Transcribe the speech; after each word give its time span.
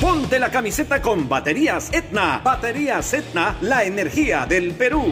Ponte 0.00 0.38
la 0.38 0.50
camiseta 0.50 1.00
con 1.00 1.26
baterías 1.26 1.90
Etna. 1.90 2.42
Baterías 2.44 3.14
Etna, 3.14 3.56
la 3.62 3.82
energía 3.82 4.44
del 4.44 4.72
Perú. 4.72 5.10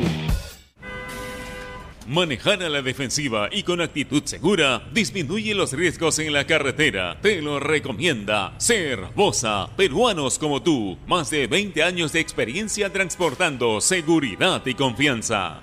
Manejar 2.06 2.62
a 2.62 2.68
la 2.68 2.82
defensiva 2.82 3.48
y 3.50 3.62
con 3.62 3.80
actitud 3.80 4.22
segura 4.26 4.86
disminuye 4.92 5.54
los 5.54 5.72
riesgos 5.72 6.18
en 6.18 6.34
la 6.34 6.46
carretera. 6.46 7.18
Te 7.22 7.40
lo 7.40 7.60
recomienda 7.60 8.52
Ser 8.58 9.00
Bosa, 9.14 9.70
peruanos 9.74 10.38
como 10.38 10.62
tú. 10.62 10.98
Más 11.06 11.30
de 11.30 11.46
20 11.46 11.82
años 11.82 12.12
de 12.12 12.20
experiencia 12.20 12.92
transportando 12.92 13.80
seguridad 13.80 14.66
y 14.66 14.74
confianza. 14.74 15.62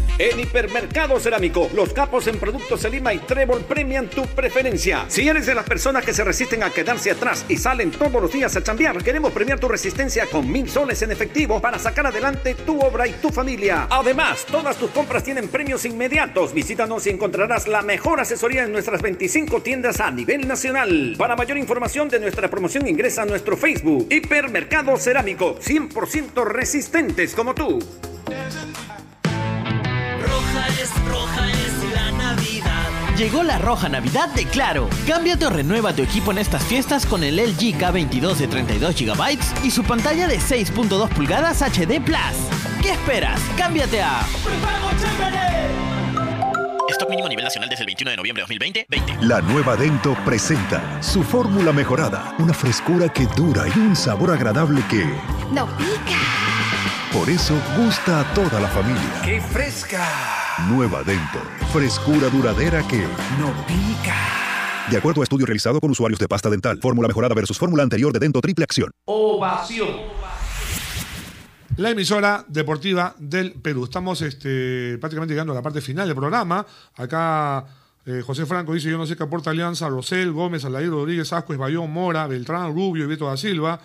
En 0.21 0.39
Hipermercado 0.39 1.19
Cerámico, 1.19 1.67
los 1.73 1.93
capos 1.93 2.27
en 2.27 2.37
productos 2.37 2.81
Selima 2.81 3.11
y 3.11 3.17
Trébol 3.17 3.63
premian 3.63 4.07
tu 4.07 4.23
preferencia. 4.27 5.05
Si 5.07 5.27
eres 5.27 5.47
de 5.47 5.55
las 5.55 5.65
personas 5.65 6.05
que 6.05 6.13
se 6.13 6.23
resisten 6.23 6.61
a 6.61 6.69
quedarse 6.69 7.09
atrás 7.09 7.43
y 7.49 7.57
salen 7.57 7.89
todos 7.89 8.21
los 8.21 8.31
días 8.31 8.55
a 8.55 8.61
chambear, 8.61 9.03
queremos 9.03 9.33
premiar 9.33 9.59
tu 9.59 9.67
resistencia 9.67 10.27
con 10.27 10.51
mil 10.51 10.69
soles 10.69 11.01
en 11.01 11.11
efectivo 11.11 11.59
para 11.59 11.79
sacar 11.79 12.05
adelante 12.05 12.53
tu 12.53 12.79
obra 12.81 13.07
y 13.07 13.13
tu 13.13 13.29
familia. 13.29 13.87
Además, 13.89 14.45
todas 14.45 14.77
tus 14.77 14.91
compras 14.91 15.23
tienen 15.23 15.47
premios 15.47 15.85
inmediatos. 15.85 16.53
Visítanos 16.53 17.07
y 17.07 17.09
encontrarás 17.09 17.67
la 17.67 17.81
mejor 17.81 18.19
asesoría 18.19 18.65
en 18.65 18.73
nuestras 18.73 19.01
25 19.01 19.63
tiendas 19.63 19.99
a 20.01 20.11
nivel 20.11 20.47
nacional. 20.47 21.15
Para 21.17 21.35
mayor 21.35 21.57
información 21.57 22.09
de 22.09 22.19
nuestra 22.19 22.47
promoción 22.47 22.87
ingresa 22.87 23.23
a 23.23 23.25
nuestro 23.25 23.57
Facebook. 23.57 24.05
Hipermercado 24.11 24.97
Cerámico, 24.97 25.57
100% 25.57 26.45
resistentes 26.45 27.33
como 27.33 27.55
tú. 27.55 27.79
Llegó 33.21 33.43
la 33.43 33.59
roja 33.59 33.87
Navidad 33.87 34.29
de 34.29 34.45
Claro. 34.45 34.89
Cámbiate 35.05 35.45
o 35.45 35.51
renueva 35.51 35.93
tu 35.93 36.01
equipo 36.01 36.31
en 36.31 36.39
estas 36.39 36.63
fiestas 36.63 37.05
con 37.05 37.23
el 37.23 37.37
LG 37.37 37.77
K22 37.77 38.33
de 38.33 38.47
32 38.47 38.95
GB 38.95 39.37
y 39.63 39.69
su 39.69 39.83
pantalla 39.83 40.27
de 40.27 40.39
6.2 40.39 41.07
pulgadas 41.09 41.61
HD 41.61 42.03
Plus. 42.03 42.17
¿Qué 42.81 42.93
esperas? 42.93 43.39
Cámbiate 43.55 44.01
a 44.01 44.21
Stock 46.89 47.09
mínimo 47.11 47.27
a 47.27 47.29
nivel 47.29 47.45
nacional 47.45 47.69
desde 47.69 47.83
el 47.83 47.85
21 47.85 48.09
de 48.09 48.17
noviembre 48.17 48.41
de 48.41 48.43
2020. 48.45 48.85
20. 48.89 49.17
La 49.27 49.39
nueva 49.41 49.75
Dento 49.75 50.17
presenta 50.25 50.81
su 51.03 51.21
fórmula 51.21 51.71
mejorada. 51.71 52.35
Una 52.39 52.55
frescura 52.55 53.07
que 53.07 53.27
dura 53.35 53.67
y 53.67 53.77
un 53.77 53.95
sabor 53.95 54.31
agradable 54.31 54.81
que... 54.89 55.05
¡No 55.51 55.67
pica! 55.77 56.80
Por 57.13 57.29
eso 57.29 57.53
gusta 57.77 58.21
a 58.21 58.33
toda 58.33 58.61
la 58.61 58.69
familia. 58.69 59.21
¡Qué 59.25 59.41
fresca! 59.41 60.07
Nueva 60.69 61.03
Dento. 61.03 61.39
Frescura 61.73 62.29
duradera 62.29 62.87
que... 62.87 63.01
¡No 63.37 63.51
pica! 63.67 64.15
De 64.89 64.95
acuerdo 64.95 65.19
a 65.19 65.25
estudio 65.25 65.45
realizado 65.45 65.81
con 65.81 65.91
usuarios 65.91 66.19
de 66.19 66.29
pasta 66.29 66.49
dental, 66.49 66.79
fórmula 66.81 67.09
mejorada 67.09 67.35
versus 67.35 67.57
fórmula 67.57 67.83
anterior 67.83 68.13
de 68.13 68.19
Dento 68.19 68.39
Triple 68.39 68.63
Acción. 68.63 68.91
Ovación. 69.03 69.89
La 71.75 71.89
emisora 71.89 72.45
deportiva 72.47 73.13
del 73.19 73.53
Perú. 73.53 73.83
Estamos 73.83 74.21
este, 74.21 74.97
prácticamente 74.97 75.33
llegando 75.33 75.51
a 75.51 75.55
la 75.55 75.61
parte 75.61 75.81
final 75.81 76.07
del 76.07 76.15
programa. 76.15 76.65
Acá 76.95 77.65
eh, 78.05 78.23
José 78.25 78.45
Franco 78.45 78.73
dice: 78.73 78.89
Yo 78.89 78.97
no 78.97 79.05
sé 79.05 79.17
qué 79.17 79.23
aporta 79.23 79.49
Alianza, 79.49 79.89
Rosel, 79.89 80.31
Gómez, 80.31 80.63
Alair 80.63 80.89
Rodríguez, 80.89 81.33
Ascuez, 81.33 81.59
Bayón, 81.59 81.91
Mora, 81.91 82.25
Beltrán, 82.27 82.73
Rubio 82.73 83.03
y 83.03 83.07
Beto 83.07 83.27
da 83.27 83.35
Silva. 83.35 83.81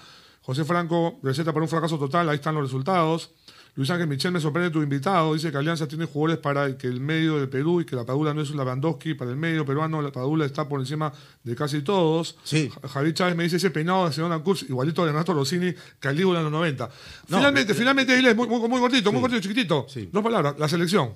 José 0.47 0.65
Franco, 0.65 1.19
receta 1.25 1.53
para 1.53 1.65
un 1.65 1.69
fracaso 1.69 1.99
total, 1.99 2.29
ahí 2.29 2.37
están 2.37 2.55
los 2.55 2.63
resultados. 2.65 3.33
Luis 3.75 3.91
Ángel 3.91 4.07
Michel, 4.07 4.33
me 4.33 4.41
sorprende 4.41 4.71
tu 4.71 4.81
invitado. 4.81 5.35
Dice 5.35 5.51
que 5.51 5.59
Alianza 5.59 5.87
tiene 5.87 6.07
jugadores 6.07 6.39
para 6.41 6.79
que 6.79 6.87
el 6.87 6.99
medio 7.01 7.37
del 7.37 7.49
Perú 7.51 7.81
y 7.83 7.85
que 7.85 7.95
la 7.95 8.07
Padula 8.07 8.33
no 8.33 8.41
es 8.41 8.49
un 8.51 8.57
Lavandowski 8.57 9.13
para 9.15 9.31
el 9.33 9.37
medio 9.37 9.67
peruano. 9.67 10.01
La 10.01 10.11
Padula 10.11 10.47
está 10.47 10.67
por 10.67 10.81
encima 10.81 11.13
de 11.45 11.55
casi 11.55 11.83
todos. 11.83 12.37
Sí. 12.43 12.71
Ja- 12.81 12.89
Javier 12.89 13.13
Chávez 13.13 13.37
me 13.37 13.43
dice 13.45 13.57
ese 13.57 13.71
peinado 13.71 14.07
de 14.07 14.15
Sedona 14.15 14.43
Cruz, 14.43 14.63
igualito 14.63 15.05
de 15.05 15.13
Renato 15.13 15.35
Rossini, 15.35 15.75
Calígula 16.01 16.39
en 16.39 16.45
los 16.45 16.53
90. 16.53 16.89
finalmente, 17.27 17.75
finalmente, 17.75 18.13
Avilés, 18.15 18.35
muy, 18.35 18.49
muy, 18.49 18.67
muy 18.67 18.81
cortito, 18.81 19.13
muy 19.13 19.21
cortito, 19.21 19.43
chiquitito. 19.43 19.87
Dos 20.11 20.23
palabras, 20.23 20.55
la 20.59 20.69
selección. 20.69 21.13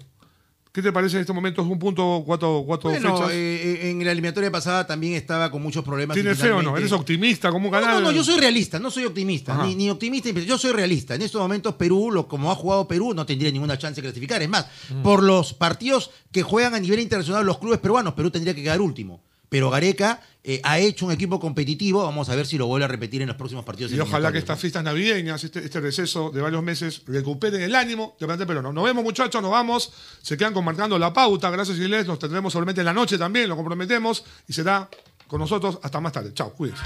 ¿Qué 0.72 0.82
te 0.82 0.92
parece 0.92 1.16
en 1.16 1.22
este 1.22 1.32
momento? 1.32 1.62
Es 1.62 1.68
un 1.68 1.80
punto, 1.80 2.22
cuatro, 2.24 2.62
cuatro 2.64 2.90
Bueno, 2.90 3.16
fechas. 3.16 3.30
eh, 3.32 3.90
en 3.90 4.04
la 4.04 4.12
eliminatoria 4.12 4.52
pasada 4.52 4.86
también 4.86 5.14
estaba 5.14 5.50
con 5.50 5.60
muchos 5.60 5.82
problemas. 5.84 6.14
¿Tiene 6.14 6.30
y 6.30 6.34
fe 6.36 6.52
o 6.52 6.62
no? 6.62 6.76
¿Eres 6.76 6.92
optimista 6.92 7.50
como 7.50 7.66
un 7.66 7.72
No, 7.72 7.80
canal? 7.80 7.96
no, 7.96 8.10
no, 8.10 8.12
yo 8.16 8.22
soy 8.22 8.38
realista, 8.38 8.78
no 8.78 8.88
soy 8.88 9.04
optimista, 9.04 9.64
ni, 9.66 9.74
ni 9.74 9.90
optimista, 9.90 10.30
ni- 10.32 10.44
yo 10.46 10.56
soy 10.58 10.70
realista. 10.70 11.16
En 11.16 11.22
estos 11.22 11.40
momentos 11.40 11.74
Perú, 11.74 12.12
lo, 12.12 12.28
como 12.28 12.52
ha 12.52 12.54
jugado 12.54 12.86
Perú, 12.86 13.12
no 13.14 13.26
tendría 13.26 13.50
ninguna 13.50 13.76
chance 13.78 14.00
de 14.00 14.06
clasificar. 14.06 14.40
Es 14.42 14.48
más, 14.48 14.66
Mm. 14.90 15.02
por 15.02 15.24
los 15.24 15.54
partidos 15.54 16.12
que 16.30 16.44
juegan 16.44 16.74
a 16.74 16.78
nivel 16.78 17.00
internacional 17.00 17.44
los 17.44 17.58
clubes 17.58 17.80
peruanos, 17.80 18.14
Perú 18.14 18.30
tendría 18.30 18.54
que 18.54 18.62
quedar 18.62 18.80
último. 18.80 19.24
Pero 19.48 19.70
Gareca 19.70 20.20
eh, 20.42 20.60
ha 20.64 20.78
hecho 20.78 21.04
un 21.04 21.12
equipo 21.12 21.38
competitivo, 21.38 22.02
vamos 22.02 22.30
a 22.30 22.34
ver 22.34 22.46
si 22.46 22.56
lo 22.56 22.66
vuelve 22.66 22.86
a 22.86 22.88
repetir 22.88 23.20
en 23.20 23.28
los 23.28 23.36
próximos 23.36 23.64
partidos. 23.64 23.92
Y 23.92 24.00
ojalá 24.00 24.32
que 24.32 24.38
estas 24.38 24.58
fiestas 24.58 24.82
navideñas, 24.82 25.44
este, 25.44 25.62
este 25.62 25.80
receso 25.80 26.30
de 26.30 26.40
varios 26.40 26.62
meses, 26.62 27.02
recuperen 27.06 27.60
el 27.60 27.74
ánimo 27.74 28.16
de 28.18 28.26
plantel 28.26 28.46
peruano. 28.46 28.72
Nos 28.72 28.84
vemos, 28.84 29.04
muchachos, 29.04 29.42
nos 29.42 29.50
vamos. 29.50 29.92
Se 30.22 30.38
quedan 30.38 30.54
con 30.54 30.64
marcando 30.64 30.98
la 30.98 31.12
pauta. 31.12 31.50
Gracias, 31.50 31.76
Giles. 31.76 32.06
Nos 32.06 32.18
tendremos 32.18 32.52
solamente 32.52 32.80
en 32.80 32.86
la 32.86 32.94
noche 32.94 33.18
también, 33.18 33.48
lo 33.50 33.56
comprometemos. 33.56 34.24
Y 34.48 34.54
será 34.54 34.88
con 35.26 35.40
nosotros 35.40 35.78
hasta 35.82 36.00
más 36.00 36.12
tarde. 36.12 36.32
Chao, 36.32 36.52
cuídense. 36.54 36.84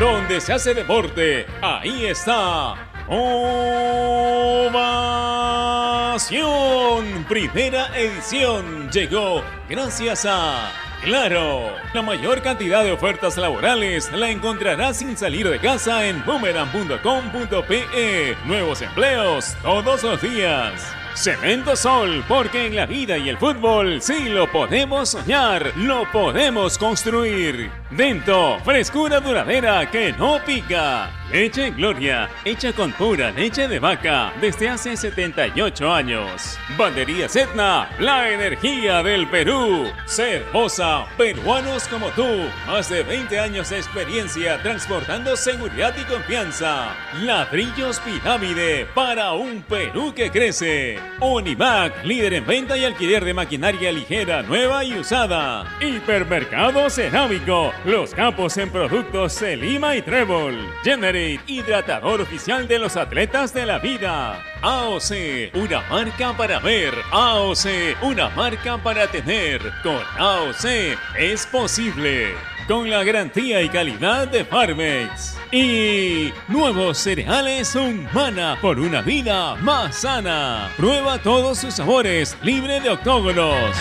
Donde 0.00 0.40
se 0.40 0.52
hace 0.52 0.74
deporte, 0.74 1.46
ahí 1.62 2.06
está. 2.06 2.90
Ovación. 6.10 7.24
Primera 7.28 7.96
edición 7.96 8.90
llegó 8.90 9.44
gracias 9.68 10.26
a 10.26 10.72
Claro. 11.04 11.70
La 11.94 12.02
mayor 12.02 12.42
cantidad 12.42 12.82
de 12.82 12.90
ofertas 12.90 13.36
laborales 13.36 14.10
la 14.10 14.28
encontrarás 14.28 14.96
sin 14.96 15.16
salir 15.16 15.48
de 15.48 15.60
casa 15.60 16.08
en 16.08 16.24
boomerang.com.pe. 16.24 18.36
Nuevos 18.44 18.82
empleos 18.82 19.54
todos 19.62 20.02
los 20.02 20.20
días. 20.20 20.72
Cemento 21.14 21.76
Sol, 21.76 22.24
porque 22.26 22.66
en 22.66 22.74
la 22.74 22.86
vida 22.86 23.16
y 23.16 23.28
el 23.28 23.38
fútbol 23.38 24.02
sí 24.02 24.30
lo 24.30 24.50
podemos 24.50 25.10
soñar, 25.10 25.72
lo 25.76 26.10
podemos 26.10 26.76
construir. 26.76 27.79
Dento, 27.90 28.58
frescura 28.64 29.18
duradera 29.18 29.90
que 29.90 30.12
no 30.12 30.38
pica. 30.46 31.10
Leche 31.32 31.70
Gloria, 31.70 32.28
hecha 32.44 32.72
con 32.72 32.90
pura 32.92 33.30
leche 33.30 33.68
de 33.68 33.78
vaca 33.78 34.32
desde 34.40 34.68
hace 34.68 34.96
78 34.96 35.92
años. 35.92 36.58
Bandería 36.76 37.26
Etna, 37.26 37.88
la 38.00 38.30
energía 38.30 39.00
del 39.04 39.28
Perú. 39.28 39.88
Cervosa, 40.06 41.06
peruanos 41.16 41.86
como 41.86 42.08
tú. 42.08 42.26
Más 42.66 42.88
de 42.88 43.04
20 43.04 43.38
años 43.38 43.70
de 43.70 43.76
experiencia 43.76 44.60
transportando 44.60 45.36
seguridad 45.36 45.94
y 45.96 46.04
confianza. 46.04 46.96
Ladrillos 47.20 48.00
Pirámide 48.00 48.86
para 48.92 49.32
un 49.32 49.62
Perú 49.62 50.12
que 50.12 50.32
crece. 50.32 50.98
Univac, 51.20 52.04
líder 52.04 52.34
en 52.34 52.46
venta 52.46 52.76
y 52.76 52.84
alquiler 52.84 53.24
de 53.24 53.34
maquinaria 53.34 53.92
ligera, 53.92 54.42
nueva 54.42 54.84
y 54.84 54.98
usada. 54.98 55.64
Hipermercado 55.80 56.90
Cerámico, 56.90 57.72
Los 57.86 58.14
capos 58.14 58.58
en 58.58 58.68
productos 58.68 59.32
Selima 59.32 59.96
y 59.96 60.02
Trébol. 60.02 60.54
Generate, 60.84 61.40
hidratador 61.46 62.20
oficial 62.20 62.68
de 62.68 62.78
los 62.78 62.94
atletas 62.98 63.54
de 63.54 63.64
la 63.64 63.78
vida. 63.78 64.44
AOC, 64.60 65.54
una 65.54 65.80
marca 65.88 66.36
para 66.36 66.58
ver. 66.58 66.92
AOC, 67.10 68.02
una 68.02 68.28
marca 68.30 68.76
para 68.76 69.06
tener. 69.06 69.62
Con 69.82 69.98
AOC 70.18 70.98
es 71.18 71.46
posible. 71.46 72.34
Con 72.68 72.90
la 72.90 73.02
garantía 73.02 73.62
y 73.62 73.70
calidad 73.70 74.28
de 74.28 74.44
Farmex. 74.44 75.38
Y 75.50 76.34
nuevos 76.48 76.98
cereales 76.98 77.74
humana 77.74 78.58
por 78.60 78.78
una 78.78 79.00
vida 79.00 79.54
más 79.54 79.96
sana. 79.96 80.70
Prueba 80.76 81.16
todos 81.16 81.56
sus 81.56 81.72
sabores, 81.72 82.36
libre 82.42 82.78
de 82.80 82.90
octógonos. 82.90 83.74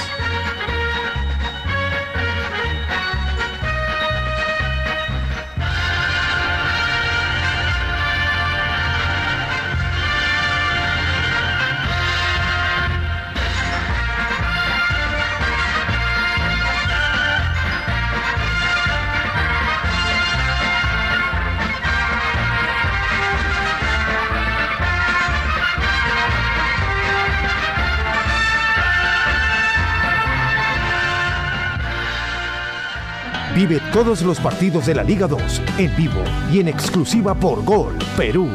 Vive 33.60 33.82
todos 33.92 34.22
los 34.22 34.40
partidos 34.40 34.86
de 34.86 34.96
la 34.96 35.04
Liga 35.04 35.28
2 35.28 35.62
en 35.80 35.94
vivo 35.98 36.24
y 36.50 36.62
en 36.62 36.70
exclusiva 36.70 37.36
por 37.36 37.66
Gol 37.66 37.94
Perú, 38.16 38.48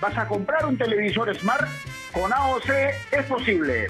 ¿Vas 0.00 0.18
a 0.18 0.28
comprar 0.28 0.66
un 0.66 0.76
televisor 0.76 1.34
Smart? 1.34 1.66
Con 2.12 2.30
AOC 2.30 2.68
es 3.10 3.24
posible. 3.26 3.86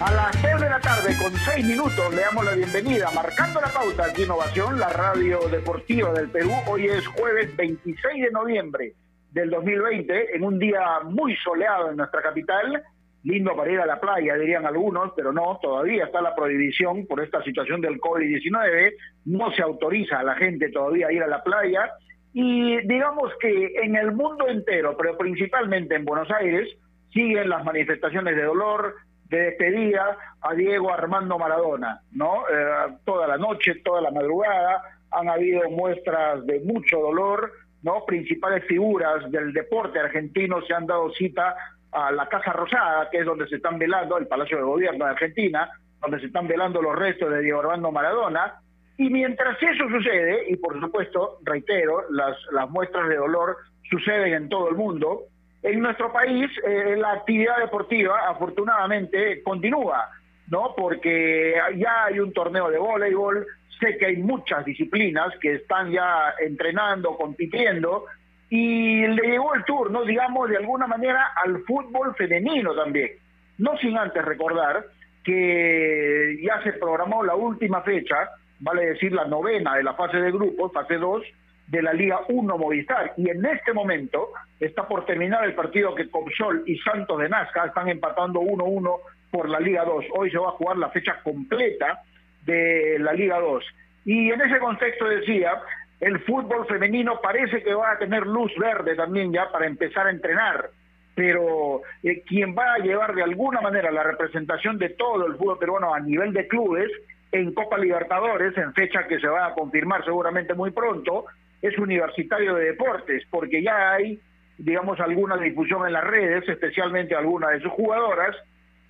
A 0.00 0.10
las 0.12 0.30
3 0.40 0.58
de 0.58 0.70
la 0.70 0.80
tarde, 0.80 1.14
con 1.22 1.30
6 1.30 1.66
minutos, 1.66 2.14
le 2.14 2.22
damos 2.22 2.44
la 2.46 2.54
bienvenida. 2.54 3.10
Marcando 3.14 3.60
la 3.60 3.68
pauta 3.68 4.06
aquí 4.06 4.22
Innovación, 4.22 4.78
la 4.78 4.88
radio 4.88 5.38
deportiva 5.50 6.12
del 6.14 6.30
Perú. 6.30 6.50
Hoy 6.66 6.86
es 6.86 7.06
jueves 7.08 7.54
26 7.56 8.24
de 8.24 8.30
noviembre 8.30 8.94
del 9.32 9.50
2020, 9.50 10.36
en 10.36 10.42
un 10.42 10.58
día 10.58 10.80
muy 11.04 11.36
soleado 11.36 11.90
en 11.90 11.96
nuestra 11.96 12.22
capital. 12.22 12.82
Lindo 13.24 13.54
para 13.54 13.70
ir 13.70 13.80
a 13.80 13.86
la 13.86 14.00
playa, 14.00 14.34
dirían 14.36 14.64
algunos, 14.64 15.12
pero 15.14 15.30
no, 15.30 15.58
todavía 15.60 16.04
está 16.04 16.22
la 16.22 16.34
prohibición 16.34 17.06
por 17.06 17.22
esta 17.22 17.42
situación 17.42 17.82
del 17.82 18.00
COVID-19. 18.00 18.94
No 19.26 19.52
se 19.52 19.60
autoriza 19.60 20.20
a 20.20 20.22
la 20.22 20.36
gente 20.36 20.70
todavía 20.70 21.08
a 21.08 21.12
ir 21.12 21.22
a 21.22 21.26
la 21.26 21.42
playa. 21.42 21.90
Y 22.32 22.78
digamos 22.86 23.32
que 23.40 23.72
en 23.82 23.96
el 23.96 24.12
mundo 24.12 24.46
entero, 24.48 24.96
pero 24.96 25.16
principalmente 25.18 25.96
en 25.96 26.04
Buenos 26.04 26.30
Aires, 26.30 26.68
siguen 27.12 27.48
las 27.48 27.64
manifestaciones 27.64 28.36
de 28.36 28.44
dolor, 28.44 28.94
de 29.28 29.38
despedida 29.42 30.16
a 30.40 30.54
Diego 30.54 30.92
Armando 30.92 31.38
Maradona, 31.38 32.00
¿no? 32.12 32.48
Eh, 32.48 32.96
toda 33.04 33.26
la 33.26 33.36
noche, 33.36 33.76
toda 33.84 34.00
la 34.00 34.10
madrugada, 34.10 34.82
han 35.12 35.28
habido 35.28 35.68
muestras 35.70 36.44
de 36.46 36.60
mucho 36.60 36.98
dolor, 36.98 37.52
¿no? 37.82 38.04
Principales 38.06 38.64
figuras 38.66 39.30
del 39.30 39.52
deporte 39.52 39.98
argentino 39.98 40.60
se 40.62 40.74
han 40.74 40.86
dado 40.86 41.10
cita 41.12 41.54
a 41.92 42.12
la 42.12 42.28
Casa 42.28 42.52
Rosada, 42.52 43.08
que 43.10 43.18
es 43.18 43.26
donde 43.26 43.48
se 43.48 43.56
están 43.56 43.78
velando, 43.78 44.18
el 44.18 44.26
Palacio 44.26 44.56
de 44.56 44.62
Gobierno 44.62 45.04
de 45.04 45.10
Argentina, 45.12 45.68
donde 46.00 46.20
se 46.20 46.26
están 46.26 46.46
velando 46.46 46.80
los 46.80 46.96
restos 46.96 47.30
de 47.30 47.40
Diego 47.40 47.60
Armando 47.60 47.90
Maradona. 47.90 48.60
Y 49.00 49.08
mientras 49.08 49.56
eso 49.62 49.88
sucede, 49.88 50.44
y 50.50 50.56
por 50.56 50.78
supuesto, 50.78 51.38
reitero, 51.42 52.04
las, 52.10 52.36
las 52.52 52.68
muestras 52.68 53.08
de 53.08 53.16
dolor 53.16 53.56
suceden 53.88 54.34
en 54.34 54.48
todo 54.50 54.68
el 54.68 54.76
mundo, 54.76 55.22
en 55.62 55.80
nuestro 55.80 56.12
país 56.12 56.50
eh, 56.62 56.96
la 56.98 57.12
actividad 57.12 57.60
deportiva 57.60 58.28
afortunadamente 58.28 59.42
continúa, 59.42 60.10
¿no? 60.48 60.74
Porque 60.76 61.54
ya 61.76 62.04
hay 62.04 62.20
un 62.20 62.34
torneo 62.34 62.68
de 62.70 62.76
voleibol, 62.76 63.46
sé 63.80 63.96
que 63.96 64.04
hay 64.04 64.16
muchas 64.18 64.66
disciplinas 64.66 65.32
que 65.40 65.54
están 65.54 65.90
ya 65.90 66.34
entrenando, 66.38 67.16
compitiendo, 67.16 68.04
y 68.50 69.06
le 69.06 69.30
llegó 69.30 69.54
el 69.54 69.64
turno, 69.64 70.04
digamos, 70.04 70.50
de 70.50 70.58
alguna 70.58 70.86
manera 70.86 71.32
al 71.42 71.62
fútbol 71.62 72.14
femenino 72.16 72.74
también. 72.74 73.12
No 73.56 73.78
sin 73.78 73.96
antes 73.96 74.22
recordar 74.22 74.84
que 75.24 76.38
ya 76.42 76.62
se 76.62 76.74
programó 76.74 77.24
la 77.24 77.34
última 77.34 77.80
fecha, 77.80 78.28
vale 78.60 78.86
decir 78.86 79.12
la 79.12 79.24
novena 79.24 79.76
de 79.76 79.82
la 79.82 79.94
fase 79.94 80.18
de 80.18 80.30
grupos, 80.30 80.72
fase 80.72 80.94
2, 80.94 81.22
de 81.70 81.82
la 81.82 81.92
Liga 81.92 82.20
1 82.28 82.58
Movistar. 82.58 83.14
Y 83.16 83.30
en 83.30 83.44
este 83.46 83.72
momento 83.72 84.30
está 84.58 84.86
por 84.86 85.06
terminar 85.06 85.44
el 85.44 85.54
partido 85.54 85.94
que 85.94 86.10
Copsol 86.10 86.64
y 86.66 86.76
Santos 86.78 87.18
de 87.18 87.28
Nazca 87.28 87.66
están 87.66 87.88
empatando 87.88 88.40
1-1 88.40 88.96
por 89.30 89.48
la 89.48 89.60
Liga 89.60 89.84
2. 89.84 90.04
Hoy 90.16 90.30
se 90.30 90.38
va 90.38 90.48
a 90.48 90.52
jugar 90.52 90.76
la 90.76 90.90
fecha 90.90 91.20
completa 91.22 92.02
de 92.44 92.98
la 92.98 93.12
Liga 93.12 93.38
2. 93.38 93.64
Y 94.04 94.30
en 94.30 94.40
ese 94.40 94.58
contexto 94.58 95.06
decía, 95.06 95.52
el 96.00 96.18
fútbol 96.20 96.66
femenino 96.66 97.20
parece 97.22 97.62
que 97.62 97.74
va 97.74 97.92
a 97.92 97.98
tener 97.98 98.26
luz 98.26 98.52
verde 98.58 98.96
también 98.96 99.32
ya 99.32 99.50
para 99.52 99.66
empezar 99.66 100.08
a 100.08 100.10
entrenar. 100.10 100.70
Pero 101.14 101.82
eh, 102.02 102.22
quien 102.26 102.56
va 102.56 102.74
a 102.74 102.78
llevar 102.78 103.14
de 103.14 103.22
alguna 103.22 103.60
manera 103.60 103.90
la 103.92 104.02
representación 104.02 104.78
de 104.78 104.90
todo 104.90 105.26
el 105.26 105.36
fútbol 105.36 105.58
peruano 105.58 105.94
a 105.94 106.00
nivel 106.00 106.32
de 106.32 106.48
clubes 106.48 106.90
en 107.32 107.52
Copa 107.54 107.78
Libertadores, 107.78 108.56
en 108.56 108.72
fecha 108.74 109.06
que 109.06 109.20
se 109.20 109.28
va 109.28 109.46
a 109.46 109.54
confirmar 109.54 110.04
seguramente 110.04 110.54
muy 110.54 110.70
pronto, 110.70 111.26
es 111.62 111.76
Universitario 111.78 112.54
de 112.54 112.66
Deportes, 112.66 113.24
porque 113.30 113.62
ya 113.62 113.92
hay, 113.92 114.20
digamos, 114.58 114.98
alguna 115.00 115.36
difusión 115.36 115.86
en 115.86 115.92
las 115.92 116.04
redes, 116.04 116.48
especialmente 116.48 117.14
algunas 117.14 117.50
de 117.52 117.60
sus 117.60 117.72
jugadoras, 117.72 118.36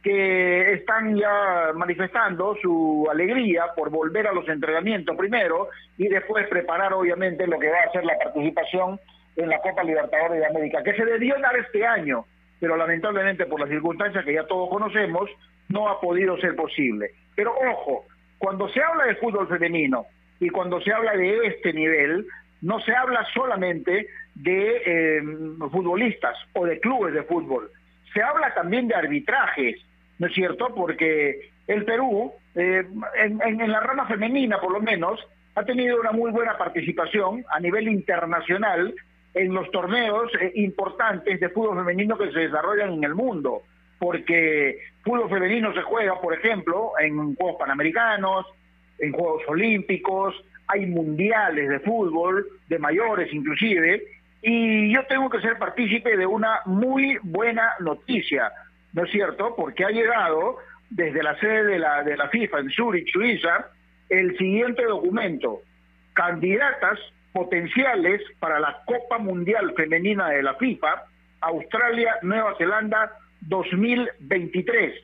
que 0.02 0.72
están 0.72 1.16
ya 1.16 1.72
manifestando 1.74 2.56
su 2.62 3.06
alegría 3.10 3.64
por 3.76 3.90
volver 3.90 4.26
a 4.26 4.32
los 4.32 4.48
entrenamientos 4.48 5.14
primero 5.16 5.68
y 5.98 6.08
después 6.08 6.48
preparar 6.48 6.94
obviamente 6.94 7.46
lo 7.46 7.58
que 7.58 7.68
va 7.68 7.80
a 7.86 7.92
ser 7.92 8.04
la 8.04 8.16
participación 8.18 8.98
en 9.36 9.48
la 9.50 9.60
Copa 9.60 9.84
Libertadores 9.84 10.40
de 10.40 10.46
América, 10.46 10.82
que 10.82 10.94
se 10.94 11.04
debió 11.04 11.38
dar 11.40 11.56
este 11.56 11.86
año, 11.86 12.24
pero 12.58 12.76
lamentablemente 12.76 13.44
por 13.44 13.60
las 13.60 13.68
circunstancias 13.68 14.24
que 14.24 14.34
ya 14.34 14.46
todos 14.46 14.70
conocemos, 14.70 15.28
no 15.68 15.88
ha 15.88 16.00
podido 16.00 16.36
ser 16.38 16.56
posible. 16.56 17.10
Pero 17.36 17.54
ojo, 17.54 18.06
cuando 18.40 18.70
se 18.70 18.82
habla 18.82 19.04
de 19.04 19.16
fútbol 19.16 19.46
femenino 19.48 20.06
y 20.40 20.48
cuando 20.48 20.80
se 20.80 20.90
habla 20.90 21.12
de 21.12 21.46
este 21.46 21.74
nivel, 21.74 22.26
no 22.62 22.80
se 22.80 22.92
habla 22.92 23.22
solamente 23.34 24.06
de 24.34 24.82
eh, 24.86 25.22
futbolistas 25.70 26.38
o 26.54 26.64
de 26.64 26.80
clubes 26.80 27.12
de 27.12 27.22
fútbol, 27.24 27.70
se 28.14 28.22
habla 28.22 28.54
también 28.54 28.88
de 28.88 28.94
arbitrajes, 28.94 29.76
¿no 30.18 30.26
es 30.26 30.32
cierto? 30.32 30.74
Porque 30.74 31.50
el 31.66 31.84
Perú, 31.84 32.32
eh, 32.54 32.82
en, 33.18 33.70
la 33.70 33.80
rama 33.80 34.06
femenina 34.06 34.58
por 34.58 34.72
lo 34.72 34.80
menos, 34.80 35.20
ha 35.54 35.62
tenido 35.64 36.00
una 36.00 36.12
muy 36.12 36.30
buena 36.30 36.56
participación 36.56 37.44
a 37.50 37.60
nivel 37.60 37.88
internacional 37.88 38.94
en 39.34 39.52
los 39.52 39.70
torneos 39.70 40.32
eh, 40.40 40.52
importantes 40.54 41.38
de 41.40 41.50
fútbol 41.50 41.76
femenino 41.76 42.16
que 42.16 42.32
se 42.32 42.40
desarrollan 42.40 42.94
en 42.94 43.04
el 43.04 43.14
mundo. 43.14 43.64
Porque 44.00 44.78
fútbol 45.04 45.28
femenino 45.28 45.72
se 45.74 45.82
juega, 45.82 46.18
por 46.20 46.32
ejemplo, 46.34 46.92
en 46.98 47.36
Juegos 47.36 47.56
Panamericanos, 47.58 48.46
en 48.98 49.12
Juegos 49.12 49.42
Olímpicos, 49.46 50.34
hay 50.66 50.86
mundiales 50.86 51.68
de 51.68 51.80
fútbol, 51.80 52.46
de 52.68 52.78
mayores 52.78 53.32
inclusive, 53.32 54.02
y 54.42 54.92
yo 54.92 55.04
tengo 55.06 55.28
que 55.28 55.42
ser 55.42 55.58
partícipe 55.58 56.16
de 56.16 56.26
una 56.26 56.60
muy 56.64 57.18
buena 57.22 57.74
noticia, 57.80 58.50
¿no 58.94 59.04
es 59.04 59.10
cierto? 59.10 59.54
Porque 59.54 59.84
ha 59.84 59.90
llegado 59.90 60.56
desde 60.88 61.22
la 61.22 61.38
sede 61.38 61.64
de 61.64 61.78
la, 61.78 62.02
de 62.02 62.16
la 62.16 62.28
FIFA 62.30 62.60
en 62.60 62.70
Zurich, 62.70 63.12
Suiza, 63.12 63.66
el 64.08 64.36
siguiente 64.38 64.82
documento, 64.84 65.60
candidatas 66.14 66.98
potenciales 67.34 68.22
para 68.38 68.58
la 68.60 68.78
Copa 68.86 69.18
Mundial 69.18 69.74
Femenina 69.76 70.30
de 70.30 70.42
la 70.42 70.54
FIFA, 70.54 71.04
Australia, 71.42 72.16
Nueva 72.22 72.54
Zelanda 72.56 73.12
2023. 73.42 74.94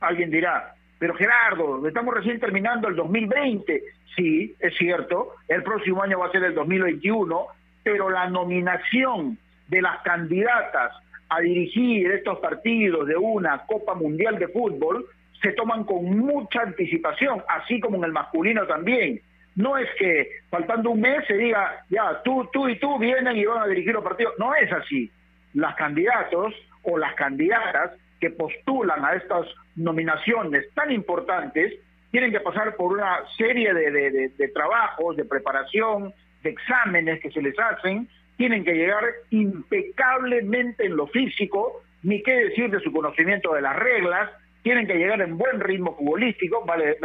Alguien 0.00 0.30
dirá, 0.30 0.74
pero 0.98 1.14
Gerardo, 1.14 1.86
estamos 1.86 2.14
recién 2.14 2.38
terminando 2.38 2.88
el 2.88 2.96
2020. 2.96 3.82
Sí, 4.16 4.54
es 4.58 4.76
cierto, 4.76 5.34
el 5.48 5.62
próximo 5.62 6.02
año 6.02 6.18
va 6.18 6.26
a 6.26 6.32
ser 6.32 6.44
el 6.44 6.54
2021, 6.54 7.46
pero 7.82 8.10
la 8.10 8.28
nominación 8.28 9.38
de 9.68 9.82
las 9.82 10.02
candidatas 10.02 10.92
a 11.28 11.40
dirigir 11.40 12.10
estos 12.10 12.38
partidos 12.40 13.06
de 13.06 13.16
una 13.16 13.64
Copa 13.66 13.94
Mundial 13.94 14.38
de 14.38 14.48
Fútbol 14.48 15.06
se 15.40 15.52
toman 15.52 15.84
con 15.84 16.04
mucha 16.18 16.62
anticipación, 16.62 17.42
así 17.48 17.80
como 17.80 17.96
en 17.96 18.04
el 18.04 18.12
masculino 18.12 18.66
también. 18.66 19.20
No 19.56 19.78
es 19.78 19.88
que 19.98 20.28
faltando 20.50 20.90
un 20.90 21.00
mes 21.00 21.24
se 21.26 21.34
diga, 21.34 21.84
ya, 21.88 22.20
tú, 22.22 22.48
tú 22.52 22.68
y 22.68 22.78
tú 22.78 22.98
vienen 22.98 23.36
y 23.36 23.44
van 23.44 23.62
a 23.62 23.66
dirigir 23.66 23.94
los 23.94 24.04
partidos. 24.04 24.34
No 24.38 24.54
es 24.54 24.70
así. 24.72 25.10
Las 25.54 25.74
candidatos 25.76 26.54
o 26.82 26.98
las 26.98 27.14
candidatas 27.14 27.92
que 28.20 28.30
postulan 28.30 29.04
a 29.04 29.14
estas 29.14 29.46
nominaciones 29.76 30.72
tan 30.74 30.92
importantes 30.92 31.72
tienen 32.10 32.32
que 32.32 32.40
pasar 32.40 32.76
por 32.76 32.92
una 32.92 33.20
serie 33.36 33.72
de, 33.72 34.48
trabajos, 34.52 35.16
de 35.16 35.24
preparación, 35.24 36.12
de 36.42 36.50
exámenes 36.50 37.20
que 37.20 37.30
se 37.30 37.40
les 37.40 37.58
hacen, 37.58 38.08
tienen 38.36 38.64
que 38.64 38.74
llegar 38.74 39.04
impecablemente 39.30 40.86
en 40.86 40.96
lo 40.96 41.06
físico, 41.06 41.82
ni 42.02 42.22
qué 42.22 42.32
decir 42.32 42.70
de 42.70 42.80
su 42.80 42.92
conocimiento 42.92 43.54
de 43.54 43.62
las 43.62 43.76
reglas, 43.76 44.30
tienen 44.62 44.86
que 44.86 44.94
llegar 44.94 45.20
en 45.22 45.38
buen 45.38 45.60
ritmo 45.60 45.96
futbolístico, 45.96 46.64
vale, 46.64 46.96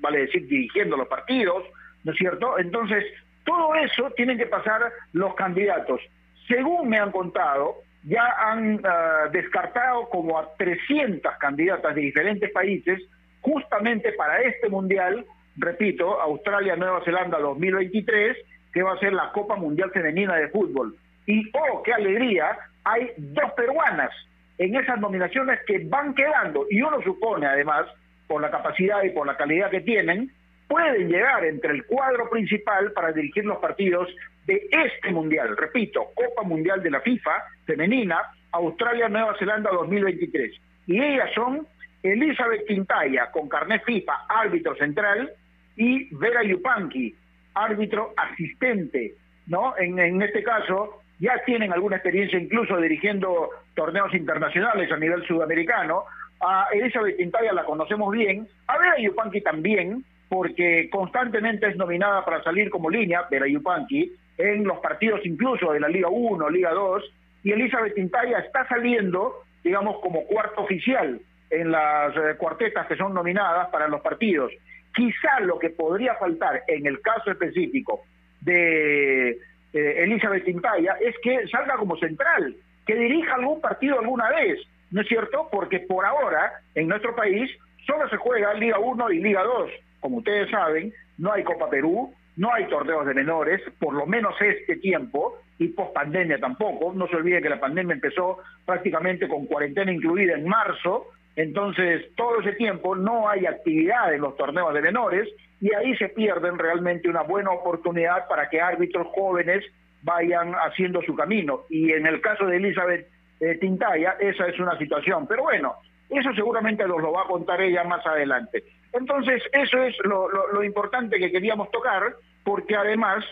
vale 0.00 0.20
decir 0.20 0.46
dirigiendo 0.46 0.96
los 0.96 1.08
partidos, 1.08 1.64
¿no 2.02 2.12
es 2.12 2.18
cierto? 2.18 2.58
Entonces, 2.58 3.04
todo 3.44 3.74
eso 3.74 4.10
tienen 4.16 4.38
que 4.38 4.46
pasar 4.46 4.80
los 5.12 5.34
candidatos. 5.34 6.00
Según 6.48 6.88
me 6.88 6.98
han 6.98 7.10
contado, 7.10 7.82
ya 8.04 8.34
han 8.38 8.80
ah, 8.84 9.28
descartado 9.32 10.08
como 10.10 10.38
a 10.38 10.54
300 10.56 11.36
candidatas 11.38 11.94
de 11.94 12.02
diferentes 12.02 12.50
países 12.52 13.00
justamente 13.40 14.12
para 14.12 14.40
este 14.42 14.68
mundial, 14.68 15.24
repito, 15.56 16.20
Australia-Nueva 16.20 17.04
Zelanda 17.04 17.38
2023, 17.38 18.36
que 18.72 18.82
va 18.82 18.94
a 18.94 18.98
ser 18.98 19.12
la 19.12 19.30
Copa 19.32 19.56
Mundial 19.56 19.90
Femenina 19.90 20.36
de 20.36 20.48
Fútbol. 20.48 20.96
Y, 21.26 21.50
oh, 21.52 21.82
qué 21.82 21.92
alegría, 21.92 22.56
hay 22.84 23.10
dos 23.16 23.52
peruanas 23.52 24.10
en 24.58 24.76
esas 24.76 25.00
nominaciones 25.00 25.60
que 25.66 25.80
van 25.86 26.14
quedando, 26.14 26.66
y 26.70 26.80
uno 26.80 27.02
supone 27.02 27.46
además, 27.46 27.86
por 28.26 28.40
la 28.40 28.50
capacidad 28.50 29.02
y 29.02 29.10
por 29.10 29.26
la 29.26 29.36
calidad 29.36 29.70
que 29.70 29.80
tienen, 29.80 30.30
pueden 30.68 31.08
llegar 31.08 31.44
entre 31.44 31.72
el 31.72 31.84
cuadro 31.86 32.30
principal 32.30 32.92
para 32.92 33.12
dirigir 33.12 33.44
los 33.44 33.58
partidos 33.58 34.08
de 34.46 34.68
este 34.70 35.10
mundial. 35.10 35.56
Repito, 35.56 36.08
Copa 36.14 36.42
Mundial 36.42 36.82
de 36.82 36.90
la 36.90 37.00
FIFA 37.00 37.44
femenina, 37.64 38.18
Australia-Nueva 38.52 39.36
Zelanda 39.38 39.70
2023. 39.70 40.52
Y 40.86 41.02
ellas 41.02 41.30
son 41.34 41.66
Elizabeth 42.02 42.66
Quintaya, 42.66 43.30
con 43.30 43.48
carnet 43.48 43.82
FIFA, 43.84 44.26
árbitro 44.28 44.76
central, 44.76 45.32
y 45.76 46.14
Vera 46.14 46.42
Yupanqui, 46.42 47.14
árbitro 47.54 48.12
asistente. 48.16 49.14
¿no? 49.46 49.76
En, 49.78 49.98
en 49.98 50.22
este 50.22 50.42
caso, 50.42 51.00
ya 51.18 51.42
tienen 51.44 51.72
alguna 51.72 51.96
experiencia 51.96 52.38
incluso 52.38 52.76
dirigiendo 52.76 53.50
torneos 53.74 54.14
internacionales 54.14 54.90
a 54.92 54.96
nivel 54.96 55.26
sudamericano. 55.26 56.04
A 56.40 56.66
Elizabeth 56.72 57.16
Quintaya 57.16 57.52
la 57.52 57.64
conocemos 57.64 58.12
bien, 58.12 58.46
a 58.66 58.78
Vera 58.78 58.98
Yupanqui 58.98 59.40
también, 59.40 60.04
porque 60.28 60.90
constantemente 60.90 61.68
es 61.68 61.76
nominada 61.76 62.24
para 62.24 62.42
salir 62.42 62.68
como 62.68 62.90
línea, 62.90 63.22
Vera 63.30 63.46
Yupanqui, 63.46 64.12
en 64.38 64.64
los 64.64 64.78
partidos 64.78 65.20
incluso 65.24 65.72
de 65.72 65.80
la 65.80 65.88
Liga 65.88 66.08
1, 66.08 66.50
Liga 66.50 66.72
2, 66.72 67.04
y 67.44 67.52
Elizabeth 67.52 67.94
Tintaya 67.94 68.38
está 68.38 68.66
saliendo, 68.68 69.42
digamos, 69.62 70.00
como 70.00 70.24
cuarto 70.24 70.62
oficial 70.62 71.20
en 71.50 71.70
las 71.70 72.16
eh, 72.16 72.36
cuartetas 72.38 72.86
que 72.86 72.96
son 72.96 73.14
nominadas 73.14 73.68
para 73.68 73.86
los 73.88 74.00
partidos. 74.00 74.52
Quizá 74.94 75.40
lo 75.40 75.58
que 75.58 75.70
podría 75.70 76.14
faltar 76.14 76.62
en 76.68 76.86
el 76.86 77.00
caso 77.00 77.30
específico 77.30 78.02
de 78.40 79.30
eh, 79.30 79.38
Elizabeth 79.72 80.44
Tintaya 80.44 80.96
es 81.00 81.14
que 81.22 81.46
salga 81.48 81.76
como 81.76 81.96
central, 81.96 82.56
que 82.86 82.94
dirija 82.94 83.34
algún 83.34 83.60
partido 83.60 83.98
alguna 83.98 84.30
vez, 84.30 84.58
¿no 84.90 85.00
es 85.00 85.08
cierto? 85.08 85.48
Porque 85.50 85.80
por 85.80 86.04
ahora 86.04 86.52
en 86.74 86.88
nuestro 86.88 87.14
país 87.14 87.50
solo 87.86 88.08
se 88.08 88.16
juega 88.16 88.54
Liga 88.54 88.78
1 88.78 89.10
y 89.10 89.20
Liga 89.20 89.42
2. 89.42 89.70
Como 90.00 90.18
ustedes 90.18 90.50
saben, 90.50 90.92
no 91.18 91.32
hay 91.32 91.42
Copa 91.44 91.68
Perú, 91.68 92.14
no 92.36 92.52
hay 92.52 92.66
torneos 92.66 93.06
de 93.06 93.14
menores, 93.14 93.60
por 93.78 93.94
lo 93.94 94.06
menos 94.06 94.34
este 94.40 94.76
tiempo, 94.76 95.38
y 95.58 95.68
post 95.68 95.94
pandemia 95.94 96.38
tampoco. 96.38 96.92
No 96.92 97.06
se 97.06 97.16
olvide 97.16 97.42
que 97.42 97.48
la 97.48 97.60
pandemia 97.60 97.94
empezó 97.94 98.38
prácticamente 98.64 99.28
con 99.28 99.46
cuarentena 99.46 99.92
incluida 99.92 100.34
en 100.34 100.48
marzo, 100.48 101.06
entonces 101.36 102.14
todo 102.16 102.40
ese 102.40 102.52
tiempo 102.52 102.94
no 102.94 103.28
hay 103.28 103.46
actividad 103.46 104.14
en 104.14 104.20
los 104.20 104.36
torneos 104.36 104.72
de 104.72 104.82
menores 104.82 105.28
y 105.60 105.72
ahí 105.74 105.96
se 105.96 106.08
pierden 106.08 106.58
realmente 106.58 107.08
una 107.08 107.22
buena 107.22 107.50
oportunidad 107.50 108.28
para 108.28 108.48
que 108.48 108.60
árbitros 108.60 109.06
jóvenes 109.14 109.64
vayan 110.02 110.52
haciendo 110.54 111.02
su 111.02 111.14
camino. 111.16 111.62
Y 111.70 111.92
en 111.92 112.06
el 112.06 112.20
caso 112.20 112.46
de 112.46 112.58
Elizabeth 112.58 113.08
eh, 113.40 113.56
Tintaya, 113.58 114.16
esa 114.20 114.46
es 114.46 114.58
una 114.60 114.76
situación. 114.78 115.26
Pero 115.26 115.44
bueno, 115.44 115.76
eso 116.18 116.32
seguramente 116.34 116.86
nos 116.86 117.00
lo 117.00 117.12
va 117.12 117.22
a 117.22 117.26
contar 117.26 117.60
ella 117.60 117.84
más 117.84 118.04
adelante. 118.06 118.64
Entonces, 118.92 119.42
eso 119.52 119.82
es 119.82 119.96
lo, 120.04 120.62
importante 120.62 121.18
que 121.18 121.30
queríamos 121.30 121.70
tocar, 121.70 122.14
porque 122.44 122.76
además 122.76 123.24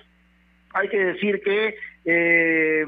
hay 0.75 0.89
que 0.89 0.99
decir 0.99 1.41
que 1.43 1.77
eh, 2.05 2.85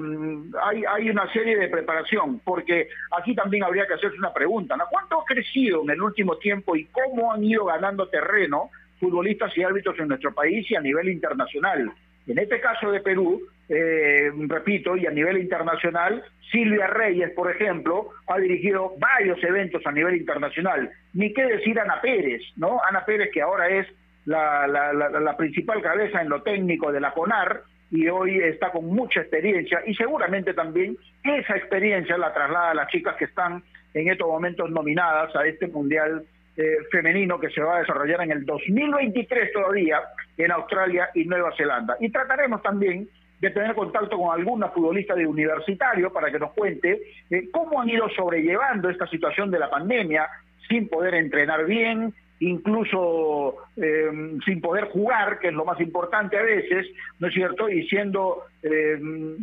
hay, 0.62 0.84
hay 0.84 1.10
una 1.10 1.30
serie 1.32 1.56
de 1.56 1.68
preparación, 1.68 2.40
porque 2.40 2.88
aquí 3.16 3.34
también 3.34 3.62
habría 3.62 3.86
que 3.86 3.94
hacerse 3.94 4.18
una 4.18 4.32
pregunta, 4.32 4.76
¿no? 4.76 4.84
¿Cuánto 4.90 5.20
ha 5.20 5.24
crecido 5.24 5.82
en 5.82 5.90
el 5.90 6.02
último 6.02 6.36
tiempo 6.38 6.74
y 6.74 6.86
cómo 6.86 7.32
han 7.32 7.44
ido 7.44 7.66
ganando 7.66 8.08
terreno 8.08 8.70
futbolistas 8.98 9.56
y 9.56 9.62
árbitros 9.62 9.98
en 9.98 10.08
nuestro 10.08 10.34
país 10.34 10.68
y 10.70 10.74
a 10.74 10.80
nivel 10.80 11.08
internacional? 11.10 11.92
En 12.26 12.38
este 12.38 12.60
caso 12.60 12.90
de 12.90 13.00
Perú, 13.00 13.42
eh, 13.68 14.30
repito, 14.48 14.96
y 14.96 15.06
a 15.06 15.10
nivel 15.10 15.38
internacional, 15.38 16.22
Silvia 16.50 16.86
Reyes, 16.86 17.30
por 17.30 17.50
ejemplo, 17.50 18.10
ha 18.26 18.38
dirigido 18.38 18.94
varios 18.98 19.42
eventos 19.42 19.86
a 19.86 19.92
nivel 19.92 20.16
internacional. 20.16 20.90
Ni 21.14 21.32
qué 21.32 21.44
decir 21.44 21.78
Ana 21.80 22.00
Pérez, 22.00 22.42
¿no? 22.56 22.80
Ana 22.88 23.04
Pérez, 23.04 23.30
que 23.32 23.42
ahora 23.42 23.68
es 23.68 23.86
la, 24.26 24.66
la, 24.66 25.36
principal 25.36 25.82
cabeza 25.82 26.20
en 26.22 26.28
lo 26.28 26.42
técnico 26.42 26.92
de 26.92 27.00
la 27.00 27.12
CONAR 27.12 27.62
y 27.90 28.08
hoy 28.08 28.38
está 28.38 28.70
con 28.70 28.86
mucha 28.86 29.20
experiencia 29.20 29.82
y 29.86 29.94
seguramente 29.94 30.54
también 30.54 30.96
esa 31.22 31.56
experiencia 31.56 32.16
la 32.16 32.32
traslada 32.32 32.70
a 32.70 32.74
las 32.74 32.88
chicas 32.88 33.16
que 33.16 33.26
están 33.26 33.62
en 33.92 34.08
estos 34.08 34.26
momentos 34.26 34.70
nominadas 34.70 35.34
a 35.36 35.46
este 35.46 35.68
Mundial 35.68 36.24
eh, 36.56 36.76
femenino 36.90 37.38
que 37.38 37.50
se 37.50 37.60
va 37.60 37.76
a 37.76 37.80
desarrollar 37.80 38.22
en 38.22 38.30
el 38.30 38.44
2023 38.44 39.52
todavía 39.52 40.00
en 40.36 40.52
Australia 40.52 41.10
y 41.14 41.24
Nueva 41.24 41.52
Zelanda. 41.56 41.96
Y 42.00 42.10
trataremos 42.10 42.62
también 42.62 43.08
de 43.48 43.54
tener 43.54 43.74
contacto 43.74 44.18
con 44.18 44.32
alguna 44.32 44.68
futbolista 44.68 45.14
de 45.14 45.26
universitario 45.26 46.12
para 46.12 46.30
que 46.30 46.38
nos 46.38 46.52
cuente 46.52 47.02
eh, 47.30 47.48
cómo 47.52 47.80
han 47.80 47.88
ido 47.88 48.08
sobrellevando 48.10 48.88
esta 48.88 49.06
situación 49.06 49.50
de 49.50 49.58
la 49.58 49.70
pandemia 49.70 50.28
sin 50.68 50.88
poder 50.88 51.14
entrenar 51.14 51.66
bien, 51.66 52.14
incluso 52.40 53.56
eh, 53.76 54.10
sin 54.44 54.60
poder 54.60 54.84
jugar, 54.86 55.38
que 55.38 55.48
es 55.48 55.54
lo 55.54 55.64
más 55.64 55.78
importante 55.80 56.38
a 56.38 56.42
veces, 56.42 56.86
¿no 57.18 57.28
es 57.28 57.34
cierto? 57.34 57.68
Y 57.68 57.86
siendo 57.88 58.44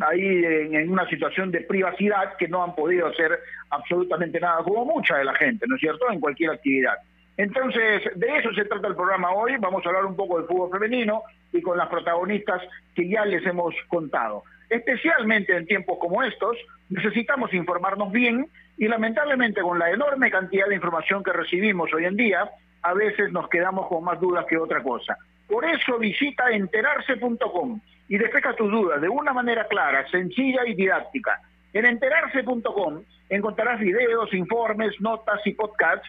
ahí 0.00 0.44
en, 0.44 0.74
en, 0.74 0.90
una 0.90 1.08
situación 1.08 1.52
de 1.52 1.60
privacidad 1.60 2.36
que 2.36 2.48
no 2.48 2.64
han 2.64 2.74
podido 2.74 3.06
hacer 3.06 3.38
absolutamente 3.70 4.40
nada, 4.40 4.64
como 4.64 4.84
mucha 4.84 5.16
de 5.18 5.24
la 5.24 5.34
gente, 5.34 5.64
¿no 5.68 5.76
es 5.76 5.80
cierto?, 5.80 6.10
en 6.10 6.18
cualquier 6.18 6.50
actividad. 6.50 6.96
Entonces, 7.42 8.02
de 8.14 8.36
eso 8.36 8.52
se 8.54 8.64
trata 8.66 8.86
el 8.86 8.94
programa 8.94 9.32
hoy. 9.32 9.56
Vamos 9.58 9.84
a 9.84 9.88
hablar 9.88 10.04
un 10.04 10.14
poco 10.14 10.38
del 10.38 10.46
fútbol 10.46 10.70
femenino 10.70 11.24
y 11.52 11.60
con 11.60 11.76
las 11.76 11.88
protagonistas 11.88 12.62
que 12.94 13.08
ya 13.08 13.24
les 13.24 13.44
hemos 13.44 13.74
contado. 13.88 14.44
Especialmente 14.70 15.56
en 15.56 15.66
tiempos 15.66 15.98
como 15.98 16.22
estos, 16.22 16.56
necesitamos 16.88 17.52
informarnos 17.52 18.12
bien 18.12 18.46
y 18.78 18.86
lamentablemente 18.86 19.60
con 19.60 19.80
la 19.80 19.90
enorme 19.90 20.30
cantidad 20.30 20.68
de 20.68 20.76
información 20.76 21.24
que 21.24 21.32
recibimos 21.32 21.92
hoy 21.92 22.04
en 22.04 22.14
día, 22.14 22.48
a 22.80 22.94
veces 22.94 23.32
nos 23.32 23.48
quedamos 23.48 23.88
con 23.88 24.04
más 24.04 24.20
dudas 24.20 24.46
que 24.48 24.56
otra 24.56 24.80
cosa. 24.80 25.18
Por 25.48 25.64
eso 25.64 25.98
visita 25.98 26.48
enterarse.com 26.48 27.80
y 28.08 28.18
despeja 28.18 28.54
tus 28.54 28.70
dudas 28.70 29.00
de 29.00 29.08
una 29.08 29.32
manera 29.32 29.66
clara, 29.66 30.08
sencilla 30.12 30.60
y 30.64 30.74
didáctica. 30.74 31.40
En 31.72 31.86
enterarse.com 31.86 33.02
encontrarás 33.30 33.80
videos, 33.80 34.32
informes, 34.32 34.92
notas 35.00 35.44
y 35.44 35.54
podcasts 35.54 36.08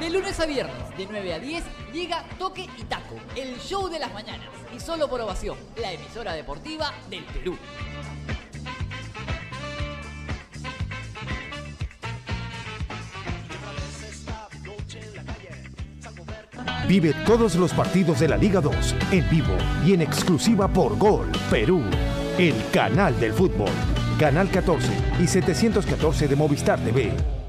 De 0.00 0.08
lunes 0.08 0.40
a 0.40 0.46
viernes, 0.46 0.96
de 0.96 1.06
9 1.10 1.34
a 1.34 1.38
10, 1.38 1.62
llega 1.92 2.24
Toque 2.38 2.66
y 2.78 2.84
Taco, 2.84 3.16
el 3.36 3.58
show 3.58 3.86
de 3.90 3.98
las 3.98 4.10
mañanas. 4.14 4.48
Y 4.74 4.80
solo 4.80 5.10
por 5.10 5.20
ovación, 5.20 5.58
la 5.76 5.92
emisora 5.92 6.32
deportiva 6.32 6.90
del 7.10 7.22
Perú. 7.24 7.58
Vive 16.88 17.14
todos 17.26 17.54
los 17.56 17.74
partidos 17.74 18.20
de 18.20 18.28
la 18.28 18.38
Liga 18.38 18.62
2 18.62 18.74
en 19.12 19.28
vivo 19.28 19.54
y 19.84 19.92
en 19.92 20.00
exclusiva 20.00 20.66
por 20.66 20.96
Gol 20.96 21.30
Perú, 21.50 21.82
el 22.38 22.54
canal 22.72 23.20
del 23.20 23.34
fútbol. 23.34 23.70
Canal 24.18 24.50
14 24.50 24.88
y 25.20 25.26
714 25.26 26.26
de 26.26 26.36
Movistar 26.36 26.78
TV. 26.80 27.39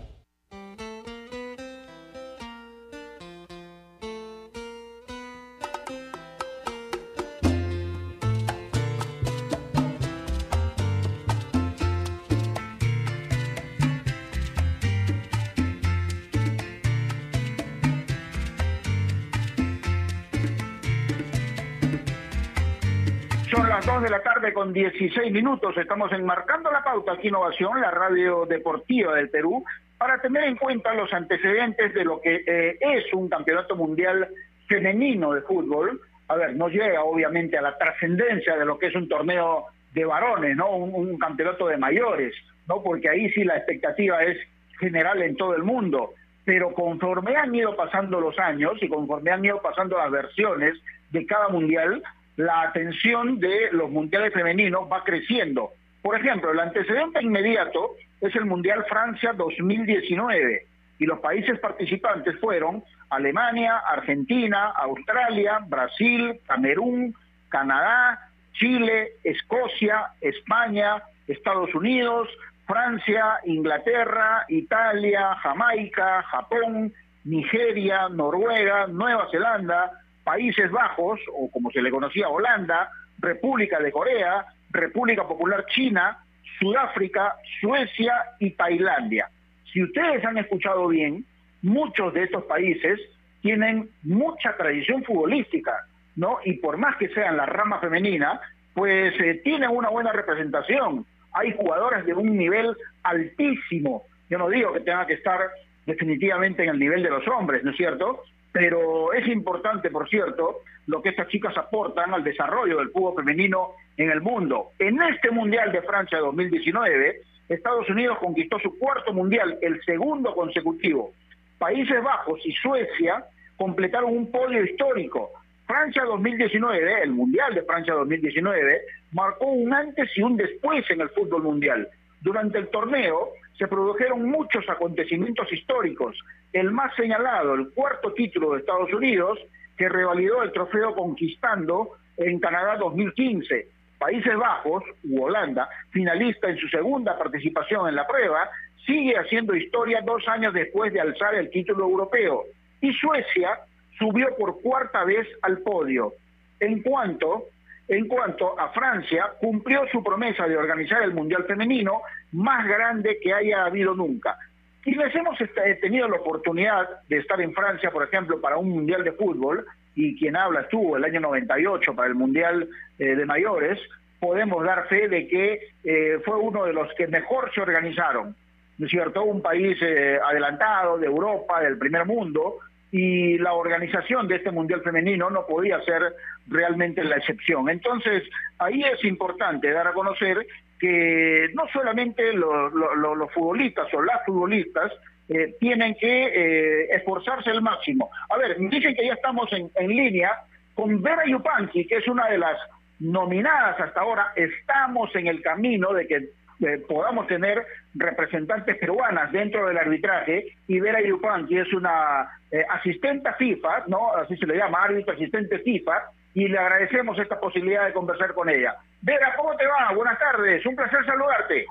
Son 23.52 23.68
las 23.68 23.86
2 23.86 24.04
de 24.04 24.10
la 24.10 24.24
tarde 24.24 24.54
con 24.54 24.72
16 24.72 25.30
minutos. 25.30 25.76
Estamos 25.76 26.10
enmarcando 26.14 26.72
la 26.72 26.82
pauta 26.86 27.12
aquí 27.12 27.28
Innovación, 27.28 27.82
la 27.82 27.92
radio 27.92 28.46
deportiva 28.46 29.14
del 29.16 29.30
Perú, 29.30 29.66
para 29.98 30.22
tener 30.22 30.46
en 30.46 30.56
cuenta 30.56 30.94
los 30.94 31.12
antecedentes 31.12 31.94
de 31.94 32.06
lo 32.06 32.22
que 32.22 32.46
eh, 32.48 32.78
es 32.80 33.14
un 33.14 33.28
campeonato 33.28 33.76
mundial 33.76 34.30
femenino 34.70 35.34
de 35.34 35.42
fútbol. 35.42 36.00
A 36.30 36.36
ver, 36.36 36.56
no 36.56 36.70
llega 36.70 37.04
obviamente 37.04 37.58
a 37.58 37.62
la 37.62 37.78
trascendencia 37.78 38.56
de 38.56 38.64
lo 38.64 38.80
que 38.80 38.88
es 38.88 38.96
un 38.96 39.10
torneo 39.10 39.66
de 39.94 40.06
varones, 40.06 40.56
¿no? 40.56 40.72
Un, 40.72 40.96
un 40.96 41.20
campeonato 41.20 41.68
de 41.68 41.76
mayores, 41.76 42.34
¿no? 42.70 42.82
Porque 42.82 43.10
ahí 43.10 43.30
sí 43.32 43.44
la 43.44 43.58
expectativa 43.58 44.24
es 44.24 44.38
general 44.80 45.22
en 45.22 45.36
todo 45.36 45.58
el 45.58 45.64
mundo. 45.64 46.14
Pero 46.46 46.74
conforme 46.74 47.36
han 47.36 47.54
ido 47.54 47.76
pasando 47.76 48.22
los 48.22 48.40
años 48.40 48.82
y 48.82 48.88
conforme 48.88 49.32
han 49.32 49.44
ido 49.44 49.62
pasando 49.62 49.98
las 49.98 50.10
versiones 50.10 50.82
de 51.10 51.26
cada 51.26 51.50
mundial, 51.50 52.02
la 52.38 52.62
atención 52.62 53.40
de 53.40 53.72
los 53.72 53.90
mundiales 53.90 54.34
femeninos 54.34 54.90
va 54.92 55.04
creciendo. 55.04 55.72
Por 56.02 56.20
ejemplo, 56.20 56.52
el 56.52 56.60
antecedente 56.60 57.22
inmediato 57.22 57.96
es 58.20 58.36
el 58.36 58.46
Mundial 58.46 58.86
Francia 58.90 59.34
2019 59.34 60.66
y 61.00 61.06
los 61.06 61.20
países 61.20 61.60
participantes 61.60 62.40
fueron 62.40 62.84
Alemania, 63.10 63.78
Argentina, 63.80 64.72
Australia, 64.78 65.60
Brasil, 65.68 66.40
Camerún, 66.48 67.16
Canadá, 67.50 68.30
Chile, 68.54 69.14
Escocia, 69.24 70.12
España, 70.22 71.04
Estados 71.28 71.74
Unidos, 71.74 72.30
Francia, 72.68 73.40
Inglaterra, 73.46 74.46
Italia, 74.48 75.36
Jamaica, 75.36 76.24
Japón, 76.24 76.94
Nigeria, 77.24 78.08
Noruega, 78.10 78.88
Nueva 78.88 79.28
Zelanda, 79.32 79.92
Países 80.24 80.72
Bajos, 80.72 81.20
o 81.34 81.50
como 81.52 81.72
se 81.72 81.82
le 81.82 81.92
conocía 81.92 82.30
Holanda, 82.30 82.90
República 83.20 83.80
de 83.80 83.92
Corea, 83.92 84.46
República 84.72 85.28
Popular 85.28 85.66
China, 85.68 86.18
Sudáfrica, 86.60 87.36
Suecia 87.60 88.14
y 88.40 88.52
Tailandia. 88.52 89.30
Si 89.72 89.84
ustedes 89.84 90.24
han 90.26 90.38
escuchado 90.38 90.88
bien, 90.88 91.26
muchos 91.62 92.14
de 92.14 92.24
estos 92.24 92.44
países 92.46 93.00
tienen 93.42 93.90
mucha 94.04 94.56
tradición 94.58 95.04
futbolística, 95.04 95.86
¿no? 96.16 96.40
Y 96.46 96.54
por 96.54 96.78
más 96.78 96.98
que 96.98 97.10
sean 97.10 97.38
la 97.38 97.46
rama 97.46 97.80
femenina, 97.80 98.40
pues 98.74 99.14
eh, 99.20 99.42
tienen 99.44 99.70
una 99.70 99.90
buena 99.90 100.12
representación. 100.12 101.06
Hay 101.34 101.54
jugadoras 101.54 102.06
de 102.06 102.14
un 102.14 102.38
nivel 102.38 102.76
altísimo. 103.04 104.04
Yo 104.30 104.38
no 104.38 104.50
digo 104.50 104.74
que 104.74 104.82
tenga 104.82 105.08
que 105.08 105.14
estar 105.14 105.40
definitivamente 105.86 106.64
en 106.64 106.70
el 106.70 106.80
nivel 106.80 107.04
de 107.04 107.10
los 107.10 107.28
hombres, 107.28 107.64
¿no 107.64 107.72
es 107.72 107.78
cierto? 107.78 108.24
Pero 108.52 109.14
es 109.14 109.28
importante, 109.28 109.90
por 109.90 110.10
cierto, 110.10 110.58
lo 110.88 111.02
que 111.02 111.10
estas 111.10 111.28
chicas 111.30 111.56
aportan 111.58 112.14
al 112.14 112.24
desarrollo 112.24 112.78
del 112.78 112.90
fútbol 112.90 113.16
femenino 113.16 113.72
en 113.98 114.12
el 114.12 114.22
mundo. 114.22 114.72
En 114.80 115.02
este 115.02 115.32
Mundial 115.32 115.72
de 115.72 115.82
Francia 115.82 116.20
2019, 116.20 117.22
Estados 117.50 117.90
Unidos 117.90 118.18
conquistó 118.20 118.60
su 118.60 118.78
cuarto 118.78 119.14
Mundial, 119.14 119.58
el 119.62 119.82
segundo 119.84 120.34
consecutivo. 120.34 121.12
Países 121.58 122.04
Bajos 122.04 122.40
y 122.46 122.52
Suecia 122.54 123.24
completaron 123.58 124.18
un 124.18 124.32
podio 124.32 124.64
histórico. 124.64 125.32
Francia 125.68 126.04
2019, 126.04 127.04
el 127.04 127.12
Mundial 127.12 127.54
de 127.54 127.62
Francia 127.64 127.94
2019, 127.94 128.82
marcó 129.12 129.46
un 129.46 129.74
antes 129.74 130.10
y 130.16 130.22
un 130.22 130.36
después 130.36 130.84
en 130.90 131.02
el 131.02 131.10
fútbol 131.10 131.44
mundial. 131.44 131.88
Durante 132.22 132.60
el 132.60 132.70
torneo 132.70 133.30
se 133.58 133.68
produjeron 133.68 134.30
muchos 134.30 134.68
acontecimientos 134.70 135.52
históricos. 135.52 136.18
El 136.54 136.72
más 136.72 136.96
señalado, 136.96 137.56
el 137.56 137.72
cuarto 137.72 138.14
título 138.14 138.52
de 138.52 138.60
Estados 138.60 138.94
Unidos, 138.94 139.40
que 139.78 139.90
revalidó 139.90 140.44
el 140.44 140.52
trofeo 140.52 140.94
conquistando 140.96 141.98
en 142.18 142.40
Canadá 142.40 142.78
2015. 142.78 143.68
Países 143.98 144.36
Bajos, 144.36 144.84
u 145.04 145.24
Holanda, 145.24 145.68
finalista 145.92 146.50
en 146.50 146.58
su 146.58 146.68
segunda 146.68 147.18
participación 147.18 147.88
en 147.88 147.96
la 147.96 148.08
prueba, 148.08 148.50
sigue 148.86 149.18
haciendo 149.18 149.56
historia 149.56 150.02
dos 150.02 150.28
años 150.28 150.54
después 150.54 150.92
de 150.94 151.02
alzar 151.02 151.36
el 151.36 151.50
título 151.50 151.86
europeo. 151.86 152.44
Y 152.82 152.94
Suecia 152.94 153.60
subió 153.98 154.36
por 154.38 154.62
cuarta 154.62 155.04
vez 155.04 155.28
al 155.44 155.60
podio. 155.60 156.14
En 156.60 156.82
cuanto 156.82 157.46
en 157.88 158.08
cuanto 158.08 158.60
a 158.60 158.70
Francia, 158.70 159.34
cumplió 159.40 159.86
su 159.92 160.04
promesa 160.04 160.48
de 160.48 160.58
organizar 160.58 161.02
el 161.04 161.14
Mundial 161.14 161.46
Femenino 161.46 162.02
más 162.32 162.66
grande 162.68 163.20
que 163.22 163.34
haya 163.34 163.66
habido 163.66 163.94
nunca. 163.94 164.38
Quienes 164.82 165.14
hemos 165.14 165.38
tenido 165.82 166.08
la 166.08 166.18
oportunidad 166.18 166.88
de 167.08 167.18
estar 167.18 167.40
en 167.42 167.54
Francia, 167.54 167.92
por 167.92 168.04
ejemplo, 168.04 168.42
para 168.42 168.58
un 168.58 168.70
Mundial 168.70 169.04
de 169.04 169.12
Fútbol, 169.12 169.66
y 169.96 170.18
quien 170.18 170.36
habla 170.36 170.62
estuvo 170.62 170.98
el 170.98 171.04
año 171.04 171.20
98 171.20 171.94
para 171.96 172.08
el 172.08 172.16
Mundial 172.16 172.68
eh, 172.98 173.16
de 173.16 173.26
Mayores, 173.26 173.80
podemos 174.20 174.64
dar 174.64 174.88
fe 174.88 175.08
de 175.08 175.28
que 175.28 175.60
eh, 175.84 176.20
fue 176.24 176.38
uno 176.38 176.66
de 176.66 176.74
los 176.74 176.94
que 176.94 177.08
mejor 177.08 177.52
se 177.54 177.62
organizaron, 177.62 178.36
¿no 178.78 178.86
es 178.86 178.92
cierto? 178.92 179.24
Un 179.24 179.42
país 179.42 179.78
eh, 179.82 180.20
adelantado 180.24 180.98
de 180.98 181.08
Europa, 181.08 181.60
del 181.62 181.78
primer 181.78 182.06
mundo, 182.06 182.60
y 182.92 183.38
la 183.38 183.54
organización 183.54 184.28
de 184.28 184.36
este 184.36 184.52
Mundial 184.52 184.82
Femenino 184.82 185.30
no 185.30 185.46
podía 185.46 185.82
ser 185.82 186.14
realmente 186.48 187.04
la 187.04 187.18
excepción. 187.18 187.70
Entonces, 187.70 188.24
ahí 188.60 188.84
es 188.84 189.04
importante 189.06 189.72
dar 189.72 189.88
a 189.88 189.94
conocer 189.94 190.46
que 190.80 191.50
no 191.54 191.68
solamente 191.72 192.34
los, 192.34 192.74
los, 192.74 193.32
futbolistas 193.32 193.94
o 193.94 194.02
las 194.02 194.26
futbolistas 194.26 194.92
eh, 195.30 195.56
tienen 195.60 195.96
que 195.96 196.26
eh, 196.26 196.88
esforzarse 196.92 197.52
al 197.52 197.62
máximo. 197.62 198.10
A 198.30 198.38
ver, 198.38 198.58
dicen 198.58 198.96
que 198.96 199.06
ya 199.06 199.14
estamos 199.14 199.52
en, 199.54 199.70
en 199.76 199.90
línea 199.90 200.32
con 200.74 201.02
Vera 201.02 201.24
Yupanqui, 201.26 201.86
que 201.86 201.98
es 201.98 202.08
una 202.08 202.28
de 202.28 202.40
las 202.40 202.58
nominadas 203.00 203.80
hasta 203.80 204.02
ahora. 204.02 204.34
Estamos 204.36 205.16
en 205.16 205.28
el 205.28 205.42
camino 205.42 205.94
de 205.94 206.08
que 206.08 206.16
eh, 206.62 206.78
podamos 206.88 207.28
tener 207.28 207.64
representantes 207.94 208.78
peruanas 208.78 209.32
dentro 209.32 209.68
del 209.68 209.78
arbitraje 209.78 210.56
y 210.68 210.80
Vera 210.80 211.02
Yupanqui 211.02 211.58
es 211.58 211.74
una 211.74 212.30
eh, 212.52 212.66
asistente 212.70 213.32
FIFA, 213.34 213.86
¿no? 213.88 214.14
Así 214.16 214.38
se 214.38 214.46
le 214.46 214.58
llama, 214.58 214.84
árbitro 214.84 215.14
asistente 215.14 215.60
FIFA, 215.60 216.12
y 216.34 216.48
le 216.48 216.58
agradecemos 216.58 217.20
esta 217.20 217.40
posibilidad 217.40 217.86
de 217.86 217.94
conversar 217.94 218.34
con 218.34 218.50
ella. 218.50 218.76
Vera, 219.02 219.34
¿cómo 219.36 219.56
te 219.56 219.66
va? 219.66 219.94
Buenas 219.94 220.18
tardes, 220.20 220.66
un 220.66 220.76
placer 220.76 221.06
saludarte. 221.06 221.66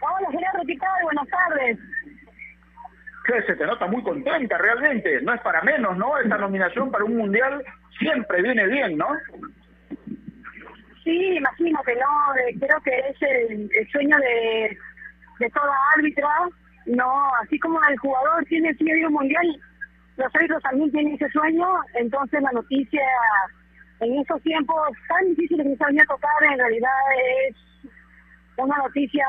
Hola 0.00 0.30
Gerardo, 0.30 0.62
¿qué 0.66 0.76
tal? 0.76 1.02
Buenas 1.02 1.28
tardes. 1.28 1.78
Que 3.26 3.42
se 3.42 3.56
te 3.56 3.66
nota 3.66 3.86
muy 3.86 4.02
contenta 4.02 4.58
realmente, 4.58 5.20
no 5.22 5.34
es 5.34 5.40
para 5.40 5.62
menos, 5.62 5.96
¿no? 5.96 6.18
Esta 6.18 6.36
nominación 6.38 6.90
para 6.90 7.04
un 7.04 7.16
mundial 7.16 7.64
siempre 7.98 8.42
viene 8.42 8.66
bien, 8.66 8.98
¿no? 8.98 9.08
Sí, 11.06 11.36
imagínate, 11.36 11.94
¿no? 11.94 12.34
Eh, 12.34 12.56
creo 12.58 12.80
que 12.80 12.90
es 12.90 13.22
el, 13.22 13.88
sueño 13.92 14.16
de, 14.16 14.76
de 15.38 15.50
toda 15.50 15.72
árbitra, 15.96 16.28
¿no? 16.86 17.30
Así 17.44 17.60
como 17.60 17.78
el 17.88 17.96
jugador 17.98 18.44
tiene 18.46 18.70
el 18.70 18.76
sueño 18.76 18.94
de 18.96 19.06
un 19.06 19.12
mundial, 19.12 19.62
los 20.16 20.34
árbitros 20.34 20.60
también 20.64 20.90
tienen 20.90 21.14
ese 21.14 21.28
sueño, 21.30 21.64
entonces 21.94 22.42
la 22.42 22.50
noticia 22.50 23.02
en 24.00 24.18
esos 24.18 24.42
tiempos 24.42 24.76
tan 25.08 25.28
difíciles 25.28 25.64
que 25.64 25.76
se 25.76 26.02
a 26.02 26.06
tocar, 26.06 26.42
en 26.50 26.58
realidad 26.58 26.90
es 27.46 27.56
una 28.56 28.76
noticia 28.78 29.24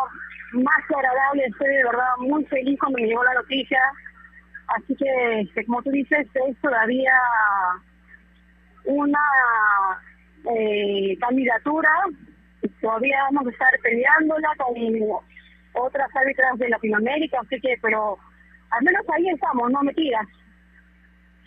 más 0.54 0.78
que 0.88 0.96
agradable. 0.96 1.44
Estoy 1.46 1.76
de 1.76 1.84
verdad 1.84 2.18
muy 2.22 2.44
feliz 2.46 2.80
cuando 2.80 2.98
me 2.98 3.06
llegó 3.06 3.24
la 3.24 3.36
noticia. 3.36 3.80
Así 4.76 4.96
que, 4.96 5.48
que 5.54 5.66
como 5.68 5.84
tú 5.84 5.92
dices, 5.92 6.28
es 6.34 6.58
todavía 6.60 7.13
una 8.86 9.20
eh, 10.56 11.18
candidatura. 11.20 11.90
Todavía 12.82 13.18
vamos 13.32 13.48
a 13.48 13.52
estar 13.52 13.80
peleándola 13.82 14.50
con 14.58 14.76
otras 15.74 16.10
árbitras 16.16 16.58
de 16.58 16.70
Latinoamérica, 16.70 17.40
así 17.42 17.60
que, 17.62 17.78
pero 17.82 18.18
al 18.72 18.84
menos 18.84 19.06
ahí 19.10 19.30
estamos, 19.30 19.72
no 19.72 19.84
me 19.84 19.94
tiras. 19.94 20.28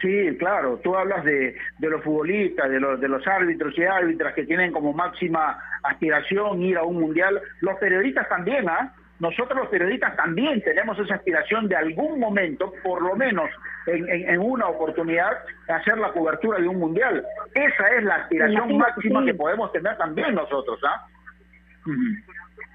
Sí, 0.00 0.36
claro, 0.38 0.78
tú 0.82 0.96
hablas 0.96 1.24
de, 1.24 1.54
de 1.78 1.90
los 1.90 2.02
futbolistas, 2.02 2.70
de 2.70 2.80
los, 2.80 2.98
de 3.00 3.08
los 3.08 3.26
árbitros 3.26 3.76
y 3.76 3.82
árbitras 3.82 4.34
que 4.34 4.46
tienen 4.46 4.72
como 4.72 4.94
máxima 4.94 5.62
aspiración 5.82 6.62
ir 6.62 6.78
a 6.78 6.84
un 6.84 7.00
mundial. 7.00 7.40
Los 7.60 7.78
periodistas 7.78 8.26
también, 8.28 8.66
¿ah? 8.68 8.94
Nosotros 9.20 9.58
los 9.58 9.68
periodistas 9.68 10.16
también 10.16 10.62
tenemos 10.62 10.98
esa 10.98 11.14
aspiración 11.14 11.68
de 11.68 11.76
algún 11.76 12.18
momento, 12.18 12.72
por 12.82 13.02
lo 13.02 13.14
menos 13.16 13.50
en, 13.86 14.08
en, 14.08 14.30
en 14.30 14.40
una 14.40 14.66
oportunidad, 14.66 15.30
hacer 15.68 15.98
la 15.98 16.10
cobertura 16.12 16.58
de 16.58 16.66
un 16.66 16.78
mundial. 16.78 17.22
Esa 17.54 17.88
es 17.98 18.04
la 18.04 18.14
aspiración 18.14 18.70
Imagínate, 18.70 18.92
máxima 18.92 19.20
sí. 19.20 19.26
que 19.26 19.34
podemos 19.34 19.72
tener 19.72 19.96
también 19.98 20.34
nosotros, 20.34 20.80
¿ah? 20.84 21.06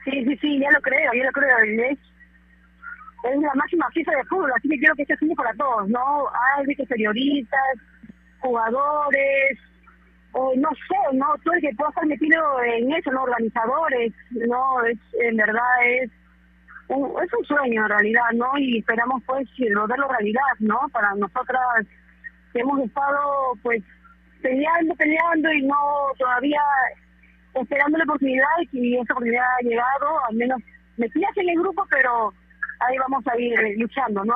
Sí, 0.03 0.23
sí, 0.23 0.37
sí, 0.37 0.59
ya 0.59 0.69
lo 0.71 0.81
creo, 0.81 1.11
ya 1.13 1.23
lo 1.25 1.31
creo. 1.31 1.57
Es, 1.89 1.97
es 1.97 3.41
la 3.41 3.53
máxima 3.55 3.89
fiesta 3.89 4.15
de 4.15 4.23
fútbol, 4.25 4.51
así 4.55 4.69
que 4.69 4.77
quiero 4.77 4.95
que 4.95 5.01
este 5.01 5.17
sueño 5.17 5.35
para 5.35 5.53
todos, 5.55 5.89
¿no? 5.89 6.27
Árbitros, 6.59 6.87
periodistas, 6.87 7.79
jugadores, 8.39 9.57
o 10.33 10.53
no 10.57 10.69
sé, 10.69 11.17
¿no? 11.17 11.25
Todo 11.43 11.55
el 11.55 11.61
que 11.61 11.73
pueda 11.75 11.89
estar 11.89 12.05
metido 12.05 12.63
en 12.63 12.91
eso, 12.91 13.11
¿no? 13.11 13.23
Organizadores, 13.23 14.13
¿no? 14.29 14.85
Es, 14.85 14.99
en 15.23 15.37
verdad 15.37 15.63
es 15.87 16.11
es 16.87 17.33
un 17.33 17.45
sueño 17.45 17.83
en 17.83 17.89
realidad, 17.89 18.31
¿no? 18.33 18.57
Y 18.57 18.79
esperamos 18.79 19.21
pues 19.25 19.47
lograrlo 19.57 20.07
realidad, 20.07 20.41
¿no? 20.59 20.79
Para 20.91 21.13
nosotras 21.15 21.61
que 22.53 22.59
hemos 22.59 22.79
estado 22.81 23.53
pues 23.63 23.81
peleando, 24.41 24.95
peleando 24.95 25.51
y 25.51 25.63
no 25.63 25.75
todavía 26.17 26.61
esperando 27.55 27.97
la 27.97 28.03
oportunidad 28.03 28.45
y 28.71 28.95
esa 28.95 29.13
oportunidad 29.13 29.43
ha 29.43 29.63
llegado, 29.63 30.25
al 30.29 30.35
menos 30.35 30.61
metidas 30.97 31.35
en 31.37 31.49
el 31.49 31.59
grupo, 31.59 31.85
pero 31.89 32.33
ahí 32.79 32.97
vamos 32.97 33.25
a 33.27 33.37
ir 33.37 33.59
eh, 33.59 33.75
luchando, 33.77 34.23
¿no? 34.23 34.35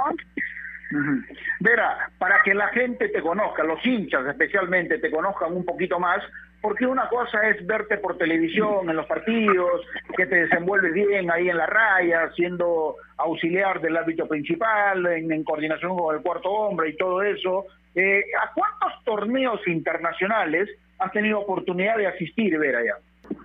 Vera, 1.60 2.10
para 2.18 2.42
que 2.44 2.54
la 2.54 2.68
gente 2.70 3.10
te 3.10 3.22
conozca, 3.22 3.64
los 3.64 3.86
hinchas 3.86 4.26
especialmente 4.26 4.98
te 4.98 5.12
conozcan 5.12 5.54
un 5.54 5.64
poquito 5.64 6.00
más, 6.00 6.24
porque 6.62 6.86
una 6.86 7.08
cosa 7.08 7.48
es 7.50 7.66
verte 7.66 7.98
por 7.98 8.18
televisión 8.18 8.90
en 8.90 8.96
los 8.96 9.06
partidos, 9.06 9.82
que 10.18 10.26
te 10.26 10.44
desenvuelves 10.44 10.94
bien 10.94 11.32
ahí 11.32 11.50
en 11.50 11.58
la 11.58 11.66
raya, 11.66 12.30
siendo 12.36 12.96
auxiliar 13.18 13.80
del 13.80 13.96
árbitro 13.96 14.28
principal, 14.28 15.06
en, 15.08 15.44
coordinación 15.44 15.98
con 15.98 16.16
el 16.16 16.22
cuarto 16.22 16.50
hombre 16.50 16.90
y 16.90 16.98
todo 16.98 17.24
eso. 17.24 17.66
Eh, 17.96 18.22
¿A 18.42 18.52
cuántos 18.54 19.04
torneos 19.06 19.66
internacionales 19.68 20.70
has 21.00 21.12
tenido 21.12 21.40
oportunidad 21.40 21.98
de 21.98 22.08
asistir, 22.08 22.58
Vera, 22.58 22.80
ya? 22.84 23.38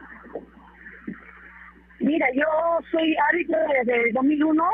Mira, 2.00 2.26
yo 2.34 2.44
soy 2.90 3.16
árbitro 3.30 3.58
desde 3.78 4.08
el 4.08 4.12
2001, 4.12 4.64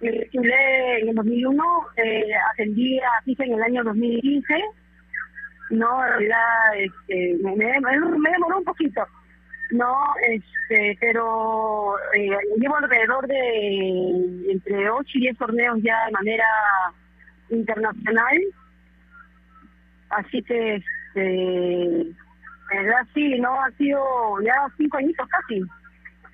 me 0.00 0.12
titulé 0.12 1.00
en 1.00 1.08
el 1.08 1.14
2001, 1.14 1.62
eh, 1.96 2.24
atendí 2.52 2.98
a 3.00 3.22
FIFA 3.24 3.44
en 3.44 3.52
el 3.54 3.62
año 3.62 3.84
2015. 3.84 4.54
No, 5.70 6.04
en 6.04 6.10
realidad, 6.10 6.38
este, 6.76 7.36
me, 7.42 7.56
me, 7.56 7.80
me 7.80 8.30
demoró 8.30 8.58
un 8.58 8.64
poquito. 8.64 9.06
No, 9.70 10.14
este, 10.28 10.96
pero 11.00 11.96
eh, 12.14 12.36
llevo 12.58 12.76
alrededor 12.76 13.26
de 13.26 14.50
entre 14.50 14.90
8 14.90 15.10
y 15.14 15.20
10 15.20 15.38
torneos 15.38 15.78
ya 15.82 16.06
de 16.06 16.12
manera 16.12 16.46
internacional. 17.50 18.38
Así 20.10 20.42
que, 20.42 20.76
este, 20.76 22.00
en 22.00 22.86
verdad 22.86 23.06
sí, 23.14 23.38
no 23.40 23.60
ha 23.60 23.70
sido 23.72 24.00
ya 24.42 24.54
cinco 24.76 24.98
añitos 24.98 25.28
casi 25.28 25.62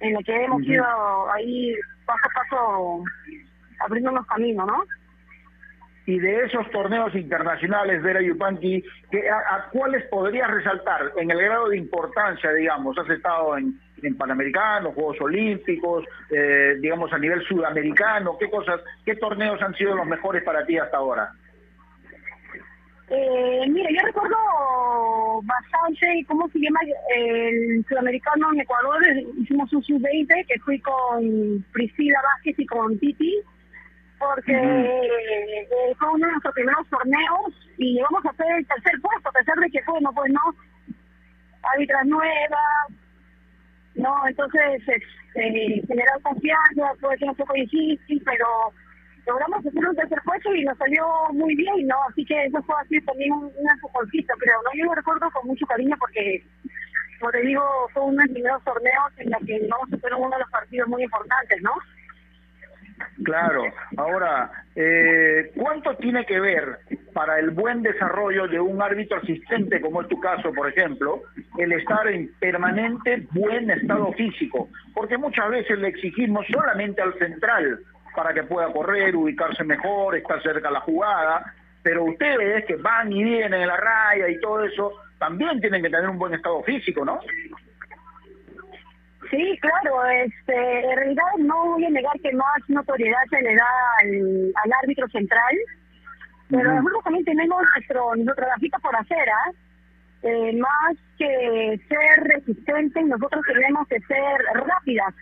en 0.01 0.17
el 0.17 0.25
que 0.25 0.45
hemos 0.45 0.63
ido 0.63 1.33
ahí 1.33 1.75
paso 2.07 2.21
a 2.25 2.41
paso 2.41 3.05
abriendo 3.81 4.11
los 4.13 4.27
caminos, 4.27 4.67
¿no? 4.67 4.85
Y 6.07 6.19
de 6.19 6.45
esos 6.45 6.69
torneos 6.71 7.15
internacionales, 7.15 8.03
Vera 8.03 8.23
Yupanqui, 8.23 8.83
que 9.11 9.31
a, 9.31 9.69
cuáles 9.71 10.05
podrías 10.07 10.51
resaltar 10.51 11.13
en 11.17 11.31
el 11.31 11.39
grado 11.39 11.69
de 11.69 11.77
importancia, 11.77 12.53
digamos? 12.53 12.97
Has 12.99 13.09
estado 13.11 13.57
en, 13.59 13.79
en 14.03 14.17
Panamericanos, 14.17 14.95
Juegos 14.95 15.21
Olímpicos, 15.21 16.05
eh, 16.31 16.77
digamos 16.81 17.13
a 17.13 17.19
nivel 17.19 17.43
sudamericano, 17.45 18.37
¿qué 18.39 18.49
cosas, 18.51 18.81
qué 19.05 19.15
torneos 19.17 19.61
han 19.63 19.75
sido 19.75 19.95
los 19.95 20.07
mejores 20.07 20.43
para 20.43 20.65
ti 20.65 20.79
hasta 20.79 20.97
ahora? 20.97 21.31
Eh, 23.11 23.65
mira, 23.69 23.91
yo 23.91 24.07
recuerdo 24.07 24.37
bastante, 25.43 26.25
¿cómo 26.29 26.49
se 26.51 26.61
llama? 26.61 26.79
El 27.17 27.85
sudamericano 27.89 28.53
en 28.53 28.61
Ecuador, 28.61 29.05
eh, 29.05 29.27
hicimos 29.37 29.73
un 29.73 29.83
sub-20 29.83 30.47
que 30.47 30.61
fui 30.61 30.81
con 30.81 31.65
Priscila 31.73 32.21
Vázquez 32.23 32.57
y 32.59 32.67
con 32.67 32.97
Titi, 33.01 33.35
porque 34.21 34.53
eh, 34.53 35.95
fue 35.99 36.09
uno 36.09 36.27
de 36.27 36.33
nuestros 36.33 36.55
primeros 36.55 36.87
torneos 36.89 37.55
y 37.79 37.95
llegamos 37.95 38.25
a 38.27 38.31
hacer 38.31 38.47
el 38.59 38.67
tercer 38.67 39.01
puesto, 39.01 39.29
a 39.31 39.33
pesar 39.33 39.57
de 39.57 39.71
que, 39.71 39.81
bueno, 39.87 40.13
pues 40.15 40.31
no, 40.31 40.41
árbitras 41.63 42.07
nuevas, 42.07 42.87
no, 43.95 44.15
entonces 44.29 44.83
este, 44.87 45.83
generar 45.89 46.21
confianza, 46.23 46.93
puede 47.01 47.17
ser 47.19 47.31
un 47.31 47.37
poco 47.37 47.55
difícil, 47.55 48.23
pero 48.25 48.47
logramos 49.27 49.67
hacer 49.67 49.89
un 49.89 49.97
tercer 49.97 50.21
puesto 50.23 50.55
y 50.55 50.65
nos 50.65 50.77
salió 50.77 51.07
muy 51.33 51.55
bien, 51.57 51.87
¿no? 51.87 51.97
Así 52.11 52.25
que 52.27 52.45
eso 52.45 52.63
fue 52.63 52.75
así 52.83 53.01
también 53.01 53.33
un, 53.33 53.45
una 53.57 53.77
soporcita, 53.81 54.35
pero 54.39 54.53
no 54.65 54.71
yo 54.77 54.85
lo 54.85 54.95
recuerdo 54.95 55.31
con 55.31 55.47
mucho 55.47 55.65
cariño 55.67 55.97
porque, 55.99 56.45
como 57.19 57.33
te 57.33 57.41
digo, 57.41 57.63
fue 57.95 58.03
uno 58.03 58.21
de 58.21 58.27
los 58.27 58.35
primeros 58.35 58.65
torneos 58.65 59.13
en 59.17 59.31
los 59.31 59.41
que 59.47 59.67
vamos 59.67 59.93
a 59.93 59.97
hacer 59.97 60.15
uno 60.15 60.31
de 60.31 60.41
los 60.41 60.51
partidos 60.51 60.89
muy 60.89 61.05
importantes, 61.05 61.63
¿no? 61.63 61.73
Claro, 63.25 63.65
ahora, 63.97 64.51
eh, 64.75 65.53
¿cuánto 65.57 65.95
tiene 65.97 66.25
que 66.25 66.41
ver 66.41 66.79
para 67.13 67.39
el 67.39 67.51
buen 67.51 67.83
desarrollo 67.83 68.49
de 68.49 68.61
un 68.61 68.81
árbitro 68.81 69.19
asistente, 69.19 69.81
como 69.81 70.03
es 70.03 70.09
tu 70.09 70.19
caso, 70.21 70.53
por 70.53 70.69
ejemplo, 70.69 71.23
el 71.59 71.73
estar 71.73 72.07
en 72.09 72.31
permanente 72.41 73.27
buen 73.33 73.71
estado 73.71 74.13
físico? 74.13 74.69
Porque 74.95 75.19
muchas 75.19 75.51
veces 75.51 75.79
le 75.79 75.89
exigimos 75.89 76.47
solamente 76.51 77.03
al 77.03 77.15
central 77.19 77.81
para 78.15 78.33
que 78.33 78.43
pueda 78.43 78.73
correr, 78.73 79.15
ubicarse 79.15 79.65
mejor, 79.65 80.17
estar 80.17 80.43
cerca 80.43 80.69
de 80.69 80.75
la 80.75 80.81
jugada, 80.81 81.55
pero 81.83 82.05
ustedes 82.05 82.65
que 82.67 82.77
van 82.77 83.13
y 83.13 83.23
vienen 83.23 83.61
en 83.61 83.69
la 83.69 83.77
raya 83.77 84.29
y 84.29 84.41
todo 84.41 84.65
eso, 84.65 84.93
también 85.19 85.61
tienen 85.61 85.83
que 85.83 85.91
tener 85.91 86.09
un 86.09 86.19
buen 86.19 86.35
estado 86.35 86.63
físico, 86.63 87.05
¿no? 87.05 87.21
Sí, 89.31 89.59
claro, 89.61 90.05
este, 90.07 90.91
en 90.91 90.97
realidad 90.97 91.23
no 91.39 91.67
voy 91.67 91.85
a 91.85 91.91
negar 91.91 92.19
que 92.21 92.33
más 92.33 92.69
notoriedad 92.69 93.21
se 93.31 93.41
le 93.41 93.55
da 93.55 93.69
al, 94.01 94.53
al 94.65 94.73
árbitro 94.83 95.09
central, 95.09 95.57
Pero 96.49 96.75
nosotros 96.75 97.05
también 97.05 97.25
tenemos 97.25 97.63
nuestro, 97.77 98.17
nuestra 98.17 98.35
trabajito 98.35 98.79
por 98.81 98.97
hacer, 98.97 99.31
¿ah? 99.31 99.53
Eh, 100.23 100.53
más 100.59 100.97
que 101.17 101.81
ser 101.89 102.25
resistentes, 102.25 103.07
nosotros 103.07 103.43
tenemos 103.47 103.87
que 103.87 104.01
ser 104.01 104.67
rápidas, 104.67 105.15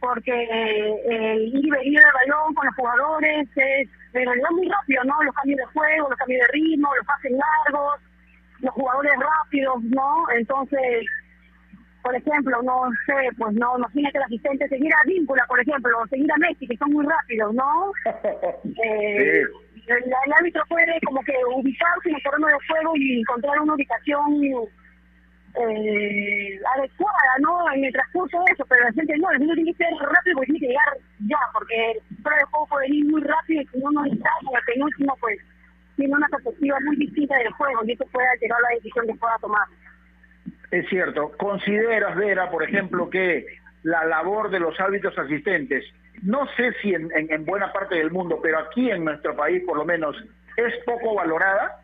porque 0.00 0.32
eh, 0.32 1.00
el 1.06 1.54
ir 1.54 1.66
y 1.66 1.70
venir 1.70 2.00
del 2.00 2.12
balón 2.12 2.54
con 2.54 2.66
los 2.66 2.74
jugadores 2.74 3.48
es 3.56 3.88
en 4.14 4.26
realidad 4.26 4.50
muy 4.50 4.68
rápido, 4.68 5.04
¿no? 5.04 5.22
Los 5.22 5.34
cambios 5.36 5.58
de 5.58 5.66
juego, 5.66 6.10
los 6.10 6.18
cambios 6.18 6.40
de 6.40 6.52
ritmo, 6.52 6.88
los 6.94 7.06
pases 7.06 7.32
largos, 7.32 8.00
los 8.60 8.74
jugadores 8.74 9.12
rápidos, 9.16 9.82
¿no? 9.84 10.24
Entonces, 10.36 11.06
por 12.04 12.14
ejemplo, 12.14 12.62
no 12.62 12.82
sé, 13.06 13.14
pues 13.38 13.54
no, 13.54 13.78
no 13.78 13.88
que 13.88 14.00
el 14.00 14.22
asistente 14.22 14.68
seguir 14.68 14.92
a 14.92 15.08
Víncula, 15.08 15.42
por 15.48 15.58
ejemplo, 15.58 15.90
o 15.98 16.06
seguir 16.08 16.30
a 16.30 16.36
Messi, 16.36 16.66
que 16.66 16.76
son 16.76 16.92
muy 16.92 17.04
rápidos, 17.04 17.54
¿no? 17.54 17.92
Eh, 18.84 19.42
el, 19.86 20.04
el 20.04 20.32
árbitro 20.38 20.62
puede 20.68 20.98
como 21.04 21.22
que 21.22 21.34
ubicarse 21.54 22.08
en 22.08 22.16
el 22.16 22.22
terreno 22.22 22.46
de 22.46 22.54
juego 22.66 22.92
y 22.96 23.20
encontrar 23.20 23.60
una 23.60 23.74
ubicación 23.74 24.42
eh, 25.54 26.60
adecuada, 26.76 27.32
¿no? 27.40 27.72
En 27.72 27.84
el 27.84 27.92
transcurso 27.92 28.38
de 28.44 28.52
eso, 28.52 28.64
pero 28.68 28.84
la 28.84 28.92
gente 28.92 29.14
no, 29.18 29.30
el 29.30 29.40
niño 29.40 29.54
tiene 29.54 29.72
que 29.72 29.84
ser 29.84 29.92
rápido 30.00 30.36
porque 30.36 30.52
tiene 30.52 30.60
que 30.60 30.68
llegar 30.68 30.96
ya, 31.28 31.38
porque 31.52 31.92
el 31.92 32.22
fuera 32.22 32.38
de 32.38 32.44
juego 32.44 32.66
puede 32.66 32.88
ir 32.88 33.04
muy 33.06 33.22
rápido 33.22 33.62
y 33.62 33.66
si 33.66 33.78
uno 33.80 34.04
está 34.04 34.30
en 34.42 34.56
el 34.56 34.64
penúltimo, 34.66 35.16
pues 35.20 35.38
tiene 35.96 36.14
una 36.14 36.28
perspectiva 36.28 36.76
muy 36.84 36.96
distinta 36.96 37.36
del 37.38 37.52
juego 37.52 37.80
y 37.84 37.92
eso 37.92 38.04
puede 38.12 38.28
alterar 38.28 38.60
la 38.60 38.74
decisión 38.76 39.06
que 39.06 39.14
pueda 39.14 39.36
tomar. 39.40 39.66
Es 40.74 40.88
cierto. 40.88 41.30
¿Consideras, 41.38 42.16
Vera, 42.16 42.50
por 42.50 42.64
ejemplo, 42.64 43.08
que 43.08 43.46
la 43.84 44.04
labor 44.06 44.50
de 44.50 44.58
los 44.58 44.78
árbitros 44.80 45.16
asistentes, 45.16 45.84
no 46.22 46.48
sé 46.56 46.72
si 46.82 46.92
en, 46.94 47.10
en- 47.12 47.32
en 47.32 47.44
buena 47.44 47.72
parte 47.72 47.94
del 47.94 48.10
mundo, 48.10 48.40
pero 48.42 48.58
aquí 48.58 48.90
en 48.90 49.04
nuestro 49.04 49.36
país 49.36 49.62
por 49.64 49.76
lo 49.76 49.84
menos, 49.84 50.16
es 50.56 50.74
poco 50.84 51.14
valorada? 51.14 51.80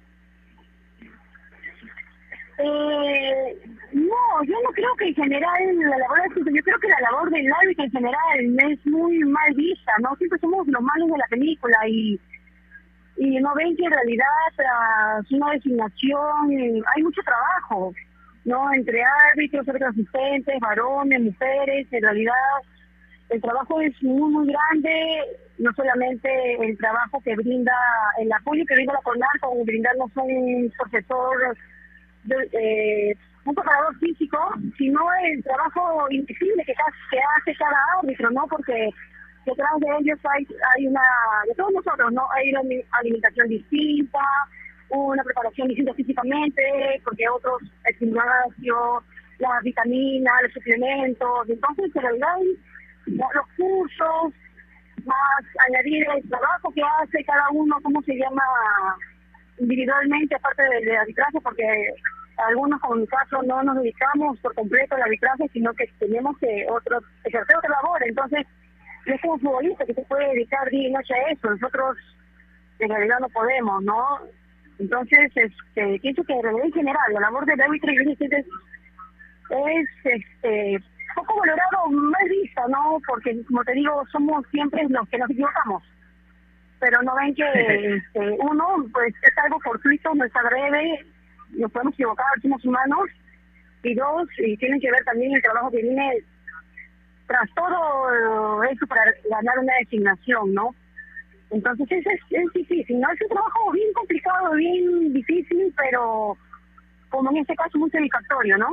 Eh, 2.59 3.59
no, 3.92 4.44
yo 4.44 4.55
no 4.64 4.70
creo 4.72 4.94
que 4.98 5.07
en 5.09 5.14
general 5.14 5.79
la 5.79 5.98
labor 5.98 6.18
del 6.35 6.55
yo 6.55 6.62
creo 6.62 6.79
que 6.79 6.88
la 6.88 7.00
labor 7.11 7.31
del 7.31 7.46
árbitro 7.62 7.85
en 7.85 7.90
general 7.92 8.70
es 8.70 8.87
muy 8.87 9.18
mal 9.20 9.55
vista, 9.55 9.92
¿no? 10.03 10.14
Siempre 10.16 10.38
somos 10.40 10.66
los 10.66 10.83
malos 10.83 11.11
de 11.11 11.18
la 11.18 11.26
película 11.31 11.76
y 11.88 12.20
y 13.16 13.38
no 13.40 13.55
ven 13.55 13.76
que 13.76 13.85
en 13.85 13.92
realidad 13.92 14.26
tras 14.57 15.31
una 15.31 15.53
designación 15.53 16.50
hay 16.96 17.03
mucho 17.03 17.20
trabajo, 17.22 17.92
¿no? 18.44 18.72
Entre 18.72 19.03
árbitros, 19.33 19.68
árbitros 19.68 19.90
asistentes, 19.90 20.61
varones, 20.61 21.20
mujeres, 21.20 21.87
en 21.90 22.03
realidad 22.03 22.35
el 23.29 23.40
trabajo 23.40 23.81
es 23.81 24.03
muy, 24.03 24.31
muy 24.33 24.46
grande, 24.53 24.90
no 25.59 25.70
solamente 25.74 26.29
el 26.64 26.76
trabajo 26.79 27.20
que 27.24 27.37
brinda, 27.37 27.72
el 28.18 28.33
apoyo 28.33 28.64
que 28.66 28.74
brinda 28.74 28.94
la 28.94 29.00
CONAR 29.03 29.40
con 29.40 29.64
brindarnos 29.64 30.11
un 30.16 30.72
profesor, 30.76 31.57
eh, 32.53 33.14
un 33.44 33.55
preparador 33.55 33.96
físico, 33.98 34.38
sino 34.76 35.00
el 35.24 35.42
trabajo 35.44 36.07
invisible 36.11 36.64
que, 36.64 36.74
que 37.11 37.18
hace 37.38 37.55
cada 37.57 37.76
árbitro, 38.00 38.31
¿no? 38.31 38.46
Porque 38.48 38.90
detrás 39.46 39.70
de 39.81 39.87
ellos 40.00 40.18
hay, 40.24 40.46
hay 40.76 40.87
una, 40.87 41.00
de 41.46 41.55
todos 41.55 41.72
nosotros, 41.72 42.12
¿no? 42.12 42.26
Hay 42.33 42.50
una 42.50 42.61
ali- 42.61 42.85
alimentación 43.00 43.48
distinta, 43.48 44.20
una 44.90 45.22
preparación 45.22 45.68
distinta 45.68 45.94
físicamente, 45.94 46.62
porque 47.05 47.29
otros, 47.29 47.62
el 47.85 47.96
gimnasio, 47.96 49.03
las 49.38 49.62
vitaminas, 49.62 50.35
los 50.42 50.53
suplementos, 50.53 51.48
entonces 51.48 51.94
en 51.94 52.03
realidad 52.03 52.37
ya 53.07 53.26
los 53.35 53.46
cursos, 53.57 54.35
más 55.05 55.42
añadir 55.68 56.07
el 56.14 56.29
trabajo 56.29 56.70
que 56.74 56.83
hace 56.83 57.24
cada 57.24 57.48
uno, 57.53 57.79
¿cómo 57.83 58.03
se 58.03 58.14
llama? 58.14 58.42
individualmente, 59.61 60.35
aparte 60.35 60.62
del, 60.62 60.85
del 60.85 60.96
arbitraje, 60.96 61.40
porque 61.42 61.64
algunos, 62.48 62.81
mi 62.96 63.07
caso, 63.07 63.42
no 63.42 63.62
nos 63.62 63.76
dedicamos 63.76 64.38
por 64.40 64.55
completo 64.55 64.94
al 64.94 65.03
arbitraje, 65.03 65.48
sino 65.53 65.72
que 65.74 65.87
tenemos 65.98 66.37
que 66.38 66.66
otros 66.70 67.05
ejercer 67.24 67.57
otra 67.57 67.70
labor. 67.70 68.00
Entonces, 68.07 68.46
no 69.07 69.14
es 69.14 69.20
como 69.20 69.35
un 69.35 69.40
futbolista 69.40 69.85
que 69.85 69.94
se 69.94 70.03
puede 70.03 70.29
dedicar 70.31 70.68
día 70.70 70.88
y 70.88 70.92
noche 70.92 71.14
a 71.14 71.33
eso. 71.33 71.50
Nosotros, 71.50 71.96
en 72.79 72.88
realidad, 72.88 73.18
no 73.20 73.29
podemos, 73.29 73.83
¿no? 73.83 74.20
Entonces, 74.80 75.30
este, 75.34 75.98
pienso 76.00 76.24
que 76.24 76.32
en 76.32 76.72
general, 76.72 77.12
la 77.12 77.20
labor 77.20 77.44
y 77.46 77.52
el 77.52 78.00
asistente 78.00 78.38
es, 78.38 78.46
es 79.50 79.88
este, 80.04 80.82
poco 81.14 81.38
valorado, 81.38 81.90
mal 81.90 82.28
visto, 82.28 82.62
¿no? 82.68 83.00
Porque, 83.06 83.44
como 83.44 83.62
te 83.64 83.72
digo, 83.72 84.02
somos 84.10 84.44
siempre 84.50 84.82
los 84.88 85.08
que 85.08 85.18
nos 85.18 85.30
equivocamos 85.30 85.82
pero 86.80 87.02
no 87.02 87.14
ven 87.14 87.34
que 87.34 87.44
este, 87.96 88.36
uno, 88.40 88.64
pues 88.92 89.14
es 89.22 89.38
algo 89.44 89.60
fortuito, 89.60 90.14
no 90.14 90.24
está 90.24 90.42
breve, 90.42 91.04
nos 91.50 91.70
podemos 91.70 91.94
equivocar, 91.94 92.26
somos 92.42 92.64
humanos, 92.64 93.10
y 93.82 93.94
dos, 93.94 94.28
y 94.38 94.56
tienen 94.56 94.80
que 94.80 94.90
ver 94.90 95.04
también 95.04 95.34
el 95.34 95.42
trabajo 95.42 95.70
que 95.70 95.82
viene 95.82 96.24
tras 97.26 97.48
todo 97.54 98.64
eso 98.64 98.86
para 98.86 99.02
ganar 99.30 99.58
una 99.58 99.72
designación, 99.80 100.52
¿no? 100.52 100.74
Entonces 101.50 101.86
es, 101.90 102.06
es, 102.06 102.20
es 102.30 102.52
difícil, 102.52 103.00
¿no? 103.00 103.10
Es 103.10 103.20
un 103.22 103.28
trabajo 103.28 103.72
bien 103.72 103.92
complicado, 103.92 104.52
bien 104.52 105.12
difícil, 105.12 105.74
pero 105.76 106.36
como 107.08 107.30
en 107.30 107.38
este 107.38 107.54
caso 107.56 107.78
muy 107.78 107.90
satisfactorio, 107.90 108.56
¿no? 108.58 108.68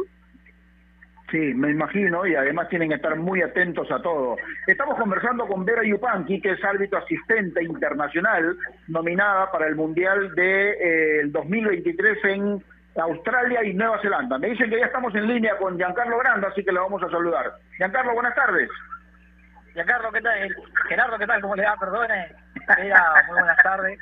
Sí, 1.32 1.38
me 1.38 1.72
imagino, 1.72 2.26
y 2.26 2.36
además 2.36 2.70
tienen 2.70 2.88
que 2.88 2.96
estar 2.96 3.14
muy 3.18 3.42
atentos 3.42 3.92
a 3.92 4.02
todo. 4.02 4.38
Estamos 4.66 4.98
conversando 4.98 5.46
con 5.46 5.66
Vera 5.66 5.84
Yupanqui, 5.84 6.40
que 6.40 6.52
es 6.52 6.64
árbitro 6.64 7.00
asistente 7.00 7.62
internacional, 7.64 8.56
nominada 8.88 9.52
para 9.52 9.68
el 9.68 9.76
Mundial 9.76 10.34
de, 10.36 10.70
eh, 10.72 11.20
el 11.24 11.32
2023 11.34 12.18
en 12.26 12.64
Australia 12.96 13.62
y 13.66 13.74
Nueva 13.74 14.00
Zelanda. 14.02 14.38
Me 14.38 14.52
dicen 14.52 14.70
que 14.70 14.80
ya 14.80 14.86
estamos 14.86 15.14
en 15.16 15.28
línea 15.28 15.58
con 15.58 15.76
Giancarlo 15.76 16.18
Granda, 16.18 16.48
así 16.48 16.64
que 16.64 16.72
le 16.72 16.80
vamos 16.80 17.04
a 17.04 17.10
saludar. 17.10 17.52
Giancarlo, 17.76 18.14
buenas 18.14 18.34
tardes. 18.34 18.70
Giancarlo, 19.74 20.12
¿qué 20.14 20.22
tal? 20.22 20.56
Gerardo, 20.88 21.20
¿qué 21.20 21.28
tal? 21.28 21.42
¿Cómo 21.42 21.56
le 21.56 21.64
va? 21.64 21.76
Perdone. 21.78 22.28
Vera, 22.76 23.24
muy 23.28 23.38
buenas 23.40 23.58
tardes. 23.64 24.00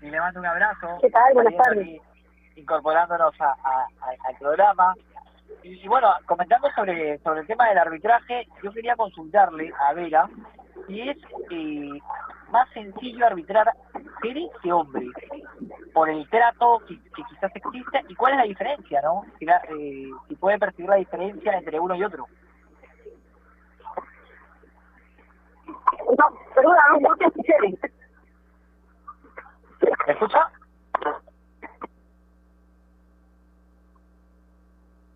Y 0.00 0.10
le 0.10 0.20
mando 0.20 0.40
un 0.40 0.46
abrazo. 0.46 0.98
¿Qué 1.00 1.10
tal? 1.10 1.34
Buenas 1.34 1.56
tardes. 1.56 1.80
aquí, 1.82 2.00
Incorporándonos 2.56 3.40
a, 3.40 3.46
a- 3.64 3.86
a- 4.00 4.28
al 4.28 4.36
programa. 4.38 4.94
Y, 5.62 5.84
y 5.84 5.88
bueno, 5.88 6.08
comentando 6.26 6.70
sobre, 6.74 7.18
sobre 7.18 7.40
el 7.40 7.46
tema 7.46 7.68
del 7.68 7.78
arbitraje, 7.78 8.46
yo 8.62 8.72
quería 8.72 8.96
consultarle 8.96 9.72
a 9.80 9.92
Vera 9.92 10.28
si 10.86 11.00
es 11.08 11.16
eh, 11.50 11.98
más 12.50 12.68
sencillo 12.70 13.26
arbitrar 13.26 13.72
mujeres 13.94 14.50
que 14.62 14.72
hombres, 14.72 15.08
por 15.92 16.08
el 16.08 16.28
trato 16.28 16.80
que, 16.86 16.96
que 17.14 17.22
quizás 17.28 17.50
existe, 17.54 18.04
y 18.08 18.14
cuál 18.14 18.32
es 18.34 18.38
la 18.38 18.44
diferencia, 18.44 19.00
¿no? 19.02 19.24
Si, 19.38 19.44
la- 19.44 19.62
eh, 19.68 20.08
si 20.28 20.34
puede 20.36 20.58
percibir 20.58 20.88
la 20.90 20.96
diferencia 20.96 21.52
entre 21.58 21.80
uno 21.80 21.94
y 21.96 22.04
otro. 22.04 22.26
No, 26.18 26.24
perdona, 26.54 26.82
no, 26.90 27.08
no 27.08 27.16
te 27.16 27.24
escuché. 27.26 27.54
¿Me 30.06 30.12
escucha? 30.12 30.50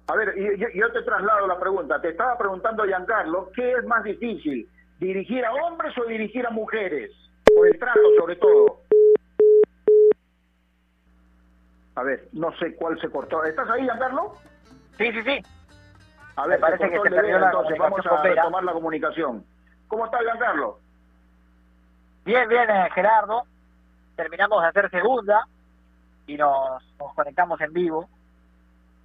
A 0.08 0.16
ver, 0.16 0.34
yo, 0.36 0.68
yo 0.74 0.92
te 0.92 1.02
traslado 1.02 1.46
la 1.46 1.58
pregunta. 1.58 2.00
Te 2.00 2.10
estaba 2.10 2.36
preguntando, 2.38 2.84
Giancarlo, 2.84 3.50
¿qué 3.54 3.72
es 3.72 3.84
más 3.84 4.04
difícil? 4.04 4.68
¿Dirigir 4.98 5.44
a 5.44 5.52
hombres 5.52 5.96
o 5.98 6.04
dirigir 6.04 6.46
a 6.46 6.50
mujeres? 6.50 7.10
Por 7.54 7.66
el 7.66 7.78
trato, 7.78 8.00
sobre 8.18 8.36
todo. 8.36 8.78
A 11.94 12.02
ver, 12.04 12.28
no 12.32 12.52
sé 12.58 12.74
cuál 12.76 13.00
se 13.00 13.10
cortó. 13.10 13.42
¿Estás 13.44 13.68
ahí, 13.70 13.82
Giancarlo? 13.82 14.34
Sí, 14.98 15.12
sí, 15.12 15.22
sí. 15.22 15.42
A 16.36 16.46
ver, 16.46 16.58
Me 16.58 16.60
parece 16.60 16.84
se 16.84 16.90
que 16.90 17.00
se 17.00 17.10
perdió 17.10 17.38
la 17.38 17.46
entonces 17.46 17.78
vamos 17.78 18.06
a 18.06 18.22
retomar 18.22 18.64
la 18.64 18.72
comunicación. 18.72 19.44
¿Cómo 19.88 20.06
está, 20.06 20.18
Giancarlo? 20.18 20.81
Bien, 22.24 22.48
bien, 22.48 22.70
eh, 22.70 22.88
Gerardo. 22.94 23.42
Terminamos 24.14 24.62
de 24.62 24.68
hacer 24.68 24.90
segunda 24.90 25.46
y 26.26 26.36
nos, 26.36 26.82
nos 26.98 27.14
conectamos 27.14 27.60
en 27.60 27.72
vivo 27.72 28.08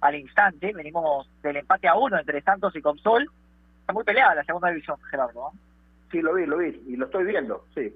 al 0.00 0.14
instante. 0.14 0.72
Venimos 0.72 1.28
del 1.42 1.56
empate 1.56 1.88
a 1.88 1.96
uno 1.96 2.18
entre 2.18 2.40
Santos 2.42 2.76
y 2.76 2.82
Comsol. 2.82 3.28
Está 3.80 3.92
muy 3.92 4.04
peleada 4.04 4.36
la 4.36 4.44
segunda 4.44 4.68
división, 4.68 4.98
Gerardo. 5.10 5.50
Sí, 6.12 6.20
lo 6.22 6.34
vi, 6.34 6.46
lo 6.46 6.58
vi, 6.58 6.82
y 6.86 6.96
lo 6.96 7.06
estoy 7.06 7.24
viendo, 7.24 7.64
sí. 7.74 7.92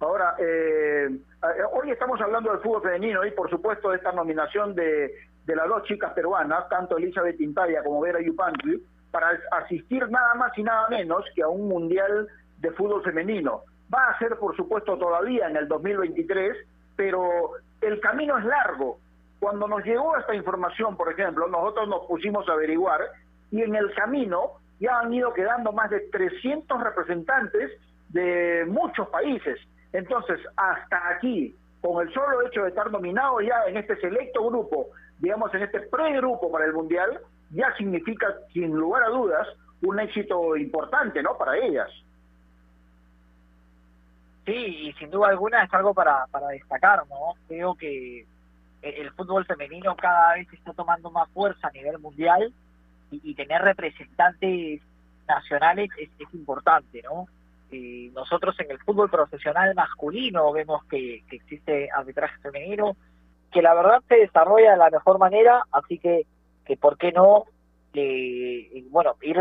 Ahora, 0.00 0.34
eh, 0.38 1.08
eh, 1.08 1.62
hoy 1.72 1.90
estamos 1.90 2.20
hablando 2.20 2.50
del 2.50 2.60
fútbol 2.60 2.82
femenino 2.82 3.24
y 3.24 3.30
por 3.30 3.48
supuesto 3.48 3.90
de 3.90 3.98
esta 3.98 4.10
nominación 4.10 4.74
de, 4.74 5.14
de 5.44 5.56
las 5.56 5.68
dos 5.68 5.84
chicas 5.84 6.12
peruanas, 6.12 6.68
tanto 6.68 6.98
Elizabeth 6.98 7.40
Intaya 7.40 7.84
como 7.84 8.00
Vera 8.00 8.20
Yupanqui, 8.20 8.82
para 9.12 9.38
asistir 9.52 10.10
nada 10.10 10.34
más 10.34 10.56
y 10.58 10.64
nada 10.64 10.88
menos 10.88 11.24
que 11.36 11.42
a 11.42 11.48
un 11.48 11.68
mundial 11.68 12.26
de 12.62 12.70
fútbol 12.70 13.02
femenino. 13.02 13.62
Va 13.92 14.08
a 14.08 14.18
ser, 14.18 14.38
por 14.38 14.56
supuesto, 14.56 14.96
todavía 14.96 15.48
en 15.48 15.56
el 15.56 15.68
2023, 15.68 16.56
pero 16.96 17.50
el 17.80 18.00
camino 18.00 18.38
es 18.38 18.44
largo. 18.44 18.98
Cuando 19.38 19.66
nos 19.66 19.84
llegó 19.84 20.16
esta 20.16 20.34
información, 20.34 20.96
por 20.96 21.12
ejemplo, 21.12 21.48
nosotros 21.48 21.88
nos 21.88 22.06
pusimos 22.06 22.48
a 22.48 22.52
averiguar 22.52 23.00
y 23.50 23.62
en 23.62 23.74
el 23.74 23.92
camino 23.94 24.52
ya 24.78 25.00
han 25.00 25.12
ido 25.12 25.32
quedando 25.34 25.72
más 25.72 25.90
de 25.90 26.00
300 26.10 26.82
representantes 26.82 27.72
de 28.08 28.64
muchos 28.68 29.08
países. 29.08 29.58
Entonces, 29.92 30.40
hasta 30.56 31.08
aquí, 31.10 31.54
con 31.80 32.06
el 32.06 32.14
solo 32.14 32.46
hecho 32.46 32.62
de 32.62 32.68
estar 32.68 32.90
nominado 32.90 33.40
ya 33.40 33.64
en 33.66 33.76
este 33.76 33.96
selecto 33.96 34.46
grupo, 34.48 34.86
digamos 35.18 35.52
en 35.54 35.62
este 35.62 35.80
pregrupo 35.80 36.50
para 36.50 36.64
el 36.64 36.72
Mundial, 36.72 37.20
ya 37.50 37.74
significa, 37.76 38.26
sin 38.52 38.70
lugar 38.70 39.02
a 39.02 39.08
dudas, 39.08 39.46
un 39.82 39.98
éxito 39.98 40.56
importante, 40.56 41.22
¿no? 41.22 41.36
Para 41.36 41.58
ellas. 41.58 41.90
Sí, 44.44 44.52
y 44.52 44.92
sin 44.94 45.10
duda 45.10 45.28
alguna 45.28 45.62
es 45.62 45.72
algo 45.72 45.94
para, 45.94 46.26
para 46.26 46.48
destacar, 46.48 47.04
¿no? 47.08 47.34
Creo 47.46 47.74
que 47.74 48.26
el 48.82 49.10
fútbol 49.12 49.46
femenino 49.46 49.94
cada 49.94 50.34
vez 50.34 50.52
está 50.52 50.72
tomando 50.72 51.10
más 51.10 51.28
fuerza 51.30 51.68
a 51.68 51.70
nivel 51.70 51.98
mundial 52.00 52.52
y, 53.12 53.20
y 53.22 53.34
tener 53.34 53.62
representantes 53.62 54.80
nacionales 55.28 55.90
es, 55.98 56.10
es 56.18 56.34
importante, 56.34 57.02
¿no? 57.02 57.26
Eh, 57.70 58.10
nosotros 58.14 58.54
en 58.60 58.70
el 58.70 58.78
fútbol 58.80 59.08
profesional 59.08 59.74
masculino 59.74 60.52
vemos 60.52 60.84
que, 60.84 61.22
que 61.28 61.36
existe 61.36 61.88
arbitraje 61.90 62.38
femenino, 62.42 62.96
que 63.50 63.62
la 63.62 63.74
verdad 63.74 64.02
se 64.08 64.16
desarrolla 64.16 64.72
de 64.72 64.76
la 64.76 64.90
mejor 64.90 65.18
manera, 65.18 65.64
así 65.72 65.98
que, 65.98 66.26
que 66.66 66.76
¿por 66.76 66.98
qué 66.98 67.12
no? 67.12 67.44
Eh, 67.94 68.84
bueno, 68.90 69.16
ir, 69.22 69.36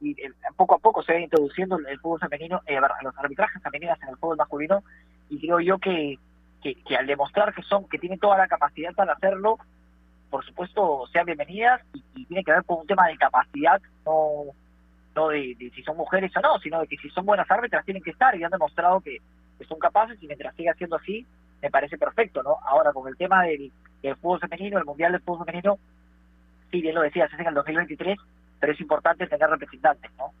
ir, 0.00 0.20
eh, 0.20 0.32
poco 0.56 0.76
a 0.76 0.78
poco 0.78 1.02
se 1.02 1.12
va 1.12 1.20
introduciendo 1.20 1.78
el, 1.78 1.98
fútbol 2.00 2.20
femenino, 2.20 2.60
eh, 2.66 2.78
los 3.02 3.18
arbitrajes 3.18 3.62
femeninos 3.62 3.98
en 4.02 4.08
el 4.10 4.16
fútbol 4.16 4.36
masculino, 4.36 4.82
y 5.28 5.38
creo 5.38 5.60
yo 5.60 5.78
que, 5.78 6.18
que, 6.62 6.96
al 6.96 7.06
demostrar 7.06 7.54
que 7.54 7.62
son, 7.62 7.88
que 7.88 7.98
tienen 7.98 8.18
toda 8.18 8.38
la 8.38 8.48
capacidad 8.48 8.94
para 8.94 9.12
hacerlo, 9.12 9.58
por 10.30 10.44
supuesto 10.44 11.06
sean 11.12 11.26
bienvenidas 11.26 11.82
y, 11.92 12.02
y 12.14 12.24
tiene 12.26 12.44
que 12.44 12.52
ver 12.52 12.64
con 12.64 12.80
un 12.80 12.86
tema 12.86 13.08
de 13.08 13.16
capacidad, 13.16 13.80
no 14.06 14.52
no 15.14 15.28
de, 15.28 15.56
de, 15.58 15.70
si 15.74 15.82
son 15.82 15.96
mujeres 15.96 16.32
o 16.36 16.40
no, 16.40 16.58
sino 16.60 16.80
de 16.80 16.86
que 16.86 16.96
si 16.96 17.10
son 17.10 17.26
buenas 17.26 17.50
árbitras 17.50 17.84
tienen 17.84 18.02
que 18.02 18.10
estar 18.10 18.34
y 18.36 18.44
han 18.44 18.50
demostrado 18.50 19.00
que, 19.00 19.18
que 19.58 19.64
son 19.64 19.78
capaces 19.78 20.22
y 20.22 20.26
mientras 20.26 20.54
siga 20.54 20.74
siendo 20.74 20.96
así, 20.96 21.26
me 21.60 21.70
parece 21.70 21.98
perfecto, 21.98 22.42
¿no? 22.42 22.56
Ahora, 22.66 22.92
con 22.92 23.08
el 23.08 23.16
tema 23.16 23.42
del, 23.44 23.72
del 24.02 24.16
fútbol 24.16 24.40
femenino, 24.40 24.78
el 24.78 24.84
Mundial 24.84 25.12
del 25.12 25.20
Fútbol 25.20 25.46
Femenino, 25.46 25.78
sí, 26.70 26.80
bien 26.80 26.94
lo 26.94 27.02
decías, 27.02 27.32
es 27.32 27.40
en 27.40 27.46
el 27.46 27.54
2023, 27.54 28.18
pero 28.60 28.72
es 28.72 28.80
importante 28.80 29.26
tener 29.26 29.48
representantes, 29.48 30.10
¿no? 30.16 30.32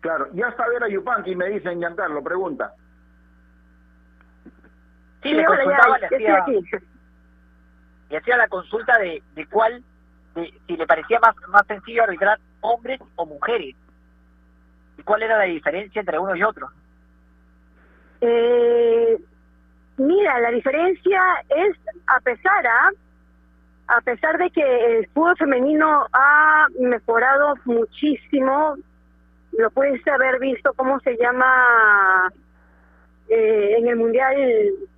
Claro, 0.00 0.28
ya 0.34 0.48
está 0.48 0.68
Vera 0.68 0.88
Yupanqui, 0.88 1.34
me 1.34 1.48
dicen, 1.48 1.78
Giancarlo, 1.78 2.22
pregunta. 2.22 2.74
Sí, 5.22 5.32
le 5.32 5.44
consultaba, 5.46 5.98
le 5.98 6.06
hacía, 6.06 6.44
le 8.10 8.18
hacía 8.18 8.36
la 8.36 8.48
consulta 8.48 8.98
de, 8.98 9.22
de 9.34 9.46
cuál, 9.46 9.82
de, 10.34 10.52
si 10.66 10.76
le 10.76 10.86
parecía 10.86 11.18
más, 11.20 11.34
más 11.48 11.66
sencillo 11.66 12.04
arbitrar 12.04 12.38
hombres 12.60 13.00
o 13.16 13.24
mujeres. 13.24 13.74
¿Y 14.98 15.02
cuál 15.02 15.22
era 15.22 15.38
la 15.38 15.44
diferencia 15.44 16.00
entre 16.00 16.18
uno 16.18 16.36
y 16.36 16.42
otro? 16.42 16.68
Eh, 18.20 19.18
mira, 19.96 20.40
la 20.40 20.50
diferencia 20.50 21.20
es 21.48 21.76
a 22.06 22.20
pesar 22.20 22.66
a, 22.66 22.90
a 23.88 24.00
pesar 24.00 24.38
de 24.38 24.50
que 24.50 24.98
el 24.98 25.06
fútbol 25.08 25.36
femenino 25.36 26.06
ha 26.12 26.66
mejorado 26.78 27.54
muchísimo, 27.64 28.76
lo 29.52 29.70
puedes 29.70 30.06
haber 30.08 30.38
visto 30.38 30.72
cómo 30.74 30.98
se 31.00 31.16
llama 31.16 32.32
eh, 33.28 33.76
en 33.78 33.88
el 33.88 33.96
mundial 33.96 34.34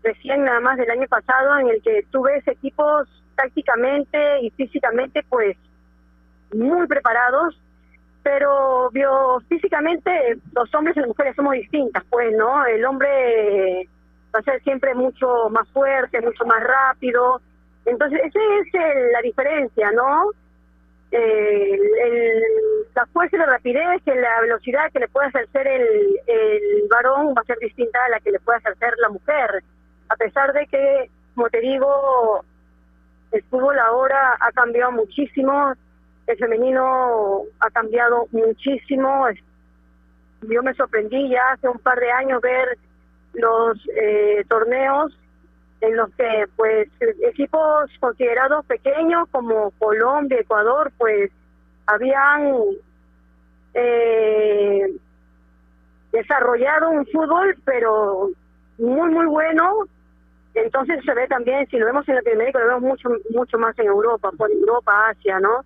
recién 0.02 0.44
nada 0.44 0.60
más 0.60 0.76
del 0.78 0.90
año 0.90 1.06
pasado, 1.08 1.58
en 1.58 1.68
el 1.68 1.82
que 1.82 2.04
tú 2.10 2.22
ves 2.22 2.46
equipos 2.46 3.08
tácticamente 3.34 4.40
y 4.42 4.50
físicamente 4.50 5.24
pues 5.28 5.56
muy 6.54 6.86
preparados, 6.86 7.60
pero 8.22 8.90
biofísicamente 8.90 10.38
los 10.52 10.74
hombres 10.74 10.96
y 10.96 11.00
las 11.00 11.08
mujeres 11.08 11.36
somos 11.36 11.54
distintas, 11.54 12.02
pues, 12.10 12.34
¿no? 12.36 12.64
El 12.66 12.84
hombre 12.84 13.88
va 14.34 14.40
a 14.40 14.42
ser 14.42 14.62
siempre 14.62 14.94
mucho 14.94 15.48
más 15.50 15.68
fuerte, 15.68 16.20
mucho 16.20 16.44
más 16.44 16.62
rápido. 16.62 17.40
Entonces, 17.86 18.20
esa 18.24 18.38
es 18.60 18.74
el, 18.74 19.12
la 19.12 19.22
diferencia, 19.22 19.92
¿no? 19.92 20.30
Eh, 21.12 21.78
el, 22.02 22.42
la 22.94 23.06
fuerza 23.06 23.36
y 23.36 23.38
la 23.38 23.46
rapidez, 23.46 24.02
que 24.04 24.14
la 24.14 24.40
velocidad 24.40 24.90
que 24.92 24.98
le 25.00 25.08
puede 25.08 25.28
ejercer 25.28 25.66
el, 25.68 26.20
el 26.26 26.88
varón 26.90 27.28
va 27.28 27.42
a 27.42 27.44
ser 27.44 27.58
distinta 27.58 27.98
a 28.04 28.10
la 28.10 28.20
que 28.20 28.32
le 28.32 28.40
puede 28.40 28.58
ejercer 28.58 28.92
la 28.98 29.08
mujer. 29.08 29.62
A 30.08 30.16
pesar 30.16 30.52
de 30.52 30.66
que, 30.66 31.10
como 31.34 31.48
te 31.48 31.60
digo, 31.60 32.44
el 33.32 33.42
fútbol 33.44 33.78
ahora 33.78 34.36
ha 34.40 34.50
cambiado 34.52 34.92
muchísimo, 34.92 35.74
el 36.26 36.36
femenino 36.38 37.42
ha 37.60 37.70
cambiado 37.70 38.26
muchísimo. 38.32 39.28
Yo 40.42 40.62
me 40.62 40.74
sorprendí 40.74 41.30
ya 41.30 41.52
hace 41.52 41.68
un 41.68 41.78
par 41.78 42.00
de 42.00 42.10
años 42.10 42.40
ver 42.42 42.76
los 43.34 43.78
eh, 43.94 44.44
torneos 44.48 45.16
en 45.80 45.96
los 45.96 46.10
que 46.14 46.46
pues 46.56 46.88
equipos 47.22 47.90
considerados 48.00 48.64
pequeños 48.66 49.28
como 49.30 49.70
Colombia, 49.72 50.40
Ecuador, 50.40 50.92
pues 50.96 51.30
habían 51.86 52.54
eh, 53.74 54.96
desarrollado 56.12 56.90
un 56.90 57.06
fútbol 57.06 57.56
pero 57.64 58.30
muy 58.78 59.10
muy 59.10 59.26
bueno. 59.26 59.86
Entonces 60.54 61.04
se 61.04 61.12
ve 61.12 61.26
también 61.28 61.66
si 61.68 61.76
lo 61.78 61.84
vemos 61.84 62.08
en 62.08 62.14
Latinoamérica 62.14 62.58
lo 62.60 62.66
vemos 62.66 62.82
mucho 62.82 63.08
mucho 63.30 63.58
más 63.58 63.78
en 63.78 63.86
Europa 63.86 64.30
por 64.38 64.50
Europa 64.50 65.08
Asia 65.10 65.38
no 65.38 65.62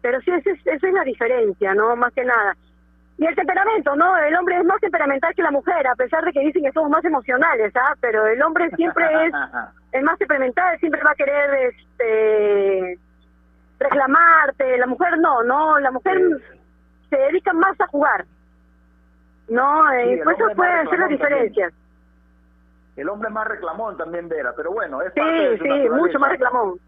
pero 0.00 0.20
sí 0.22 0.32
esa 0.32 0.50
es, 0.50 0.58
esa 0.66 0.88
es 0.88 0.92
la 0.92 1.04
diferencia 1.04 1.74
no 1.74 1.94
más 1.94 2.12
que 2.12 2.24
nada 2.24 2.56
y 3.22 3.26
el 3.26 3.36
temperamento, 3.36 3.94
¿no? 3.94 4.16
El 4.16 4.34
hombre 4.34 4.56
es 4.56 4.64
más 4.64 4.80
temperamental 4.80 5.32
que 5.34 5.42
la 5.42 5.52
mujer, 5.52 5.86
a 5.86 5.94
pesar 5.94 6.24
de 6.24 6.32
que 6.32 6.40
dicen 6.40 6.64
que 6.64 6.72
somos 6.72 6.90
más 6.90 7.04
emocionales, 7.04 7.72
¿ah? 7.76 7.94
Pero 8.00 8.26
el 8.26 8.42
hombre 8.42 8.68
siempre 8.70 9.06
es, 9.26 9.32
es 9.92 10.02
más 10.02 10.18
temperamental, 10.18 10.76
siempre 10.80 11.00
va 11.04 11.12
a 11.12 11.14
querer 11.14 11.72
este 11.72 12.98
reclamarte, 13.78 14.76
la 14.76 14.86
mujer 14.86 15.18
no, 15.18 15.42
¿no? 15.44 15.78
La 15.78 15.92
mujer 15.92 16.20
se 17.10 17.16
dedica 17.16 17.52
más 17.52 17.80
a 17.80 17.86
jugar, 17.86 18.24
¿no? 19.48 19.84
Sí, 19.90 20.14
y 20.14 20.16
por 20.22 20.32
eso 20.32 20.44
puede 20.56 20.86
ser 20.88 20.98
la 20.98 21.06
diferencia. 21.06 21.70
El 22.96 23.08
hombre 23.08 23.28
es 23.28 23.34
más 23.34 23.46
reclamón 23.46 23.96
también, 23.96 24.28
Vera, 24.28 24.52
pero 24.56 24.72
bueno, 24.72 25.00
es 25.00 25.12
Sí, 25.14 25.58
sí, 25.62 25.88
mucho 25.90 26.18
más 26.18 26.30
reclamón. 26.30 26.78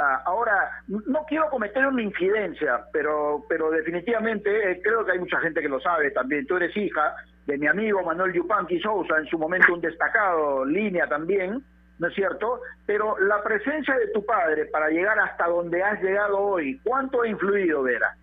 Ah, 0.00 0.22
ahora, 0.26 0.70
no 0.86 1.24
quiero 1.26 1.50
cometer 1.50 1.84
una 1.84 2.02
infidencia, 2.02 2.84
pero, 2.92 3.44
pero 3.48 3.68
definitivamente 3.68 4.70
eh, 4.70 4.80
creo 4.80 5.04
que 5.04 5.10
hay 5.10 5.18
mucha 5.18 5.40
gente 5.40 5.60
que 5.60 5.68
lo 5.68 5.80
sabe 5.80 6.12
también. 6.12 6.46
Tú 6.46 6.56
eres 6.56 6.76
hija 6.76 7.16
de 7.46 7.58
mi 7.58 7.66
amigo 7.66 8.04
Manuel 8.04 8.32
Yupanqui 8.32 8.78
Sousa, 8.78 9.18
en 9.18 9.26
su 9.26 9.36
momento 9.36 9.74
un 9.74 9.80
destacado 9.80 10.64
línea 10.64 11.08
también, 11.08 11.64
¿no 11.98 12.06
es 12.06 12.14
cierto? 12.14 12.60
Pero 12.86 13.18
la 13.18 13.42
presencia 13.42 13.96
de 13.96 14.08
tu 14.12 14.24
padre 14.24 14.66
para 14.66 14.88
llegar 14.88 15.18
hasta 15.18 15.48
donde 15.48 15.82
has 15.82 16.00
llegado 16.00 16.38
hoy, 16.38 16.80
¿cuánto 16.84 17.22
ha 17.22 17.28
influido, 17.28 17.82
Vera? 17.82 18.14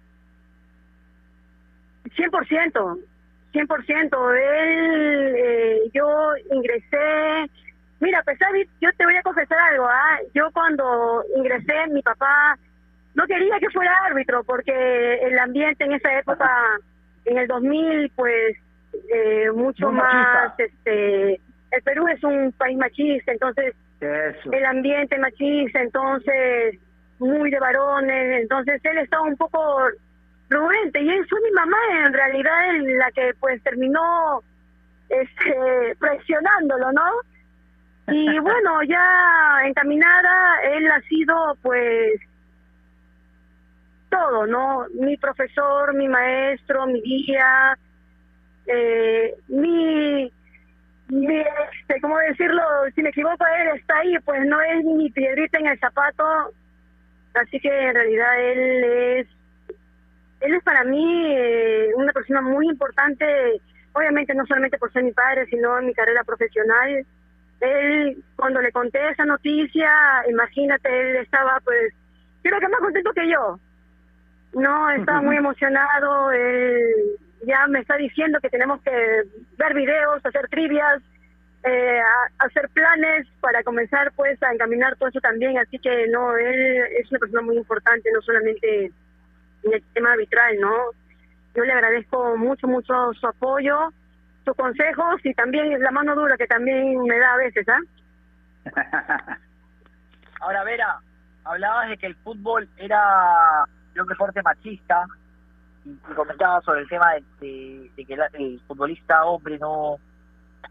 100%, 2.16 3.00
100%. 3.52 4.34
Él, 4.38 5.36
eh, 5.38 5.80
yo 5.94 6.32
ingresé 6.52 7.50
Mira, 8.00 8.22
pesar 8.24 8.52
de, 8.52 8.68
yo 8.82 8.90
te 8.98 9.06
voy 9.06 9.16
a 9.16 9.22
confesar 9.24 9.58
algo, 9.72 9.86
¿ah? 9.88 10.20
Yo 10.34 10.50
cuando 10.52 11.24
ingresé, 11.36 11.88
mi 11.92 12.02
papá 12.02 12.58
no 13.14 13.26
quería 13.26 13.60
que 13.60 13.70
fuera 13.70 13.92
árbitro 14.06 14.44
porque 14.44 15.16
el 15.22 15.40
ambiente 15.40 15.86
en 15.86 15.94
esa 15.94 16.18
época, 16.20 16.50
en 17.24 17.38
el 17.38 17.48
2000, 17.48 18.12
pues 18.16 18.58
eh, 19.14 19.50
mucho 19.54 19.88
Muy 19.88 19.96
más, 20.02 20.50
machista. 20.50 20.64
este, 20.64 21.42
el 21.72 21.82
Perú 21.84 22.08
es 22.10 22.24
un 22.24 22.52
país 22.54 22.78
machista, 22.78 23.32
entonces 23.32 23.74
Eso. 24.02 24.52
el 24.52 24.66
ambiente 24.66 25.18
machista, 25.18 25.82
entonces 25.82 26.78
muy 27.20 27.50
de 27.50 27.60
varones, 27.60 28.42
entonces 28.42 28.82
él 28.84 28.98
estaba 28.98 29.24
un 29.24 29.38
poco 29.38 29.88
prudente 30.50 31.02
y 31.02 31.10
él 31.10 31.26
fue 31.30 31.40
mi 31.42 31.52
mamá 31.52 31.78
en 32.06 32.14
realidad 32.14 32.76
en 32.76 32.98
la 32.98 33.10
que 33.12 33.32
pues 33.40 33.64
terminó 33.64 34.42
este 35.10 35.96
presionándolo, 36.00 36.92
¿no? 36.92 37.10
Y 38.08 38.40
bueno, 38.40 38.84
ya 38.84 39.62
encaminada, 39.66 40.62
él 40.64 40.92
ha 40.92 41.02
sido 41.02 41.58
pues 41.62 42.22
todo, 44.10 44.46
¿no? 44.46 44.86
Mi 44.94 45.18
profesor, 45.18 45.94
mi 45.94 46.08
maestro, 46.08 46.86
mi 46.86 47.02
guía, 47.02 47.78
eh, 48.68 49.36
mi, 49.48 50.32
mi, 51.10 51.38
este, 51.38 52.02
¿cómo 52.02 52.18
decirlo? 52.20 52.62
Si 52.94 53.02
me 53.02 53.10
equivoco, 53.10 53.46
él 53.60 53.80
está 53.80 53.98
ahí, 53.98 54.16
pues 54.24 54.46
no 54.46 54.62
es 54.62 54.84
mi 54.86 55.10
piedrita 55.12 55.60
en 55.60 55.68
el 55.68 55.80
zapato, 55.80 56.24
así 57.34 57.60
que 57.60 57.70
en 57.70 57.94
realidad 57.94 58.40
él 58.40 58.84
es, 58.84 59.28
él 60.42 60.54
es 60.54 60.64
para 60.64 60.84
mí 60.84 61.36
eh, 61.36 61.90
una 61.96 62.14
persona 62.14 62.42
muy 62.42 62.68
importante, 62.68 63.26
obviamente 63.94 64.34
no 64.34 64.46
solamente 64.46 64.78
por 64.78 64.92
ser 64.94 65.04
mi 65.04 65.12
padre, 65.12 65.46
sino 65.48 65.78
en 65.80 65.88
mi 65.88 65.94
carrera 65.94 66.24
profesional 66.24 67.06
él 67.66 68.24
cuando 68.36 68.62
le 68.62 68.72
conté 68.72 69.10
esa 69.10 69.26
noticia, 69.26 69.90
imagínate, 70.30 70.90
él 71.12 71.16
estaba 71.18 71.60
pues, 71.64 71.94
creo 72.44 72.60
que 72.60 72.68
más 72.68 72.80
contento 72.80 73.12
que 73.14 73.30
yo. 73.30 73.60
No, 74.54 74.90
estaba 74.92 75.22
muy 75.22 75.36
emocionado, 75.36 76.32
él 76.32 77.18
ya 77.46 77.68
me 77.68 77.80
está 77.82 77.98
diciendo 77.98 78.40
que 78.42 78.50
tenemos 78.50 78.82
que 78.82 79.24
ver 79.58 79.74
videos, 79.74 80.26
hacer 80.26 80.48
trivias, 80.48 81.02
eh, 81.64 82.00
a- 82.00 82.46
hacer 82.46 82.70
planes 82.70 83.28
para 83.42 83.64
comenzar 83.64 84.12
pues 84.16 84.42
a 84.44 84.54
encaminar 84.54 84.96
todo 84.96 85.10
eso 85.10 85.20
también. 85.20 85.58
Así 85.58 85.78
que 85.80 86.08
no, 86.08 86.38
él 86.38 86.84
es 87.00 87.10
una 87.12 87.20
persona 87.20 87.42
muy 87.42 87.58
importante, 87.58 88.10
no 88.14 88.22
solamente 88.22 88.86
en 89.64 89.74
el 89.74 89.84
tema 89.94 90.14
arbitral, 90.14 90.56
¿no? 90.60 90.74
Yo 91.56 91.64
le 91.66 91.74
agradezco 91.74 92.38
mucho, 92.38 92.68
mucho 92.68 93.14
su 93.20 93.28
apoyo, 93.28 93.92
sus 94.46 94.56
consejos 94.56 95.20
y 95.24 95.34
también 95.34 95.80
la 95.82 95.92
mano 95.92 96.16
dura 96.16 96.38
que 96.38 96.48
también 96.48 97.02
me 97.04 97.18
da 97.18 97.34
a 97.34 97.38
veces, 97.38 97.68
¿ah? 97.68 97.80
Ahora, 100.42 100.64
Vera, 100.64 101.00
hablabas 101.44 101.90
de 101.90 101.98
que 101.98 102.08
el 102.08 102.16
fútbol 102.18 102.70
era 102.78 103.66
un 104.00 104.08
deporte 104.08 104.42
machista 104.44 105.06
y, 105.86 105.90
y 105.90 106.14
comentabas 106.16 106.64
sobre 106.64 106.82
el 106.82 106.90
tema 106.90 107.14
de, 107.40 107.92
que 107.96 108.18
el 108.34 108.62
futbolista 108.68 109.26
hombre 109.26 109.58
no 109.58 109.98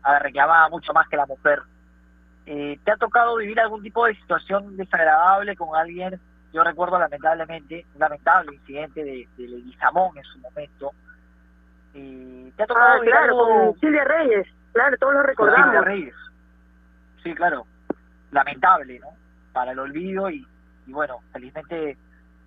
ah, 0.03 0.19
reclamaba 0.19 0.69
mucho 0.69 0.93
más 0.93 1.09
que 1.09 1.17
la 1.17 1.27
mujer. 1.27 1.61
Eh, 2.47 2.79
¿Te 2.85 2.93
ha 2.93 2.97
tocado 2.97 3.37
vivir 3.37 3.59
algún 3.59 3.83
tipo 3.83 4.05
de 4.07 4.15
situación 4.17 4.77
desagradable 4.77 5.57
con 5.57 5.75
alguien? 5.75 6.21
Yo 6.53 6.63
recuerdo 6.63 6.99
lamentablemente 6.99 7.87
un 7.95 8.01
lamentable 8.01 8.55
incidente 8.55 9.03
de, 9.03 9.29
de 9.37 9.45
en 9.45 10.25
su 10.25 10.39
momento. 10.39 10.93
Eh, 11.95 12.53
¿Te 12.57 12.63
ha 12.63 12.67
tocado 12.67 12.95
Ah, 12.95 13.01
claro, 13.03 13.25
algo- 13.41 13.67
con 13.71 13.81
Silvia 13.81 14.05
Reyes, 14.05 14.47
claro, 14.73 14.97
todos 14.99 15.15
lo 15.15 15.23
recordamos. 15.23 15.65
Silvia 15.67 15.81
Reyes. 15.83 16.15
Sí, 17.23 17.35
claro. 17.35 17.67
Lamentable, 18.31 18.99
¿no? 18.99 19.09
Para 19.53 19.73
el 19.73 19.79
olvido 19.79 20.29
y, 20.31 20.47
y 20.87 20.93
bueno, 20.93 21.19
felizmente 21.33 21.97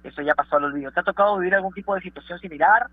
eso 0.04 0.22
ya 0.22 0.36
pasó 0.36 0.58
al 0.58 0.66
olvido. 0.66 0.92
¿Te 0.92 1.00
ha 1.00 1.04
tocado 1.04 1.38
vivir 1.38 1.56
algún 1.56 1.74
tipo 1.74 1.96
de 1.96 2.02
situación 2.02 2.40
similar? 2.40 2.88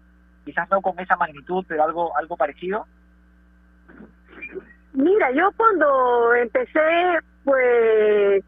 Quizás 0.44 0.68
no 0.70 0.80
con 0.80 0.98
esa 1.00 1.16
magnitud, 1.16 1.64
pero 1.66 1.82
algo 1.84 2.16
algo 2.16 2.36
parecido. 2.36 2.86
Mira, 4.92 5.30
yo 5.32 5.50
cuando 5.56 6.34
empecé, 6.34 7.18
pues, 7.44 8.44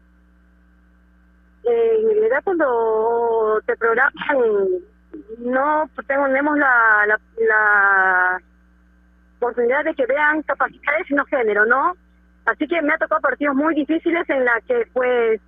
en 1.63 2.05
realidad 2.15 2.41
cuando 2.43 3.59
te 3.65 3.75
programan, 3.75 4.13
no 5.37 5.89
tenemos 6.07 6.57
la, 6.57 7.05
la, 7.07 7.19
la 7.47 8.41
oportunidad 9.37 9.83
de 9.85 9.93
que 9.95 10.05
vean 10.05 10.41
capacidades 10.43 11.07
no 11.11 11.25
género, 11.25 11.65
¿no? 11.65 11.93
Así 12.45 12.67
que 12.67 12.81
me 12.81 12.93
ha 12.93 12.97
tocado 12.97 13.21
partidos 13.21 13.55
muy 13.55 13.75
difíciles 13.75 14.27
en 14.29 14.45
la 14.45 14.61
que, 14.67 14.87
pues, 14.93 15.41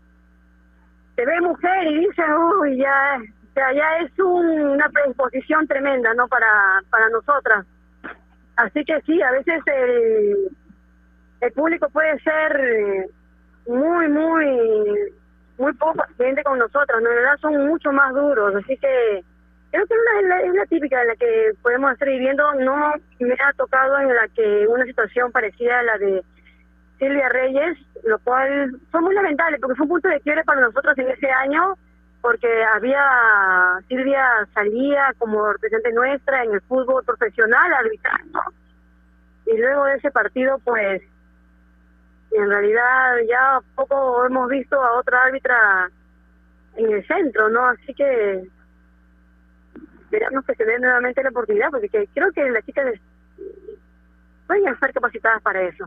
te 1.15 1.25
ve 1.25 1.41
mujer 1.41 1.87
y 1.87 1.99
dices, 1.99 2.25
uy, 2.59 2.77
ya, 2.77 3.19
ya, 3.55 3.73
ya 3.73 3.97
es 3.99 4.11
un- 4.19 4.61
una 4.71 4.89
predisposición 4.89 5.67
tremenda, 5.67 6.13
¿no? 6.13 6.27
Para, 6.27 6.81
para 6.89 7.09
nosotras. 7.09 7.65
Así 8.57 8.83
que 8.83 9.01
sí, 9.01 9.21
a 9.21 9.31
veces 9.31 9.61
el, 9.65 10.49
el 11.41 11.51
público 11.53 11.89
puede 11.89 12.19
ser 12.19 13.07
muy, 13.67 14.07
muy, 14.09 15.13
muy 15.57 15.73
poco 15.73 15.93
paciente 15.95 16.43
con 16.43 16.59
nosotros, 16.59 17.01
¿no? 17.01 17.09
en 17.09 17.15
verdad 17.15 17.37
son 17.39 17.67
mucho 17.67 17.91
más 17.91 18.13
duros, 18.13 18.55
así 18.55 18.77
que 18.77 19.23
creo 19.71 19.85
que 19.85 19.93
es 19.93 20.27
la, 20.27 20.41
es 20.41 20.53
la 20.53 20.65
típica 20.65 21.01
en 21.01 21.07
la 21.07 21.15
que 21.15 21.51
podemos 21.61 21.91
estar 21.91 22.07
viviendo, 22.07 22.53
no 22.55 22.93
me 23.19 23.33
ha 23.33 23.53
tocado 23.53 23.99
en 23.99 24.13
la 24.13 24.27
que 24.29 24.67
una 24.67 24.85
situación 24.85 25.31
parecida 25.31 25.79
a 25.79 25.83
la 25.83 25.97
de 25.97 26.23
Silvia 26.97 27.29
Reyes, 27.29 27.77
lo 28.03 28.19
cual 28.19 28.79
fue 28.91 29.01
muy 29.01 29.15
lamentable 29.15 29.57
porque 29.59 29.75
fue 29.75 29.83
un 29.85 29.89
punto 29.89 30.09
de 30.09 30.19
quiebre 30.21 30.43
para 30.43 30.61
nosotros 30.61 30.97
en 30.97 31.09
ese 31.09 31.29
año, 31.31 31.75
porque 32.21 32.47
había, 32.73 33.79
Silvia 33.87 34.25
salía 34.53 35.13
como 35.17 35.53
representante 35.53 35.93
nuestra 35.93 36.43
en 36.43 36.53
el 36.53 36.61
fútbol 36.61 37.03
profesional 37.05 37.73
arbitrando, 37.73 38.41
y 39.45 39.57
luego 39.57 39.85
de 39.85 39.95
ese 39.95 40.11
partido 40.11 40.59
pues 40.63 41.01
en 42.31 42.49
realidad 42.49 43.15
ya 43.27 43.59
poco 43.75 44.25
hemos 44.25 44.49
visto 44.49 44.81
a 44.81 44.99
otra 44.99 45.23
árbitra 45.23 45.89
en 46.75 46.91
el 46.91 47.07
centro, 47.07 47.49
¿no? 47.49 47.65
Así 47.65 47.93
que 47.93 48.43
esperamos 50.09 50.43
que 50.45 50.55
se 50.55 50.65
dé 50.65 50.79
nuevamente 50.79 51.21
la 51.21 51.29
oportunidad, 51.29 51.69
porque 51.69 51.87
que- 51.89 52.07
creo 52.13 52.31
que 52.31 52.49
las 52.49 52.65
chicas 52.65 52.87
pueden 54.47 54.67
estar 54.67 54.91
capacitadas 54.91 55.41
para 55.43 55.61
eso. 55.61 55.85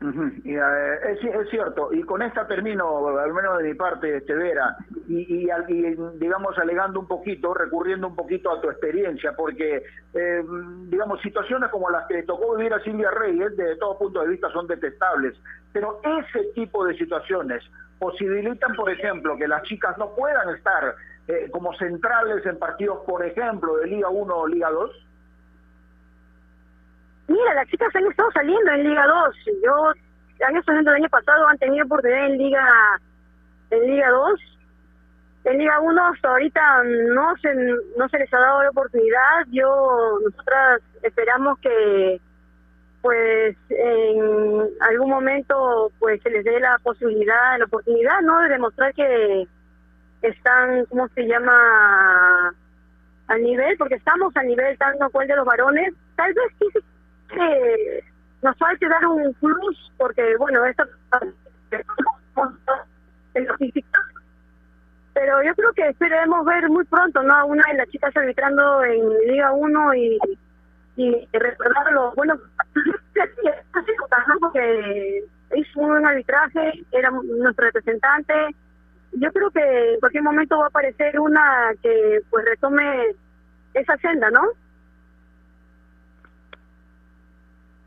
Ujú, 0.00 0.30
y, 0.44 0.54
eh, 0.54 1.10
es, 1.10 1.50
cierto, 1.50 1.92
y 1.92 2.04
con 2.04 2.22
esta 2.22 2.46
termino, 2.46 3.08
al 3.18 3.34
menos 3.34 3.58
de 3.58 3.64
mi 3.64 3.74
parte, 3.74 4.18
este, 4.18 4.32
Vera, 4.32 4.76
y, 5.08 5.46
y, 5.46 5.50
y, 5.68 5.96
digamos 6.20 6.56
alegando 6.56 7.00
un 7.00 7.08
poquito, 7.08 7.52
recurriendo 7.52 8.06
un 8.06 8.14
poquito 8.14 8.52
a 8.52 8.60
tu 8.60 8.70
experiencia, 8.70 9.34
porque 9.36 9.82
eh, 10.14 10.44
digamos 10.86 11.20
situaciones 11.20 11.68
como 11.70 11.90
las 11.90 12.06
que 12.06 12.22
tocó 12.22 12.54
vivir 12.54 12.72
a 12.74 12.80
Silvia 12.84 13.10
Reyes, 13.10 13.56
desde 13.56 13.74
todo 13.78 13.98
punto 13.98 14.20
de 14.20 14.28
vista 14.28 14.48
son 14.52 14.68
detestables, 14.68 15.34
pero 15.72 16.00
ese 16.04 16.44
tipo 16.54 16.84
de 16.84 16.96
situaciones 16.96 17.64
posibilitan, 17.98 18.76
por 18.76 18.88
ejemplo, 18.88 19.36
que 19.36 19.48
las 19.48 19.64
chicas 19.64 19.98
no 19.98 20.14
puedan 20.14 20.54
estar 20.54 20.94
eh, 21.28 21.50
como 21.50 21.74
centrales 21.74 22.44
en 22.46 22.58
partidos, 22.58 23.00
por 23.06 23.24
ejemplo, 23.24 23.76
de 23.76 23.86
Liga 23.86 24.08
1 24.08 24.34
o 24.34 24.46
Liga 24.46 24.70
2. 24.70 24.90
Mira, 27.28 27.54
las 27.54 27.68
chicas 27.68 27.94
han 27.94 28.06
estado 28.06 28.30
saliendo 28.32 28.70
en 28.72 28.84
Liga 28.84 29.06
2. 29.06 29.36
Yo, 29.62 29.92
años 30.46 30.64
saliendo 30.64 30.90
el 30.90 30.96
año 30.96 31.08
pasado, 31.10 31.46
han 31.46 31.58
tenido 31.58 31.84
oportunidad 31.84 32.26
en 32.26 32.38
Liga 32.38 32.66
en 33.70 33.86
Liga 33.86 34.10
2. 34.10 34.40
En 35.44 35.58
Liga 35.58 35.80
1 35.80 36.06
hasta 36.06 36.28
ahorita 36.30 36.82
no 36.84 37.36
se, 37.42 37.54
no 37.98 38.08
se 38.08 38.18
les 38.18 38.32
ha 38.32 38.38
dado 38.38 38.62
la 38.62 38.70
oportunidad. 38.70 39.44
Yo, 39.50 40.18
nosotras 40.24 40.80
esperamos 41.02 41.58
que 41.58 42.20
pues 43.02 43.56
en 43.68 44.68
algún 44.80 45.10
momento 45.10 45.92
pues 45.98 46.22
se 46.22 46.30
les 46.30 46.42
dé 46.42 46.58
la 46.58 46.78
posibilidad, 46.82 47.58
la 47.58 47.66
oportunidad, 47.66 48.20
¿no? 48.22 48.40
De 48.40 48.48
demostrar 48.48 48.94
que 48.94 49.46
están, 50.22 50.84
¿cómo 50.86 51.08
se 51.08 51.26
llama? 51.26 52.54
Al 53.28 53.42
nivel, 53.42 53.76
porque 53.76 53.96
estamos 53.96 54.34
al 54.36 54.46
nivel 54.46 54.76
tanto 54.78 55.10
cual 55.10 55.28
de 55.28 55.36
los 55.36 55.44
varones. 55.44 55.92
Tal 56.16 56.32
vez 56.32 56.46
sí 56.58 56.80
que 57.28 58.04
nos 58.42 58.56
falte 58.56 58.88
dar 58.88 59.06
un 59.06 59.34
plus 59.34 59.92
porque 59.96 60.36
bueno 60.36 60.64
esto 60.64 60.84
pero 65.12 65.42
yo 65.42 65.54
creo 65.54 65.72
que 65.72 65.88
esperemos 65.88 66.44
ver 66.46 66.68
muy 66.68 66.84
pronto 66.84 67.22
no 67.22 67.34
a 67.34 67.44
una 67.44 67.62
de 67.70 67.78
las 67.78 67.88
chicas 67.88 68.16
arbitrando 68.16 68.84
en 68.84 69.08
Liga 69.26 69.52
1 69.52 69.94
y 69.94 70.18
y 70.96 71.28
recordar 71.32 71.92
los 71.92 72.14
buenos 72.14 72.38
¿no? 72.74 74.38
porque 74.40 75.24
hizo 75.54 75.80
un 75.80 76.06
arbitraje 76.06 76.84
era 76.92 77.10
nuestro 77.10 77.66
representante 77.66 78.34
yo 79.12 79.32
creo 79.32 79.50
que 79.50 79.94
en 79.94 80.00
cualquier 80.00 80.22
momento 80.22 80.58
va 80.58 80.64
a 80.64 80.68
aparecer 80.68 81.18
una 81.18 81.70
que 81.82 82.20
pues 82.30 82.44
retome 82.44 83.06
esa 83.74 83.96
senda 83.98 84.30
no 84.30 84.42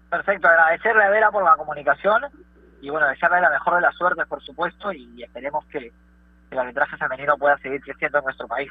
Perfecto, 0.10 0.48
agradecerle 0.48 1.04
a 1.04 1.10
Vera 1.10 1.32
por 1.32 1.44
la 1.44 1.56
comunicación 1.56 2.24
y 2.82 2.90
bueno, 2.90 3.08
desearle 3.08 3.40
la 3.40 3.50
mejor 3.50 3.76
de 3.76 3.82
las 3.82 3.96
suertes, 3.96 4.28
por 4.28 4.42
supuesto, 4.44 4.92
y 4.92 5.24
esperemos 5.24 5.66
que 5.68 5.92
el 6.50 6.60
arbitraje 6.60 6.98
femenino 6.98 7.38
pueda 7.38 7.58
seguir 7.60 7.80
creciendo 7.82 8.18
en 8.18 8.26
nuestro 8.26 8.46
país. 8.48 8.70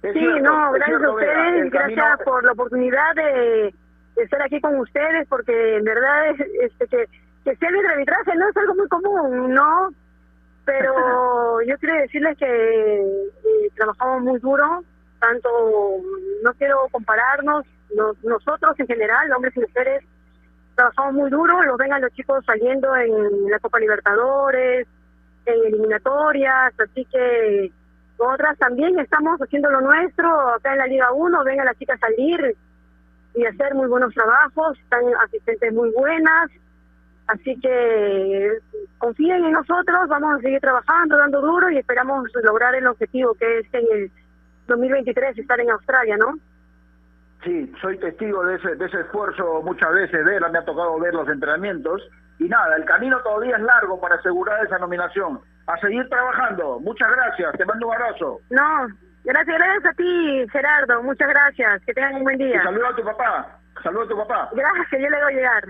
Sí, 0.00 0.12
cierto, 0.12 0.40
no, 0.40 0.72
gracias 0.72 0.96
a 0.96 0.98
cierto, 0.98 1.14
ustedes, 1.14 1.70
gracias 1.70 1.96
camino- 1.98 2.24
por 2.24 2.44
la 2.44 2.52
oportunidad 2.52 3.14
de, 3.14 3.74
de 4.16 4.22
estar 4.22 4.40
aquí 4.40 4.58
con 4.60 4.78
ustedes, 4.78 5.26
porque 5.28 5.76
en 5.76 5.84
verdad 5.84 6.30
es, 6.30 6.40
este, 6.62 6.86
que, 6.86 7.08
que 7.44 7.56
sea 7.56 7.68
el 7.68 7.86
arbitraje 7.86 8.34
no 8.36 8.48
es 8.48 8.56
algo 8.56 8.74
muy 8.74 8.88
común, 8.88 9.54
¿no? 9.54 9.90
Pero 10.64 11.60
yo 11.66 11.76
quiero 11.78 11.94
decirles 12.00 12.38
que 12.38 13.00
eh, 13.00 13.70
trabajamos 13.76 14.22
muy 14.22 14.38
duro, 14.40 14.82
tanto, 15.20 15.48
no 16.42 16.52
quiero 16.54 16.88
compararnos, 16.90 17.64
nos- 17.94 18.22
nosotros 18.24 18.74
en 18.78 18.86
general, 18.86 19.30
hombres 19.32 19.56
y 19.56 19.60
mujeres, 19.60 20.04
trabajamos 20.74 21.14
muy 21.14 21.30
duro, 21.30 21.62
los 21.62 21.76
ven 21.78 21.92
a 21.92 21.98
los 21.98 22.12
chicos 22.12 22.44
saliendo 22.46 22.94
en 22.96 23.50
la 23.50 23.58
Copa 23.60 23.78
Libertadores, 23.78 24.86
en 25.46 25.64
eliminatorias, 25.66 26.72
así 26.80 27.04
que 27.12 27.70
nosotras 28.18 28.56
también 28.58 28.98
estamos 28.98 29.38
haciendo 29.40 29.70
lo 29.70 29.80
nuestro 29.82 30.28
acá 30.54 30.72
en 30.72 30.78
la 30.78 30.86
Liga 30.86 31.12
1, 31.12 31.44
ven 31.44 31.60
a 31.60 31.64
las 31.64 31.76
chicas 31.78 32.00
salir 32.00 32.56
y 33.34 33.44
hacer 33.44 33.74
muy 33.74 33.88
buenos 33.88 34.14
trabajos, 34.14 34.78
están 34.78 35.02
asistentes 35.26 35.72
muy 35.72 35.90
buenas, 35.90 36.50
así 37.26 37.58
que 37.60 38.58
confíen 38.98 39.44
en 39.44 39.52
nosotros, 39.52 40.08
vamos 40.08 40.38
a 40.38 40.40
seguir 40.40 40.60
trabajando, 40.60 41.16
dando 41.16 41.40
duro 41.40 41.70
y 41.70 41.78
esperamos 41.78 42.28
lograr 42.42 42.74
el 42.74 42.86
objetivo 42.86 43.34
que 43.34 43.58
es 43.60 43.66
en 43.74 43.84
el 43.92 44.10
2023 44.66 45.38
estar 45.38 45.60
en 45.60 45.70
Australia, 45.70 46.16
¿no? 46.16 46.38
Sí, 47.44 47.70
soy 47.80 47.98
testigo 47.98 48.44
de 48.44 48.56
ese, 48.56 48.74
de 48.74 48.86
ese 48.86 49.00
esfuerzo 49.00 49.60
muchas 49.62 49.92
veces, 49.92 50.24
Vera, 50.24 50.48
me 50.48 50.58
ha 50.58 50.64
tocado 50.64 50.98
ver 50.98 51.12
los 51.12 51.28
entrenamientos. 51.28 52.02
Y 52.38 52.44
nada, 52.44 52.74
el 52.76 52.84
camino 52.84 53.20
todavía 53.20 53.56
es 53.56 53.62
largo 53.62 54.00
para 54.00 54.16
asegurar 54.16 54.64
esa 54.64 54.78
nominación. 54.78 55.40
A 55.66 55.78
seguir 55.78 56.08
trabajando. 56.08 56.80
Muchas 56.80 57.08
gracias, 57.10 57.52
te 57.56 57.64
mando 57.64 57.86
un 57.86 57.94
abrazo. 57.94 58.40
No, 58.50 58.86
gracias, 59.24 59.58
gracias 59.58 59.84
a 59.86 59.92
ti, 59.92 60.46
Gerardo, 60.50 61.02
muchas 61.02 61.28
gracias, 61.28 61.82
que 61.84 61.92
tengan 61.92 62.16
un 62.16 62.24
buen 62.24 62.38
día. 62.38 62.62
saludo 62.62 62.86
a 62.86 62.96
tu 62.96 63.04
papá. 63.04 63.58
Saludos 63.82 64.06
a 64.06 64.10
tu 64.10 64.16
papá. 64.16 64.50
Gracias, 64.54 65.02
yo 65.02 65.10
le 65.10 65.22
voy 65.22 65.32
a 65.32 65.36
llegar. 65.36 65.64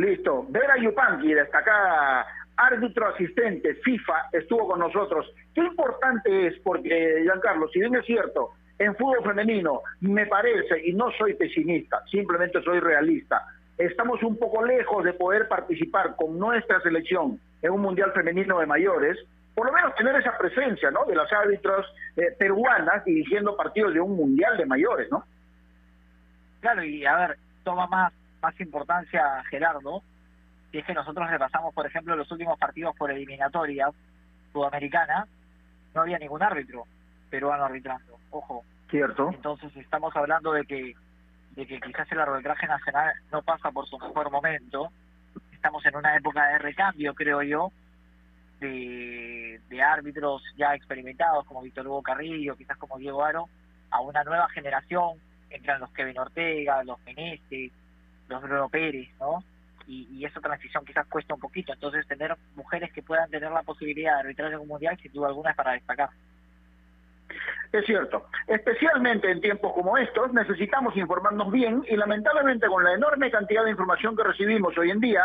Listo. 0.00 0.46
Vera 0.48 0.76
Yupanqui, 0.78 1.34
destacada 1.34 2.26
árbitro 2.56 3.08
asistente 3.08 3.74
FIFA, 3.76 4.28
estuvo 4.32 4.68
con 4.68 4.80
nosotros. 4.80 5.26
Qué 5.54 5.60
importante 5.60 6.46
es, 6.46 6.58
porque, 6.60 7.20
Giancarlo, 7.22 7.68
si 7.68 7.80
bien 7.80 7.94
es 7.94 8.04
cierto, 8.04 8.50
en 8.78 8.94
fútbol 8.96 9.22
femenino 9.24 9.82
me 10.00 10.26
parece, 10.26 10.86
y 10.86 10.92
no 10.92 11.10
soy 11.12 11.34
pesimista, 11.34 12.02
simplemente 12.10 12.62
soy 12.62 12.80
realista, 12.80 13.46
estamos 13.76 14.22
un 14.22 14.38
poco 14.38 14.64
lejos 14.64 15.04
de 15.04 15.12
poder 15.12 15.48
participar 15.48 16.16
con 16.16 16.38
nuestra 16.38 16.80
selección 16.80 17.38
en 17.62 17.70
un 17.70 17.80
mundial 17.80 18.12
femenino 18.12 18.58
de 18.58 18.66
mayores, 18.66 19.18
por 19.54 19.66
lo 19.66 19.72
menos 19.72 19.94
tener 19.94 20.16
esa 20.16 20.36
presencia, 20.38 20.90
¿no? 20.90 21.04
De 21.04 21.14
las 21.14 21.30
árbitros 21.32 21.86
eh, 22.16 22.34
peruanas 22.38 23.04
dirigiendo 23.04 23.56
partidos 23.56 23.92
de 23.94 24.00
un 24.00 24.16
mundial 24.16 24.56
de 24.56 24.66
mayores, 24.66 25.10
¿no? 25.10 25.24
Claro, 26.60 26.84
y 26.84 27.04
a 27.04 27.16
ver, 27.16 27.38
toma 27.64 27.86
más, 27.86 28.12
más 28.42 28.58
importancia 28.60 29.22
Gerardo, 29.50 30.02
si 30.70 30.78
es 30.78 30.84
que 30.84 30.94
nosotros 30.94 31.28
repasamos, 31.28 31.74
por 31.74 31.86
ejemplo, 31.86 32.16
los 32.16 32.30
últimos 32.30 32.58
partidos 32.58 32.96
por 32.96 33.10
eliminatoria 33.10 33.88
sudamericana, 34.52 35.26
no 35.94 36.02
había 36.02 36.18
ningún 36.18 36.42
árbitro 36.42 36.84
peruano 37.28 37.64
arbitrando, 37.64 38.18
ojo. 38.30 38.64
Cierto. 38.90 39.30
Entonces 39.32 39.74
estamos 39.76 40.14
hablando 40.16 40.52
de 40.52 40.64
que 40.64 40.94
de 41.52 41.66
que 41.66 41.80
quizás 41.80 42.10
el 42.12 42.20
arbitraje 42.20 42.66
nacional 42.66 43.12
no 43.32 43.42
pasa 43.42 43.70
por 43.70 43.86
su 43.88 43.98
mejor 43.98 44.30
momento. 44.30 44.90
Estamos 45.52 45.84
en 45.84 45.96
una 45.96 46.16
época 46.16 46.46
de 46.46 46.58
recambio, 46.58 47.14
creo 47.14 47.42
yo, 47.42 47.72
de, 48.60 49.60
de 49.68 49.82
árbitros 49.82 50.42
ya 50.56 50.74
experimentados 50.74 51.44
como 51.46 51.62
Víctor 51.62 51.86
Hugo 51.86 52.02
Carrillo, 52.02 52.56
quizás 52.56 52.78
como 52.78 52.98
Diego 52.98 53.24
Aro, 53.24 53.48
a 53.90 54.00
una 54.00 54.22
nueva 54.22 54.48
generación, 54.50 55.18
entran 55.50 55.80
los 55.80 55.90
Kevin 55.92 56.18
Ortega, 56.18 56.84
los 56.84 57.00
Meneses, 57.04 57.72
los 58.30 58.70
Pérez, 58.70 59.08
¿no? 59.18 59.44
Y, 59.86 60.06
y, 60.12 60.24
esa 60.24 60.40
transición 60.40 60.84
quizás 60.84 61.06
cuesta 61.08 61.34
un 61.34 61.40
poquito. 61.40 61.72
Entonces, 61.72 62.06
tener 62.06 62.36
mujeres 62.54 62.92
que 62.92 63.02
puedan 63.02 63.28
tener 63.30 63.50
la 63.50 63.62
posibilidad 63.62 64.14
de 64.14 64.20
arbitrar 64.20 64.52
en 64.52 64.60
un 64.60 64.68
mundial, 64.68 64.96
sin 65.02 65.12
duda 65.12 65.28
alguna, 65.28 65.50
es 65.50 65.56
para 65.56 65.72
destacar. 65.72 66.10
Es 67.72 67.86
cierto, 67.86 68.26
especialmente 68.48 69.30
en 69.30 69.40
tiempos 69.40 69.72
como 69.72 69.96
estos 69.96 70.32
necesitamos 70.32 70.96
informarnos 70.96 71.52
bien 71.52 71.84
y 71.88 71.96
lamentablemente 71.96 72.66
con 72.66 72.82
la 72.82 72.94
enorme 72.94 73.30
cantidad 73.30 73.64
de 73.64 73.70
información 73.70 74.16
que 74.16 74.24
recibimos 74.24 74.76
hoy 74.76 74.90
en 74.90 74.98
día, 74.98 75.24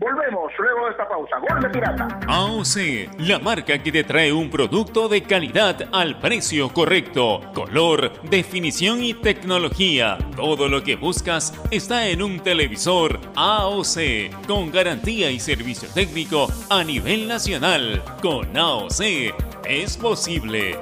Volvemos 0.00 0.50
luego 0.58 0.86
de 0.86 0.92
esta 0.92 1.06
pausa. 1.06 1.36
Gol 1.46 1.60
de 1.60 1.68
Pirata. 1.68 2.08
AOC, 2.26 3.18
la 3.18 3.38
marca 3.38 3.82
que 3.82 3.92
te 3.92 4.02
trae 4.02 4.32
un 4.32 4.48
producto 4.48 5.10
de 5.10 5.22
calidad 5.22 5.90
al 5.92 6.18
precio 6.18 6.70
correcto. 6.70 7.42
Color, 7.52 8.10
definición 8.22 9.04
y 9.04 9.12
tecnología. 9.12 10.16
Todo 10.34 10.68
lo 10.68 10.82
que 10.82 10.96
buscas 10.96 11.52
está 11.70 12.08
en 12.08 12.22
un 12.22 12.40
televisor 12.40 13.20
AOC, 13.36 14.46
con 14.46 14.70
garantía 14.72 15.30
y 15.30 15.38
servicio 15.38 15.90
técnico 15.92 16.46
a 16.70 16.82
nivel 16.82 17.28
nacional. 17.28 18.02
Con 18.22 18.56
AOC 18.56 19.02
es 19.68 19.98
posible. 19.98 20.78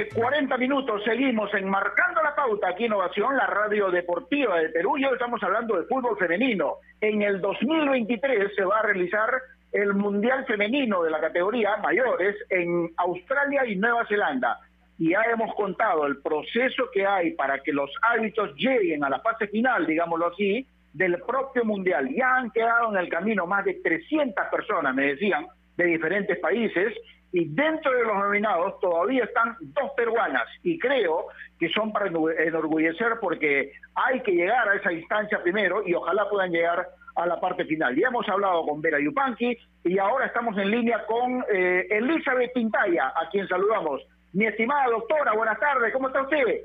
De 0.00 0.06
la 0.06 0.08
tarde, 0.08 0.08
40 0.14 0.56
minutos, 0.56 1.02
seguimos 1.04 1.52
enmarcando 1.54 2.22
la 2.22 2.34
pauta 2.34 2.68
aquí 2.68 2.86
Innovación, 2.86 3.36
la 3.36 3.46
radio 3.46 3.90
deportiva 3.90 4.58
de 4.58 4.70
Perú, 4.70 4.96
y 4.96 5.04
hoy 5.04 5.12
estamos 5.12 5.42
hablando 5.42 5.76
de 5.76 5.86
fútbol 5.86 6.16
femenino. 6.18 6.76
En 7.00 7.22
el 7.22 7.40
2023 7.40 8.54
se 8.54 8.64
va 8.64 8.78
a 8.78 8.82
realizar 8.82 9.30
el 9.72 9.94
Mundial 9.94 10.44
Femenino 10.46 11.02
de 11.02 11.10
la 11.10 11.20
categoría 11.20 11.76
mayores 11.76 12.36
en 12.50 12.90
Australia 12.96 13.66
y 13.66 13.76
Nueva 13.76 14.06
Zelanda. 14.06 14.58
Y 14.98 15.10
ya 15.10 15.22
hemos 15.32 15.54
contado 15.54 16.06
el 16.06 16.20
proceso 16.20 16.90
que 16.92 17.06
hay 17.06 17.32
para 17.32 17.60
que 17.60 17.72
los 17.72 17.90
árbitros 18.02 18.54
lleguen 18.56 19.04
a 19.04 19.10
la 19.10 19.20
fase 19.20 19.46
final, 19.48 19.86
digámoslo 19.86 20.28
así, 20.28 20.66
del 20.92 21.18
propio 21.22 21.64
Mundial. 21.64 22.08
Ya 22.14 22.36
han 22.36 22.50
quedado 22.50 22.90
en 22.90 22.98
el 22.98 23.08
camino 23.08 23.46
más 23.46 23.64
de 23.64 23.74
300 23.74 24.46
personas, 24.50 24.94
me 24.94 25.06
decían, 25.06 25.46
de 25.76 25.84
diferentes 25.86 26.38
países, 26.40 26.92
y 27.32 27.48
dentro 27.48 27.92
de 27.92 28.04
los 28.04 28.16
nominados 28.16 28.78
todavía 28.80 29.24
están 29.24 29.56
dos 29.60 29.90
peruanas 29.96 30.48
y 30.62 30.78
creo 30.78 31.26
que 31.58 31.68
son 31.68 31.92
para 31.92 32.06
enorgullecer 32.06 33.18
porque 33.20 33.72
hay 33.94 34.20
que 34.22 34.32
llegar 34.32 34.68
a 34.68 34.74
esa 34.74 34.92
instancia 34.92 35.42
primero 35.42 35.86
y 35.86 35.94
ojalá 35.94 36.28
puedan 36.28 36.50
llegar 36.50 36.88
a 37.16 37.26
la 37.26 37.40
parte 37.40 37.64
final. 37.64 37.94
Ya 37.96 38.08
hemos 38.08 38.28
hablado 38.28 38.64
con 38.66 38.80
Vera 38.80 38.98
Yupanqui 38.98 39.56
y 39.84 39.98
ahora 39.98 40.26
estamos 40.26 40.56
en 40.58 40.70
línea 40.70 41.04
con 41.06 41.44
eh, 41.52 41.86
Elizabeth 41.90 42.52
Pintaya, 42.52 43.12
a 43.14 43.28
quien 43.30 43.46
saludamos. 43.46 44.02
Mi 44.32 44.46
estimada 44.46 44.86
doctora, 44.86 45.32
buenas 45.32 45.58
tardes, 45.58 45.92
¿cómo 45.92 46.08
está 46.08 46.22
usted? 46.22 46.62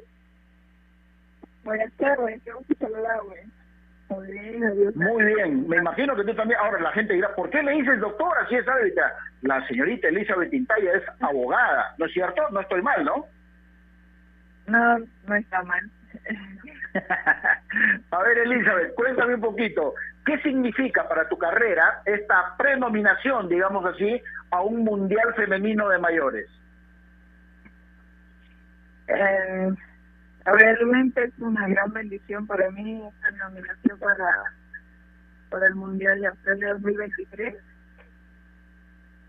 Buenas 1.64 1.92
tardes, 1.98 2.42
qué 2.44 2.52
gusto 2.52 2.76
saludarme. 2.80 3.55
Muy 4.10 4.32
bien, 4.32 4.64
adiós. 4.64 4.96
Muy 4.96 5.24
bien, 5.24 5.68
me 5.68 5.78
imagino 5.78 6.16
que 6.16 6.24
tú 6.24 6.36
también. 6.36 6.60
Ahora 6.60 6.80
la 6.80 6.92
gente 6.92 7.14
dirá, 7.14 7.34
¿por 7.36 7.50
qué 7.50 7.64
le 7.64 7.72
dices 7.72 8.00
doctora 8.00 8.48
si 8.48 8.56
es 8.56 8.68
árbitra? 8.68 9.14
La 9.42 9.66
señorita 9.68 10.08
Elizabeth 10.10 10.52
Tintaya 10.52 10.94
es 10.94 11.04
abogada, 11.20 11.96
¿no 11.98 12.06
es 12.06 12.14
cierto? 12.14 12.44
No 12.52 12.62
estoy 12.62 12.82
mal, 12.82 13.04
¿no? 13.04 13.26
No, 14.68 15.00
no 15.28 15.36
está 15.36 15.64
mal. 15.64 15.82
A 18.12 18.20
ver, 18.24 18.38
Elizabeth, 18.38 18.94
cuéntame 18.96 19.36
un 19.36 19.42
poquito, 19.42 19.96
¿qué 20.26 20.40
significa 20.40 21.08
para 21.08 21.28
tu 21.28 21.38
carrera 21.38 22.02
esta 22.06 22.56
prenominación, 22.58 23.50
digamos 23.50 23.86
así, 23.86 24.22
a 24.52 24.62
un 24.62 24.84
Mundial 24.84 25.34
Femenino 25.36 25.90
de 25.90 26.00
Mayores? 26.00 26.50
Eh, 29.08 29.70
realmente 30.46 31.24
es 31.24 31.40
una 31.40 31.68
gran 31.68 31.92
bendición 31.92 32.46
para 32.46 32.70
mí 32.72 33.02
esta 33.08 33.32
nominación 33.46 34.00
para, 34.00 34.44
para 35.50 35.68
el 35.68 35.76
Mundial 35.76 36.22
de 36.22 36.28
Australia 36.28 36.74
2023. 36.74 37.56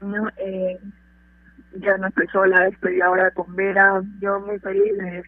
No, 0.03 0.29
eh, 0.37 0.79
ya 1.73 1.97
no 1.97 2.09
estoy 2.09 2.27
sola, 2.29 2.69
estoy 2.69 3.01
ahora 3.01 3.31
con 3.31 3.55
Vera, 3.57 4.03
yo 4.21 4.41
muy 4.41 4.59
feliz 4.59 4.97
de 4.99 5.23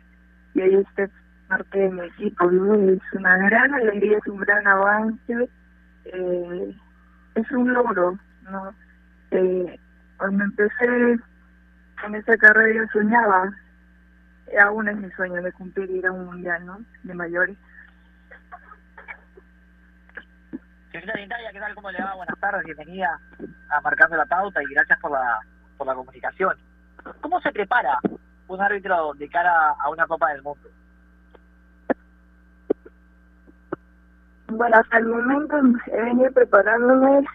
que 0.54 0.64
ella 0.66 0.80
esté 0.80 1.08
parte 1.48 1.78
de 1.78 1.90
mi 1.90 2.06
equipo, 2.06 2.50
es 2.50 3.14
una 3.14 3.36
gran 3.48 3.72
alegría, 3.74 4.18
es 4.18 4.26
un 4.26 4.38
gran 4.38 4.66
avance, 4.66 5.48
eh, 6.04 6.76
es 7.34 7.50
un 7.52 7.72
logro, 7.72 8.18
¿no? 8.42 8.74
Eh, 9.30 9.78
cuando 10.18 10.44
empecé 10.44 11.18
con 12.02 12.14
esta 12.14 12.36
carrera 12.36 12.84
yo 12.84 13.00
soñaba 13.00 13.50
aún 14.56 14.88
es 14.88 14.96
mi 14.96 15.10
sueño 15.12 15.42
de 15.42 15.52
cumplir 15.52 15.90
ir 15.90 16.06
a 16.06 16.12
un 16.12 16.26
mundial, 16.26 16.64
¿no? 16.64 16.78
De 17.02 17.14
mayores. 17.14 17.56
Señorita 20.90 21.20
Italia, 21.20 21.50
¿qué 21.52 21.60
tal? 21.60 21.74
¿Cómo 21.74 21.90
le 21.90 22.02
va? 22.02 22.14
Buenas 22.14 22.38
tardes, 22.40 22.64
bienvenida 22.64 23.20
a 23.70 23.80
Marcando 23.82 24.16
la 24.16 24.26
Pauta 24.26 24.62
y 24.62 24.74
gracias 24.74 24.98
por 25.00 25.10
la, 25.10 25.38
por 25.76 25.86
la 25.86 25.94
comunicación. 25.94 26.56
¿Cómo 27.20 27.40
se 27.40 27.52
prepara 27.52 27.98
un 28.48 28.60
árbitro 28.60 29.12
de 29.14 29.28
cara 29.28 29.76
a 29.78 29.90
una 29.90 30.06
Copa 30.06 30.32
del 30.32 30.42
Mundo? 30.42 30.68
Bueno, 34.48 34.76
hasta 34.76 34.98
el 34.98 35.06
momento 35.06 35.56
he 35.92 36.02
venido 36.02 36.32
preparándome, 36.32 37.26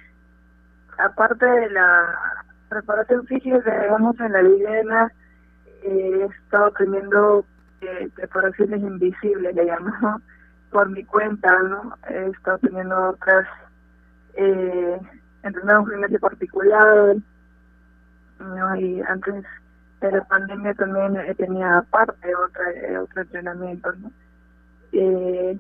aparte 0.98 1.46
de 1.46 1.70
la 1.70 2.44
preparación 2.70 3.26
física 3.28 3.62
que 3.62 3.70
llevamos 3.70 4.20
en 4.20 4.32
la 4.32 4.42
Liga 4.42 5.12
he 5.84 6.26
estado 6.26 6.72
teniendo 6.72 7.46
eh, 7.82 8.10
preparaciones 8.16 8.82
invisibles, 8.82 9.56
le 9.56 9.66
llamo, 9.66 10.22
por 10.72 10.90
mi 10.90 11.04
cuenta, 11.04 11.52
¿no? 11.64 11.96
He 12.10 12.30
estado 12.30 12.58
teniendo 12.60 13.10
otras, 13.10 13.48
eh, 14.36 15.00
entrenando 15.44 15.84
un 15.84 15.90
gimnasio 15.90 16.20
particular, 16.20 17.16
¿no? 18.40 18.76
Y 18.76 19.02
antes 19.02 19.46
de 20.02 20.12
la 20.12 20.24
pandemia 20.26 20.74
también 20.74 21.18
tenía 21.38 21.78
aparte 21.78 22.36
otra, 22.36 22.72
eh, 22.72 22.98
otro 22.98 23.22
entrenamiento, 23.22 23.92
¿no? 23.94 24.12
Eh, 24.92 25.58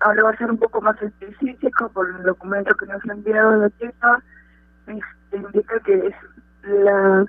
ahora 0.00 0.24
va 0.24 0.30
a 0.30 0.36
ser 0.36 0.50
un 0.50 0.58
poco 0.58 0.80
más 0.80 1.00
específico 1.02 1.88
por 1.90 2.08
el 2.08 2.22
documento 2.22 2.74
que 2.74 2.86
nos 2.86 3.04
ha 3.08 3.12
enviado 3.12 3.56
la 3.56 3.70
chica, 3.70 4.22
este, 4.86 5.36
indica 5.36 5.80
que 5.80 6.06
es 6.08 6.14
la 6.62 7.26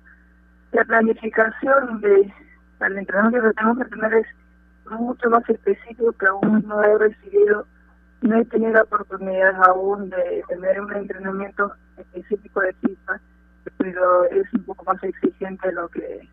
la 0.76 0.84
planificación 0.84 2.01
de 2.01 2.34
al 2.82 2.97
entrenamiento 2.97 3.47
que 3.47 3.53
tenemos 3.53 3.78
que 3.78 3.86
tener 3.86 4.13
es 4.13 4.28
mucho 4.91 5.30
más 5.30 5.49
específico 5.49 6.11
que 6.19 6.28
aún 6.28 6.63
no 6.67 6.84
he 6.84 6.97
recibido, 6.97 7.65
no 8.21 8.36
he 8.36 8.45
tenido 8.45 8.73
la 8.73 8.82
oportunidad 8.84 9.55
aún 9.69 10.09
de 10.09 10.43
tener 10.49 10.82
un 10.82 10.93
entrenamiento 10.93 11.71
específico 11.97 12.59
de 12.59 12.73
FIFA, 12.73 13.21
pero 13.78 14.26
es 14.26 14.53
un 14.53 14.63
poco 14.65 14.84
más 14.84 15.01
exigente 15.01 15.65
de 15.65 15.73
lo 15.76 15.88
que 15.88 16.28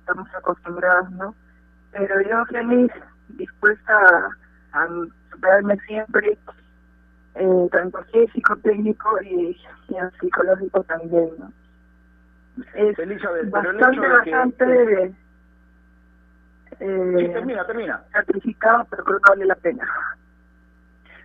estamos 0.00 0.26
acostumbrados, 0.34 1.10
¿no? 1.10 1.34
Pero 1.92 2.20
yo 2.22 2.46
feliz, 2.46 2.90
dispuesta 3.28 3.92
a, 4.72 4.82
a 4.84 4.88
superarme 5.30 5.76
siempre, 5.86 6.38
eh, 7.34 7.68
tanto 7.70 8.02
físico, 8.04 8.56
técnico 8.56 9.20
y, 9.22 9.50
y 9.88 9.96
psicológico 10.18 10.82
también, 10.84 11.28
¿no? 11.38 11.52
Es 12.74 12.98
Elizabeth, 12.98 13.50
pero 13.52 13.70
el 13.70 13.76
bastante, 13.76 13.96
hecho 13.96 14.00
de 14.00 14.22
que- 14.24 14.30
bastante 14.30 15.02
eh, 16.80 17.14
Sí, 17.18 17.28
termina, 17.32 17.66
termina. 17.66 18.02
sacrificado, 18.12 18.86
pero 18.90 19.04
creo 19.04 19.18
que 19.18 19.30
vale 19.30 19.44
la 19.46 19.54
pena. 19.56 19.86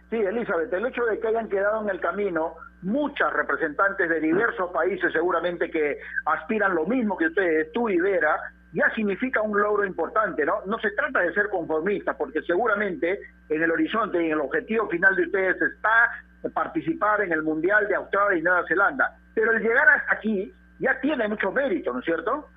Sí, 0.09 0.17
Elizabeth, 0.17 0.71
el 0.73 0.85
hecho 0.85 1.05
de 1.05 1.19
que 1.19 1.27
hayan 1.27 1.47
quedado 1.49 1.81
en 1.83 1.89
el 1.89 1.99
camino 1.99 2.55
muchas 2.81 3.31
representantes 3.33 4.09
de 4.09 4.19
diversos 4.19 4.71
países 4.71 5.11
seguramente 5.13 5.69
que 5.71 5.99
aspiran 6.25 6.75
lo 6.75 6.85
mismo 6.85 7.17
que 7.17 7.27
ustedes, 7.27 7.71
tú 7.71 7.87
y 7.89 7.99
Vera, 7.99 8.37
ya 8.73 8.89
significa 8.95 9.41
un 9.41 9.59
logro 9.59 9.85
importante, 9.85 10.45
¿no? 10.45 10.61
No 10.65 10.79
se 10.79 10.91
trata 10.91 11.19
de 11.19 11.33
ser 11.33 11.49
conformistas, 11.49 12.15
porque 12.17 12.41
seguramente 12.43 13.19
en 13.49 13.61
el 13.63 13.71
horizonte 13.71 14.21
y 14.21 14.27
en 14.27 14.31
el 14.33 14.41
objetivo 14.41 14.87
final 14.89 15.15
de 15.15 15.23
ustedes 15.23 15.61
está 15.61 16.09
participar 16.53 17.21
en 17.21 17.31
el 17.33 17.43
Mundial 17.43 17.87
de 17.87 17.95
Australia 17.95 18.39
y 18.39 18.41
Nueva 18.41 18.63
Zelanda. 18.67 19.15
Pero 19.35 19.51
el 19.51 19.61
llegar 19.61 19.87
hasta 19.89 20.15
aquí 20.15 20.51
ya 20.81 20.99
tiene 20.99 21.27
mucho 21.27 21.51
mérito, 21.51 21.93
¿no 21.93 21.99
es 21.99 22.05
cierto? 22.05 22.49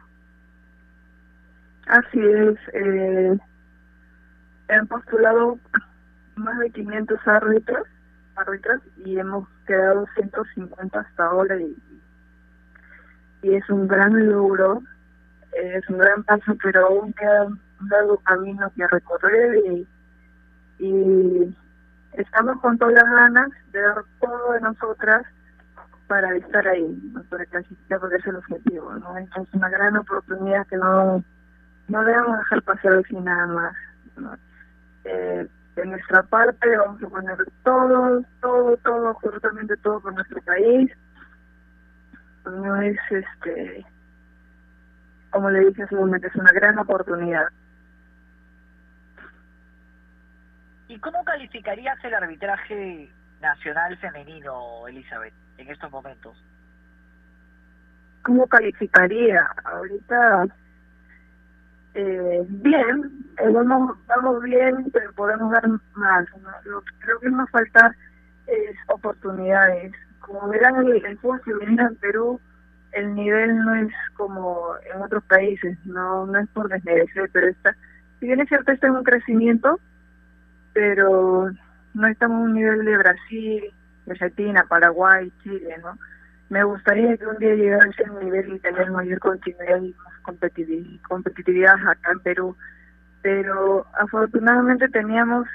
Así 1.86 2.18
es, 2.18 2.56
eh, 2.72 3.38
han 4.70 4.86
postulado 4.86 5.58
más 6.36 6.58
de 6.58 6.70
500 6.70 7.28
árbitros, 7.28 7.86
y 9.04 9.18
hemos 9.18 9.46
quedado 9.66 10.06
150 10.14 10.98
hasta 10.98 11.24
ahora 11.26 11.60
y, 11.60 11.76
y 13.42 13.54
es 13.54 13.68
un 13.70 13.86
gran 13.86 14.28
logro, 14.28 14.82
es 15.52 15.88
un 15.88 15.98
gran 15.98 16.24
paso, 16.24 16.56
pero 16.62 16.86
aún 16.86 17.12
queda 17.12 17.44
un 17.44 17.60
largo 17.88 18.16
camino 18.18 18.72
que 18.74 18.88
recorrer 18.88 19.56
y, 19.66 19.86
y 20.78 21.56
estamos 22.14 22.60
con 22.60 22.78
todas 22.78 22.94
las 22.94 23.10
ganas 23.10 23.50
de 23.70 23.82
dar 23.82 24.02
todo 24.20 24.52
de 24.54 24.60
nosotras 24.62 25.24
para 26.06 26.34
estar 26.36 26.66
ahí, 26.68 27.12
para 27.30 27.46
clasificar, 27.46 28.00
porque 28.00 28.16
es 28.16 28.26
el 28.26 28.36
objetivo, 28.36 28.92
¿no? 28.94 29.16
Es 29.18 29.28
una 29.52 29.68
gran 29.68 29.96
oportunidad 29.96 30.66
que 30.66 30.76
no 30.76 31.22
no 31.88 32.02
debemos 32.02 32.38
dejar 32.38 32.62
pasar 32.62 32.94
así 32.94 33.14
nada 33.14 33.46
más. 33.46 33.74
¿no? 34.16 34.36
Eh, 35.04 35.46
de 35.76 35.86
nuestra 35.86 36.22
parte 36.22 36.76
vamos 36.76 37.02
a 37.02 37.08
poner 37.08 37.36
todo, 37.62 38.22
todo, 38.40 38.76
todo, 38.78 39.08
absolutamente 39.08 39.76
todo 39.78 40.00
por 40.00 40.14
nuestro 40.14 40.40
país. 40.42 40.90
No 42.44 42.80
es, 42.80 42.96
este, 43.10 43.84
como 45.30 45.50
le 45.50 45.66
dije 45.66 45.82
hace 45.82 45.94
un 45.94 46.02
momento, 46.02 46.28
es 46.28 46.36
una 46.36 46.52
gran 46.52 46.78
oportunidad. 46.78 47.48
¿Y 50.88 50.98
cómo 51.00 51.24
calificarías 51.24 52.02
el 52.04 52.14
arbitraje 52.14 53.10
nacional 53.40 53.96
femenino, 53.98 54.86
Elizabeth, 54.86 55.34
en 55.58 55.68
estos 55.68 55.90
momentos? 55.90 56.36
¿Cómo 58.22 58.46
calificaría? 58.46 59.46
Ahorita, 59.64 60.46
eh, 61.94 62.42
bien, 62.48 63.24
eh, 63.38 63.50
vamos, 63.50 63.98
vamos 64.06 64.42
bien, 64.42 64.90
pero 64.92 65.12
podemos 65.12 65.52
dar 65.52 65.68
más. 65.94 66.26
Lo 66.64 66.80
que 66.80 66.92
creo 67.00 67.20
que 67.20 67.30
nos 67.30 67.50
falta 67.50 67.94
es 68.46 68.76
oportunidades. 68.88 69.92
Como 70.20 70.48
verán, 70.48 70.86
el, 70.86 71.04
el 71.04 71.18
fútbol 71.18 71.42
femenino 71.42 71.86
en 71.86 71.96
Perú, 71.96 72.40
el 72.92 73.14
nivel 73.14 73.56
no 73.58 73.74
es 73.74 73.92
como 74.16 74.70
en 74.92 75.02
otros 75.02 75.24
países, 75.24 75.76
no 75.84 76.26
no 76.26 76.38
es 76.38 76.48
por 76.50 76.68
desmerecer, 76.68 77.28
pero 77.32 77.48
está, 77.48 77.76
si 78.20 78.26
bien 78.26 78.40
es 78.40 78.48
cierto, 78.48 78.72
está 78.72 78.86
en 78.86 78.96
un 78.96 79.04
crecimiento, 79.04 79.80
pero 80.72 81.50
no 81.94 82.06
estamos 82.06 82.36
a 82.36 82.44
un 82.44 82.54
nivel 82.54 82.84
de 82.84 82.96
Brasil, 82.96 83.74
Argentina, 84.08 84.64
Paraguay, 84.68 85.32
Chile, 85.42 85.76
¿no? 85.82 85.98
Me 86.50 86.62
gustaría 86.62 87.16
que 87.16 87.26
un 87.26 87.38
día 87.38 87.54
llegara 87.54 87.84
a 87.84 87.88
ese 87.88 88.24
nivel 88.24 88.52
y 88.54 88.58
tener 88.58 88.90
mayor 88.90 89.18
continuidad 89.18 89.80
y 89.80 89.94
más 89.94 90.22
competitivi- 90.22 91.00
competitividad 91.08 91.74
acá 91.88 92.12
en 92.12 92.20
Perú. 92.20 92.56
Pero 93.22 93.86
afortunadamente 93.98 94.88
teníamos 94.88 95.46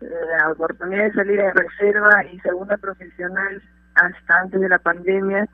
la 0.00 0.50
oportunidad 0.50 1.04
de 1.04 1.12
salir 1.12 1.36
de 1.36 1.52
reserva 1.52 2.24
y 2.24 2.40
segunda 2.40 2.76
profesional 2.78 3.62
hasta 3.94 4.40
antes 4.40 4.60
de 4.60 4.68
la 4.68 4.78
pandemia 4.78 5.46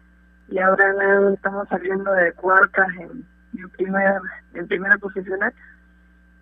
y 0.48 0.58
ahora 0.58 0.92
nada, 0.92 1.34
estamos 1.34 1.68
saliendo 1.68 2.12
de 2.12 2.32
cuartas 2.32 2.86
en, 3.00 3.24
primera 3.70 4.20
en 4.54 4.68
primera 4.68 4.96
profesional 4.98 5.52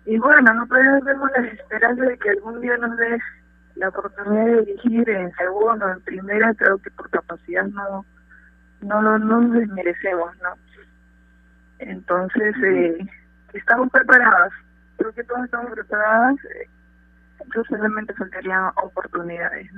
y 0.05 0.19
bueno 0.19 0.53
no 0.53 0.67
perdemos 0.67 1.31
la 1.35 1.47
esperanza 1.47 2.03
de 2.03 2.17
que 2.19 2.29
algún 2.29 2.61
día 2.61 2.77
nos 2.77 2.95
dé 2.97 3.17
la 3.75 3.89
oportunidad 3.89 4.45
de 4.45 4.61
dirigir 4.61 5.09
en 5.09 5.31
segunda 5.33 5.85
o 5.85 5.91
en 5.91 6.01
primera 6.01 6.53
creo 6.55 6.77
que 6.77 6.91
por 6.91 7.09
capacidad 7.09 7.65
no 7.65 8.05
no 8.81 9.01
no, 9.01 9.17
no 9.19 9.41
nos 9.41 9.53
desmerecemos 9.53 10.31
no 10.41 10.53
entonces 11.79 12.55
eh, 12.63 12.97
estamos 13.53 13.89
preparadas 13.89 14.51
creo 14.97 15.11
que 15.13 15.23
todos 15.23 15.45
estamos 15.45 15.71
preparadas 15.71 16.35
eh, 16.45 16.69
entonces 17.45 17.77
solamente 17.77 18.13
faltarían 18.13 18.71
oportunidades. 18.81 19.69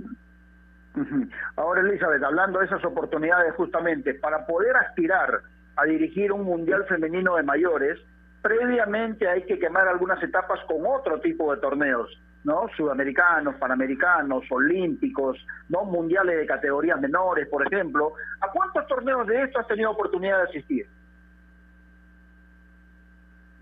Ahora, 1.55 1.81
Elizabeth, 1.81 2.23
hablando 2.23 2.59
de 2.59 2.65
esas 2.65 2.83
oportunidades 2.85 3.53
justamente, 3.55 4.13
para 4.15 4.45
poder 4.45 4.75
aspirar 4.77 5.41
a 5.75 5.85
dirigir 5.85 6.31
un 6.31 6.43
Mundial 6.43 6.85
Femenino 6.85 7.35
de 7.35 7.43
Mayores, 7.43 7.99
previamente 8.41 9.27
hay 9.27 9.43
que 9.43 9.59
quemar 9.59 9.87
algunas 9.87 10.21
etapas 10.23 10.59
con 10.67 10.85
otro 10.85 11.19
tipo 11.19 11.53
de 11.53 11.61
torneos, 11.61 12.09
¿no? 12.43 12.67
Sudamericanos, 12.75 13.55
panamericanos, 13.55 14.43
olímpicos, 14.49 15.37
¿no? 15.69 15.83
Mundiales 15.85 16.37
de 16.37 16.45
categorías 16.45 16.99
menores, 16.99 17.47
por 17.49 17.65
ejemplo. 17.65 18.13
¿A 18.41 18.51
cuántos 18.51 18.87
torneos 18.87 19.27
de 19.27 19.43
estos 19.43 19.61
has 19.61 19.67
tenido 19.67 19.91
oportunidad 19.91 20.37
de 20.37 20.49
asistir? 20.49 20.87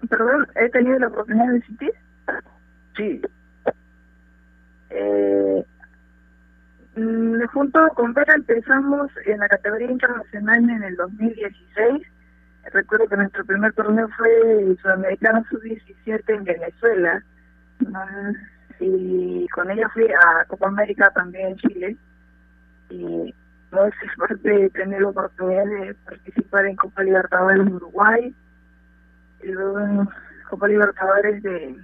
Perdón, 0.09 0.47
he 0.55 0.69
tenido 0.69 0.99
la 0.99 1.07
oportunidad 1.07 1.51
de 1.51 1.57
asistir. 1.57 1.93
Sí. 2.95 3.21
Eh, 4.91 5.65
mm, 6.95 7.43
junto 7.47 7.87
con 7.95 8.13
Vera 8.13 8.35
empezamos 8.35 9.11
en 9.25 9.39
la 9.39 9.49
categoría 9.49 9.91
internacional 9.91 10.69
en 10.69 10.83
el 10.83 10.95
2016. 10.95 12.07
Recuerdo 12.71 13.07
que 13.07 13.17
nuestro 13.17 13.45
primer 13.45 13.73
torneo 13.73 14.07
fue 14.17 14.61
el 14.61 14.77
Sudamericano 14.77 15.43
Sub-17 15.49 16.23
en 16.27 16.43
Venezuela. 16.43 17.23
Y 18.79 19.47
con 19.49 19.71
ella 19.71 19.89
fui 19.89 20.05
a 20.05 20.45
Copa 20.45 20.67
América 20.67 21.11
también 21.13 21.49
en 21.49 21.55
Chile. 21.57 21.97
Y 22.89 23.33
no 23.71 23.85
es 23.85 23.93
suerte 24.15 24.69
tener 24.71 25.01
la 25.01 25.09
oportunidad 25.09 25.65
de 25.65 25.93
participar 26.05 26.65
en 26.65 26.75
Copa 26.75 27.03
Libertadores 27.03 27.61
en 27.61 27.73
Uruguay. 27.73 28.35
Y 29.43 29.47
luego 29.47 29.79
en 29.79 30.09
Copa 30.49 30.67
Libertadores 30.67 31.43
de 31.43 31.77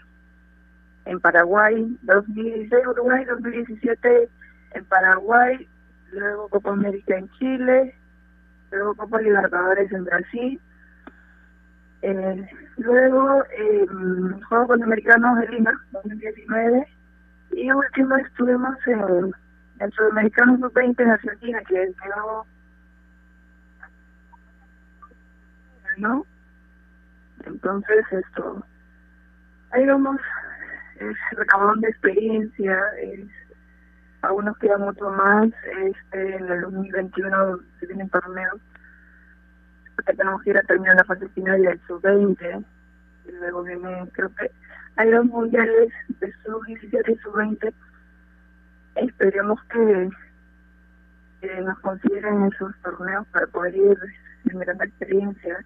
en 1.05 1.19
Paraguay, 1.19 1.97
2016 2.03 2.87
Uruguay, 2.87 3.25
2017 3.25 4.29
en 4.73 4.85
Paraguay, 4.85 5.67
luego 6.11 6.47
Copa 6.49 6.71
América 6.71 7.17
en 7.17 7.29
Chile, 7.39 7.95
luego 8.71 8.95
Copa 8.95 9.19
Libertadores 9.21 9.91
en 9.91 10.05
Brasil, 10.05 10.61
eh, 12.01 12.49
luego 12.77 13.43
eh, 13.57 13.85
Juegos 14.49 14.67
Panamericanos 14.69 15.39
de 15.39 15.47
Lima, 15.49 15.71
2019, 15.91 16.87
y 17.51 17.71
último 17.71 18.15
estuvimos 18.15 18.75
en 18.87 19.33
el 19.79 19.91
Sudamericano 19.93 20.57
Sub-20 20.57 20.99
en 20.99 21.09
Argentina, 21.09 21.59
que 21.67 21.93
quedó, 22.03 22.45
¿no? 25.97 26.25
Entonces 27.45 28.05
esto, 28.11 28.65
ahí 29.71 29.85
vamos, 29.85 30.19
es 30.97 31.15
recabón 31.37 31.81
de 31.81 31.89
experiencia, 31.89 32.79
es, 33.01 33.27
aún 34.21 34.45
nos 34.45 34.57
queda 34.59 34.77
mucho 34.77 35.09
más, 35.11 35.49
este, 35.85 36.35
en 36.35 36.49
el 36.49 36.61
2021 36.61 37.59
se 37.79 37.87
vienen 37.87 38.09
torneos, 38.09 38.61
porque 40.01 40.17
tenemos 40.17 40.41
que 40.41 40.49
ir 40.49 40.57
a 40.57 40.63
terminar 40.63 40.95
la 40.95 41.03
fase 41.03 41.27
final 41.29 41.61
del 41.61 41.79
sub-20, 41.87 42.65
y 43.25 43.31
luego 43.33 43.63
viene, 43.63 44.09
creo 44.13 44.33
que 44.35 44.51
hay 44.95 45.11
dos 45.11 45.25
mundiales 45.25 45.93
de 46.19 46.33
sub-17 46.43 47.13
y 47.13 47.17
sub-20, 47.17 47.73
esperemos 48.95 49.59
que, 49.65 50.09
nos 51.63 51.79
consideren 51.79 52.45
esos 52.53 52.71
torneos 52.83 53.25
para 53.29 53.47
poder 53.47 53.75
ir 53.75 53.97
generando 54.47 54.83
experiencia 54.83 55.65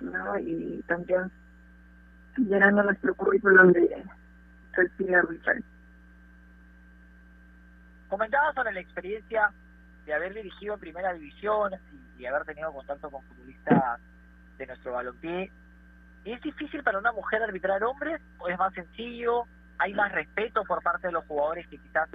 ¿no? 0.00 0.38
Y 0.38 0.84
también 0.86 1.32
llenando 2.36 2.84
nuestro 2.84 3.12
currículum 3.16 3.72
de 3.72 4.04
perfil 4.76 5.14
arbitral. 5.16 5.64
Comentaba 8.08 8.52
sobre 8.52 8.72
la 8.72 8.80
experiencia 8.80 9.52
de 10.10 10.16
haber 10.16 10.34
dirigido 10.34 10.74
en 10.74 10.80
primera 10.80 11.12
división 11.12 11.70
y, 12.18 12.26
haber 12.26 12.44
tenido 12.44 12.72
contacto 12.72 13.08
con 13.10 13.22
futbolistas 13.22 14.00
de 14.58 14.66
nuestro 14.66 14.92
balompié. 14.92 15.52
¿Es 16.24 16.42
difícil 16.42 16.82
para 16.82 16.98
una 16.98 17.12
mujer 17.12 17.40
arbitrar 17.44 17.82
hombres 17.84 18.20
o 18.38 18.48
es 18.48 18.58
más 18.58 18.74
sencillo? 18.74 19.44
¿Hay 19.78 19.94
más 19.94 20.10
respeto 20.10 20.64
por 20.64 20.82
parte 20.82 21.06
de 21.06 21.12
los 21.12 21.24
jugadores 21.26 21.64
que 21.68 21.78
quizás, 21.78 22.08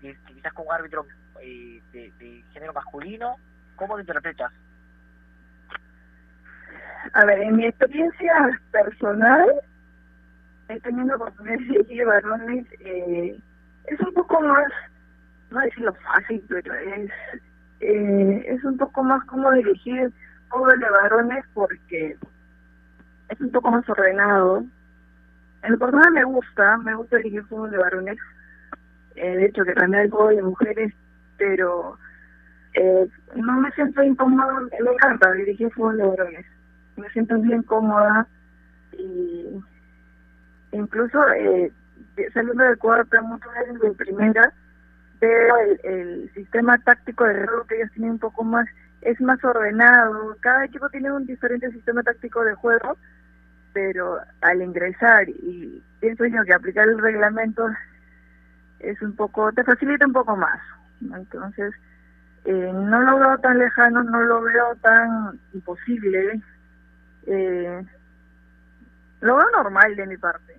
que, 0.00 0.16
quizás 0.26 0.54
con 0.54 0.68
un 0.68 0.72
árbitro 0.72 1.06
eh, 1.42 1.82
de, 1.92 2.44
género 2.54 2.72
masculino? 2.72 3.36
¿Cómo 3.76 3.96
lo 3.96 4.00
interpretas? 4.00 4.50
A 7.12 7.24
ver, 7.26 7.40
en 7.40 7.56
mi 7.56 7.66
experiencia 7.66 8.58
personal, 8.72 9.52
he 10.70 10.80
tenido 10.80 11.14
oportunidad 11.14 11.58
de 11.58 11.64
dirigir 11.64 12.06
varones, 12.06 12.66
eh, 12.80 13.38
es 13.84 14.00
un 14.00 14.14
poco 14.14 14.40
más, 14.40 14.72
no 15.50 15.60
decirlo 15.60 15.94
fácil, 15.94 16.42
pero 16.48 16.74
es, 16.74 17.10
eh, 17.80 18.44
es 18.46 18.64
un 18.64 18.76
poco 18.76 19.02
más 19.02 19.24
como 19.26 19.50
dirigir 19.52 20.12
fútbol 20.48 20.78
de 20.78 20.90
varones 20.90 21.44
porque 21.54 22.16
es 23.28 23.40
un 23.40 23.50
poco 23.50 23.70
más 23.70 23.88
ordenado. 23.88 24.64
En 25.62 25.72
lo 25.72 25.78
personal 25.78 26.12
me 26.12 26.24
gusta, 26.24 26.78
me 26.78 26.94
gusta 26.94 27.16
dirigir 27.16 27.44
fútbol 27.44 27.70
de 27.70 27.78
varones, 27.78 28.18
eh, 29.16 29.36
de 29.36 29.46
hecho 29.46 29.64
que 29.64 29.72
también 29.72 30.02
hay 30.02 30.08
fútbol 30.08 30.36
de 30.36 30.42
mujeres, 30.42 30.94
pero 31.36 31.98
eh, 32.74 33.08
no 33.34 33.60
me 33.60 33.70
siento 33.72 34.02
incómoda, 34.02 34.60
me 34.60 34.90
encanta 34.92 35.32
dirigir 35.32 35.72
fútbol 35.72 35.96
de 35.96 36.06
varones 36.06 36.46
me 36.98 37.08
siento 37.10 37.38
bien 37.38 37.62
cómoda 37.62 38.26
y 38.92 39.46
incluso 40.72 41.18
eh, 41.32 41.72
saliendo 42.34 42.64
del 42.64 42.78
cuarto 42.78 43.22
muchas 43.22 43.54
veces 43.54 43.80
de 43.80 43.90
primera 43.92 44.52
veo 45.20 45.56
el, 45.84 46.30
sistema 46.34 46.78
táctico 46.78 47.24
de 47.24 47.46
juego 47.46 47.64
que 47.64 47.76
ellos 47.76 47.90
tienen 47.92 48.12
un 48.12 48.18
poco 48.18 48.44
más 48.44 48.66
es 49.00 49.20
más 49.20 49.42
ordenado 49.44 50.36
cada 50.40 50.64
equipo 50.64 50.88
tiene 50.90 51.10
un 51.12 51.26
diferente 51.26 51.70
sistema 51.70 52.02
táctico 52.02 52.44
de 52.44 52.54
juego 52.54 52.96
pero 53.72 54.18
al 54.40 54.62
ingresar 54.62 55.28
y 55.28 55.82
pienso 56.00 56.26
yo 56.26 56.44
que 56.44 56.54
aplicar 56.54 56.88
el 56.88 56.98
reglamento 56.98 57.68
es 58.80 59.00
un 59.02 59.14
poco 59.14 59.52
te 59.52 59.64
facilita 59.64 60.06
un 60.06 60.12
poco 60.12 60.36
más 60.36 60.60
entonces 61.00 61.74
eh, 62.44 62.72
no 62.72 63.00
lo 63.00 63.18
veo 63.18 63.38
tan 63.38 63.58
lejano 63.58 64.02
no 64.02 64.20
lo 64.20 64.42
veo 64.42 64.74
tan 64.76 65.38
imposible 65.52 66.40
eh, 67.26 67.84
lo 69.20 69.36
veo 69.36 69.50
normal 69.50 69.96
de 69.96 70.06
mi 70.06 70.16
parte. 70.16 70.56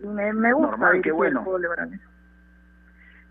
Me, 0.00 0.32
me 0.32 0.52
gusta 0.52 0.70
normal, 0.70 1.00
qué 1.02 1.12
bueno. 1.12 1.44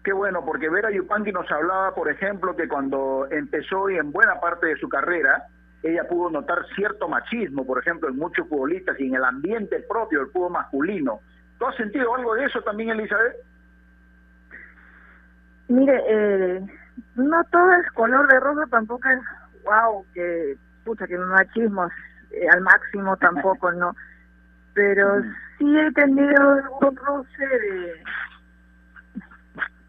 Qué 0.04 0.12
bueno, 0.12 0.43
porque 0.43 0.70
Vera 0.70 0.91
Yupanqui 0.91 1.32
nos 1.32 1.49
hablaba, 1.49 1.95
por 1.95 2.10
ejemplo, 2.10 2.56
que 2.56 2.68
cuando 2.68 3.26
empezó 3.32 3.89
y 3.89 3.97
en 3.97 4.12
buena 4.12 4.39
parte 4.41 4.68
de 4.68 4.76
su 4.76 4.89
carrera, 4.89 5.47
ella 5.82 6.08
pudo 6.08 6.30
notar 6.30 6.66
cierto 6.76 7.08
machismo, 7.08 7.66
por 7.66 7.80
ejemplo, 7.80 8.10
en 8.10 8.18
muchos 8.18 8.47
futbolistas 8.49 8.99
y 8.99 9.08
en 9.08 9.16
el 9.16 9.24
ambiente 9.24 9.80
propio 9.88 10.20
del 10.20 10.32
fútbol 10.32 10.51
masculino. 10.51 11.22
¿Tú 11.58 11.66
has 11.66 11.76
sentido 11.78 12.14
algo 12.16 12.36
de 12.36 12.45
eso 12.45 12.62
también, 12.62 12.89
Elizabeth? 12.89 13.36
Mire, 15.70 16.04
eh, 16.08 16.62
no 17.16 17.43
todo 17.45 17.72
es 17.72 17.89
color 17.91 18.28
de 18.28 18.39
rosa, 18.41 18.66
tampoco 18.70 19.08
es, 19.08 19.20
wow, 19.64 20.06
que, 20.14 20.58
pucha, 20.84 21.08
que 21.08 21.18
machismo 21.18 21.88
eh, 22.32 22.47
al 22.54 22.62
máximo 22.62 23.16
tampoco, 23.18 23.72
¿no? 23.72 23.95
Pero 24.74 25.22
sí 25.58 25.78
he 25.78 25.91
tenido 25.93 26.56
un 26.82 26.95
roce 26.95 27.47
de, 27.47 28.04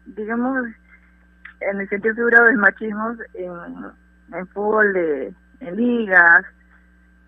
digamos, 0.05 0.67
en 1.61 1.81
el 1.81 1.89
sentido 1.89 2.15
figurado 2.15 2.45
de 2.45 2.55
machismo 2.55 3.15
en, 3.33 4.35
en 4.37 4.47
fútbol 4.47 4.93
de 4.93 5.33
en 5.61 5.75
ligas, 5.75 6.45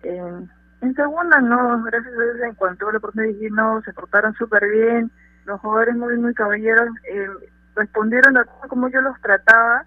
en, 0.02 0.50
en 0.80 0.94
segunda 0.94 1.40
no, 1.40 1.82
gracias 1.82 2.14
a 2.14 2.22
Dios 2.22 2.40
en 2.44 2.54
cuanto 2.54 2.88
a 2.88 2.92
la 2.92 2.98
oportunidad 2.98 3.50
no, 3.50 3.82
se 3.82 3.92
portaron 3.92 4.34
súper 4.34 4.68
bien, 4.70 5.10
los 5.44 5.60
jugadores 5.60 5.96
muy 5.96 6.16
muy 6.18 6.34
caballeros 6.34 6.88
eh, 7.10 7.28
respondieron 7.74 8.36
a 8.36 8.44
como 8.44 8.88
yo 8.88 9.00
los 9.00 9.18
trataba, 9.20 9.84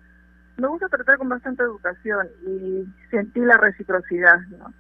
me 0.58 0.68
gusta 0.68 0.90
tratar 0.90 1.18
con 1.18 1.30
bastante 1.30 1.64
educación 1.64 2.28
y 2.46 2.86
sentí 3.10 3.40
la 3.40 3.58
reciprocidad, 3.58 4.40
¿no? 4.58 4.74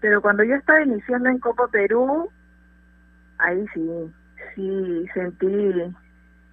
Pero 0.00 0.20
cuando 0.20 0.44
yo 0.44 0.54
estaba 0.54 0.82
iniciando 0.82 1.28
en 1.28 1.38
Copa 1.38 1.68
Perú, 1.68 2.30
ahí 3.38 3.66
sí, 3.74 4.12
sí 4.54 5.06
sentí 5.14 5.72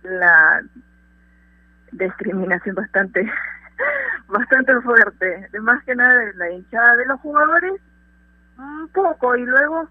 la 0.04 0.64
discriminación 1.94 2.76
bastante 2.76 3.32
bastante 4.28 4.80
fuerte, 4.82 5.48
de 5.52 5.60
más 5.62 5.84
que 5.84 5.96
nada 5.96 6.14
de 6.14 6.34
la 6.36 6.52
hinchada 6.52 6.96
de 6.96 7.06
los 7.06 7.20
jugadores, 7.22 7.82
un 8.58 8.88
poco, 8.90 9.36
y 9.36 9.46
luego 9.46 9.88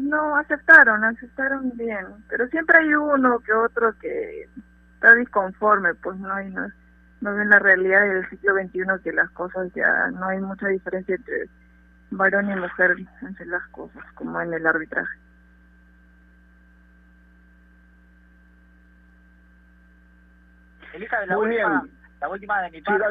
no 0.00 0.36
aceptaron, 0.36 1.04
aceptaron 1.04 1.70
bien, 1.76 2.06
pero 2.28 2.46
siempre 2.48 2.78
hay 2.78 2.94
uno 2.94 3.38
que 3.40 3.52
otro 3.52 3.92
que 3.98 4.48
está 4.94 5.14
disconforme, 5.14 5.94
pues 5.94 6.18
no 6.18 6.32
hay 6.32 6.50
no, 6.50 6.68
no 7.20 7.34
ven 7.34 7.48
la 7.48 7.58
realidad 7.58 8.02
del 8.02 8.28
siglo 8.28 8.54
XXI 8.54 9.02
que 9.02 9.12
las 9.12 9.30
cosas 9.30 9.72
ya 9.74 10.08
no 10.10 10.26
hay 10.26 10.40
mucha 10.40 10.68
diferencia 10.68 11.14
entre 11.14 11.48
varón 12.10 12.50
y 12.50 12.56
mujer 12.56 12.96
hacen 13.22 13.50
las 13.50 13.66
cosas, 13.68 14.04
como 14.14 14.40
en 14.40 14.52
el 14.52 14.66
arbitraje. 14.66 15.23
Elizabeth, 20.94 21.28
la 21.28 21.38
última, 21.38 21.84
la 22.20 22.28
última 22.28 22.62
de 22.62 22.70
mi 22.70 22.80
parte. 22.80 23.04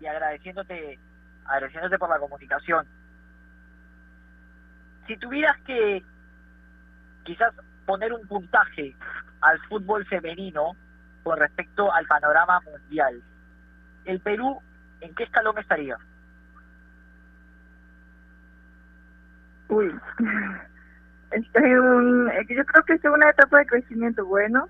y 0.00 0.06
agradeciéndote, 0.06 0.98
agradeciéndote 1.44 1.98
por 1.98 2.08
la 2.08 2.18
comunicación. 2.18 2.86
Si 5.06 5.16
tuvieras 5.16 5.56
que 5.66 6.04
quizás 7.24 7.52
poner 7.84 8.12
un 8.12 8.26
puntaje 8.28 8.94
al 9.40 9.58
fútbol 9.62 10.06
femenino 10.06 10.76
con 11.24 11.38
respecto 11.38 11.92
al 11.92 12.06
panorama 12.06 12.60
mundial, 12.60 13.20
¿el 14.04 14.20
Perú 14.20 14.60
en 15.00 15.12
qué 15.16 15.24
escalón 15.24 15.58
estaría? 15.58 15.96
Uy, 19.68 19.92
está 21.32 21.58
en 21.58 21.78
un, 21.80 22.30
eh, 22.30 22.46
yo 22.48 22.64
creo 22.64 22.84
que 22.84 22.92
es 22.94 23.04
una 23.04 23.30
etapa 23.30 23.58
de 23.58 23.66
crecimiento 23.66 24.24
bueno, 24.24 24.68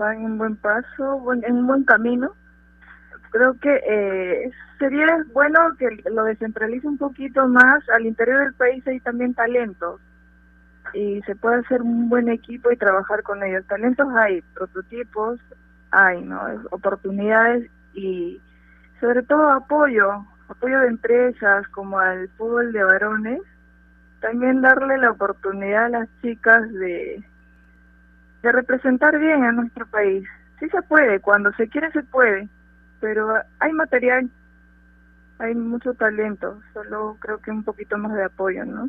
va 0.00 0.14
en 0.14 0.24
un 0.24 0.38
buen 0.38 0.56
paso, 0.56 1.32
en 1.32 1.56
un 1.56 1.66
buen 1.66 1.84
camino. 1.84 2.32
Creo 3.30 3.54
que 3.60 3.82
eh, 3.88 4.50
sería 4.78 5.24
bueno 5.32 5.58
que 5.78 5.88
lo 6.10 6.24
descentralice 6.24 6.86
un 6.86 6.98
poquito 6.98 7.46
más. 7.48 7.88
Al 7.90 8.06
interior 8.06 8.40
del 8.40 8.54
país 8.54 8.86
hay 8.86 9.00
también 9.00 9.34
talentos 9.34 10.00
y 10.94 11.20
se 11.22 11.34
puede 11.36 11.60
hacer 11.60 11.82
un 11.82 12.08
buen 12.08 12.28
equipo 12.28 12.70
y 12.70 12.76
trabajar 12.76 13.22
con 13.22 13.42
ellos. 13.42 13.66
Talentos 13.66 14.08
hay, 14.14 14.42
prototipos 14.54 15.40
hay, 15.90 16.22
¿no? 16.22 16.40
Oportunidades 16.70 17.70
y 17.94 18.40
sobre 19.00 19.22
todo 19.22 19.50
apoyo, 19.50 20.24
apoyo 20.48 20.80
de 20.80 20.88
empresas 20.88 21.66
como 21.68 21.98
al 21.98 22.28
fútbol 22.36 22.72
de 22.72 22.84
varones 22.84 23.40
también 24.20 24.60
darle 24.60 24.98
la 24.98 25.10
oportunidad 25.10 25.86
a 25.86 25.88
las 25.88 26.08
chicas 26.22 26.70
de, 26.72 27.22
de 28.42 28.52
representar 28.52 29.18
bien 29.18 29.44
a 29.44 29.52
nuestro 29.52 29.86
país. 29.86 30.26
Sí 30.60 30.68
se 30.68 30.82
puede, 30.82 31.20
cuando 31.20 31.52
se 31.52 31.68
quiere 31.68 31.90
se 31.92 32.02
puede, 32.02 32.48
pero 33.00 33.34
hay 33.58 33.72
material, 33.72 34.30
hay 35.38 35.54
mucho 35.54 35.94
talento, 35.94 36.60
solo 36.72 37.16
creo 37.20 37.38
que 37.38 37.50
un 37.50 37.64
poquito 37.64 37.98
más 37.98 38.14
de 38.14 38.24
apoyo, 38.24 38.64
¿no? 38.64 38.88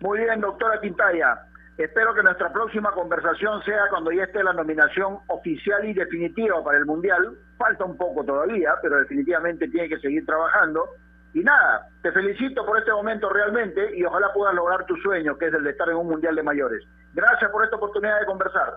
Muy 0.00 0.18
bien, 0.18 0.40
doctora 0.40 0.80
Quintaya. 0.80 1.38
Espero 1.78 2.12
que 2.12 2.22
nuestra 2.22 2.52
próxima 2.52 2.90
conversación 2.90 3.62
sea 3.62 3.82
cuando 3.88 4.10
ya 4.10 4.24
esté 4.24 4.42
la 4.42 4.52
nominación 4.52 5.18
oficial 5.28 5.84
y 5.84 5.94
definitiva 5.94 6.62
para 6.62 6.78
el 6.78 6.86
Mundial. 6.86 7.38
Falta 7.56 7.84
un 7.84 7.96
poco 7.96 8.24
todavía, 8.24 8.74
pero 8.82 8.98
definitivamente 8.98 9.68
tiene 9.68 9.88
que 9.88 9.98
seguir 10.00 10.26
trabajando 10.26 10.88
y 11.34 11.40
nada, 11.40 11.86
te 12.02 12.10
felicito 12.12 12.64
por 12.64 12.78
este 12.78 12.90
momento 12.92 13.28
realmente 13.28 13.96
y 13.96 14.04
ojalá 14.04 14.32
puedas 14.32 14.54
lograr 14.54 14.86
tu 14.86 14.96
sueño, 14.96 15.36
que 15.36 15.46
es 15.46 15.54
el 15.54 15.64
de 15.64 15.70
estar 15.70 15.88
en 15.88 15.96
un 15.96 16.08
Mundial 16.08 16.34
de 16.34 16.42
Mayores. 16.42 16.82
Gracias 17.14 17.50
por 17.50 17.64
esta 17.64 17.76
oportunidad 17.76 18.20
de 18.20 18.26
conversar. 18.26 18.74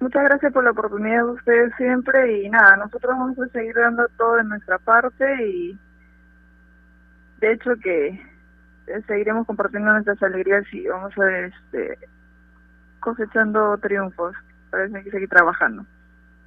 Muchas 0.00 0.24
gracias 0.24 0.52
por 0.52 0.64
la 0.64 0.72
oportunidad 0.72 1.24
de 1.24 1.30
ustedes 1.30 1.74
siempre 1.76 2.42
y 2.42 2.50
nada, 2.50 2.76
nosotros 2.76 3.16
vamos 3.16 3.38
a 3.38 3.46
seguir 3.48 3.74
dando 3.74 4.06
todo 4.18 4.36
de 4.36 4.44
nuestra 4.44 4.78
parte 4.78 5.46
y 5.46 5.78
de 7.38 7.52
hecho 7.52 7.70
que 7.82 8.08
eh, 8.86 9.02
seguiremos 9.06 9.46
compartiendo 9.46 9.92
nuestras 9.92 10.22
alegrías 10.22 10.64
y 10.72 10.86
vamos 10.86 11.16
a 11.18 11.38
este 11.38 11.98
cosechando 13.00 13.78
triunfos. 13.78 14.34
Parece 14.70 15.04
que 15.04 15.10
seguir 15.10 15.28
trabajando. 15.28 15.86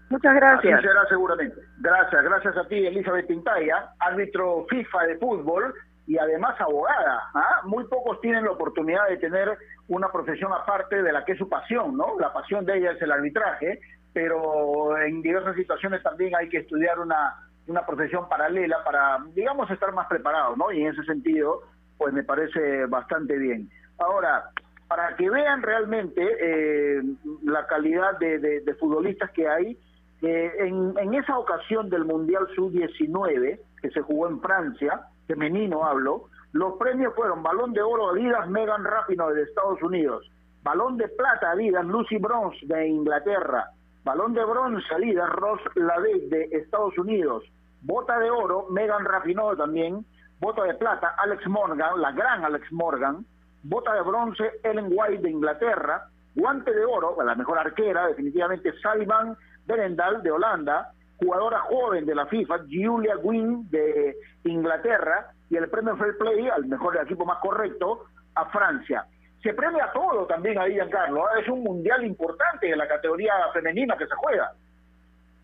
Muchas 0.09 0.35
gracias. 0.35 0.79
Así 0.79 0.87
será 0.87 1.05
seguramente. 1.07 1.61
Gracias, 1.77 2.23
gracias 2.23 2.57
a 2.57 2.67
ti, 2.67 2.85
Elizabeth 2.85 3.27
Pintaya, 3.27 3.91
árbitro 3.99 4.65
FIFA 4.67 5.03
de 5.03 5.17
fútbol 5.17 5.73
y 6.07 6.17
además 6.17 6.59
abogada. 6.59 7.29
¿ah? 7.35 7.61
Muy 7.65 7.83
pocos 7.85 8.19
tienen 8.19 8.43
la 8.43 8.51
oportunidad 8.51 9.07
de 9.07 9.17
tener 9.17 9.55
una 9.87 10.11
profesión 10.11 10.51
aparte 10.51 11.03
de 11.03 11.11
la 11.11 11.23
que 11.23 11.33
es 11.33 11.37
su 11.37 11.47
pasión, 11.47 11.95
¿no? 11.95 12.19
La 12.19 12.33
pasión 12.33 12.65
de 12.65 12.79
ella 12.79 12.91
es 12.91 13.01
el 13.03 13.11
arbitraje, 13.11 13.79
pero 14.11 14.97
en 14.97 15.21
diversas 15.21 15.55
situaciones 15.55 16.01
también 16.01 16.35
hay 16.35 16.49
que 16.49 16.57
estudiar 16.57 16.99
una, 16.99 17.35
una 17.67 17.85
profesión 17.85 18.27
paralela 18.27 18.83
para, 18.83 19.19
digamos, 19.35 19.69
estar 19.69 19.93
más 19.93 20.07
preparado, 20.07 20.55
¿no? 20.55 20.71
Y 20.71 20.81
en 20.81 20.93
ese 20.93 21.03
sentido, 21.03 21.61
pues 21.99 22.11
me 22.11 22.23
parece 22.23 22.87
bastante 22.87 23.37
bien. 23.37 23.69
Ahora, 23.99 24.45
para 24.87 25.15
que 25.15 25.29
vean 25.29 25.61
realmente 25.61 26.19
eh, 26.39 27.03
la 27.43 27.67
calidad 27.67 28.17
de, 28.17 28.39
de 28.39 28.75
futbolistas 28.75 29.29
que 29.29 29.47
hay, 29.47 29.77
eh, 30.21 30.51
en, 30.59 30.93
en, 30.97 31.13
esa 31.13 31.37
ocasión 31.37 31.89
del 31.89 32.05
Mundial 32.05 32.47
Sub-19, 32.55 33.59
que 33.81 33.89
se 33.89 34.01
jugó 34.01 34.27
en 34.27 34.41
Francia, 34.41 35.01
femenino 35.27 35.85
hablo, 35.85 36.25
los 36.51 36.73
premios 36.77 37.13
fueron 37.15 37.43
Balón 37.43 37.73
de 37.73 37.81
Oro 37.81 38.09
Adidas 38.09 38.49
Megan 38.49 38.83
Rapinoe 38.83 39.33
de 39.33 39.43
Estados 39.43 39.81
Unidos, 39.81 40.29
Balón 40.63 40.97
de 40.97 41.07
Plata 41.07 41.51
Adidas 41.51 41.85
Lucy 41.85 42.17
Bronze 42.17 42.57
de 42.65 42.87
Inglaterra, 42.87 43.69
Balón 44.03 44.33
de 44.33 44.43
Bronce 44.43 44.93
Adidas 44.93 45.29
Ross 45.29 45.61
Lavey 45.75 46.27
de 46.27 46.45
Estados 46.51 46.97
Unidos, 46.97 47.43
Bota 47.81 48.19
de 48.19 48.29
Oro 48.31 48.67
Megan 48.71 49.05
Rapinoe 49.05 49.55
también, 49.55 50.05
Bota 50.39 50.63
de 50.63 50.73
Plata 50.73 51.15
Alex 51.17 51.47
Morgan, 51.47 52.01
la 52.01 52.11
gran 52.11 52.43
Alex 52.43 52.71
Morgan, 52.71 53.25
Bota 53.63 53.93
de 53.93 54.01
Bronce 54.01 54.51
Ellen 54.63 54.89
White 54.91 55.21
de 55.21 55.29
Inglaterra, 55.29 56.07
Guante 56.35 56.73
de 56.73 56.83
Oro, 56.85 57.15
la 57.23 57.35
mejor 57.35 57.59
arquera 57.59 58.07
definitivamente 58.07 58.73
Salman 58.81 59.37
Berendal 59.69 60.23
de 60.23 60.31
Holanda, 60.31 60.91
jugadora 61.17 61.59
joven 61.59 62.05
de 62.05 62.15
la 62.15 62.25
FIFA, 62.25 62.65
Julia 62.69 63.15
Gwynn 63.15 63.69
de 63.69 64.15
Inglaterra, 64.45 65.31
y 65.49 65.57
el 65.57 65.69
premio 65.69 65.95
Fair 65.95 66.17
Play 66.17 66.49
al 66.49 66.65
mejor 66.65 66.97
equipo 66.97 67.25
más 67.25 67.37
correcto 67.39 68.05
a 68.33 68.45
Francia. 68.45 69.05
Se 69.43 69.53
premia 69.53 69.91
todo 69.93 70.25
también 70.25 70.57
ahí, 70.57 70.73
Giancarlo. 70.73 71.25
¿eh? 71.25 71.41
Es 71.41 71.47
un 71.47 71.63
mundial 71.63 72.03
importante 72.03 72.69
en 72.69 72.77
la 72.77 72.87
categoría 72.87 73.33
femenina 73.53 73.95
que 73.95 74.07
se 74.07 74.15
juega. 74.15 74.51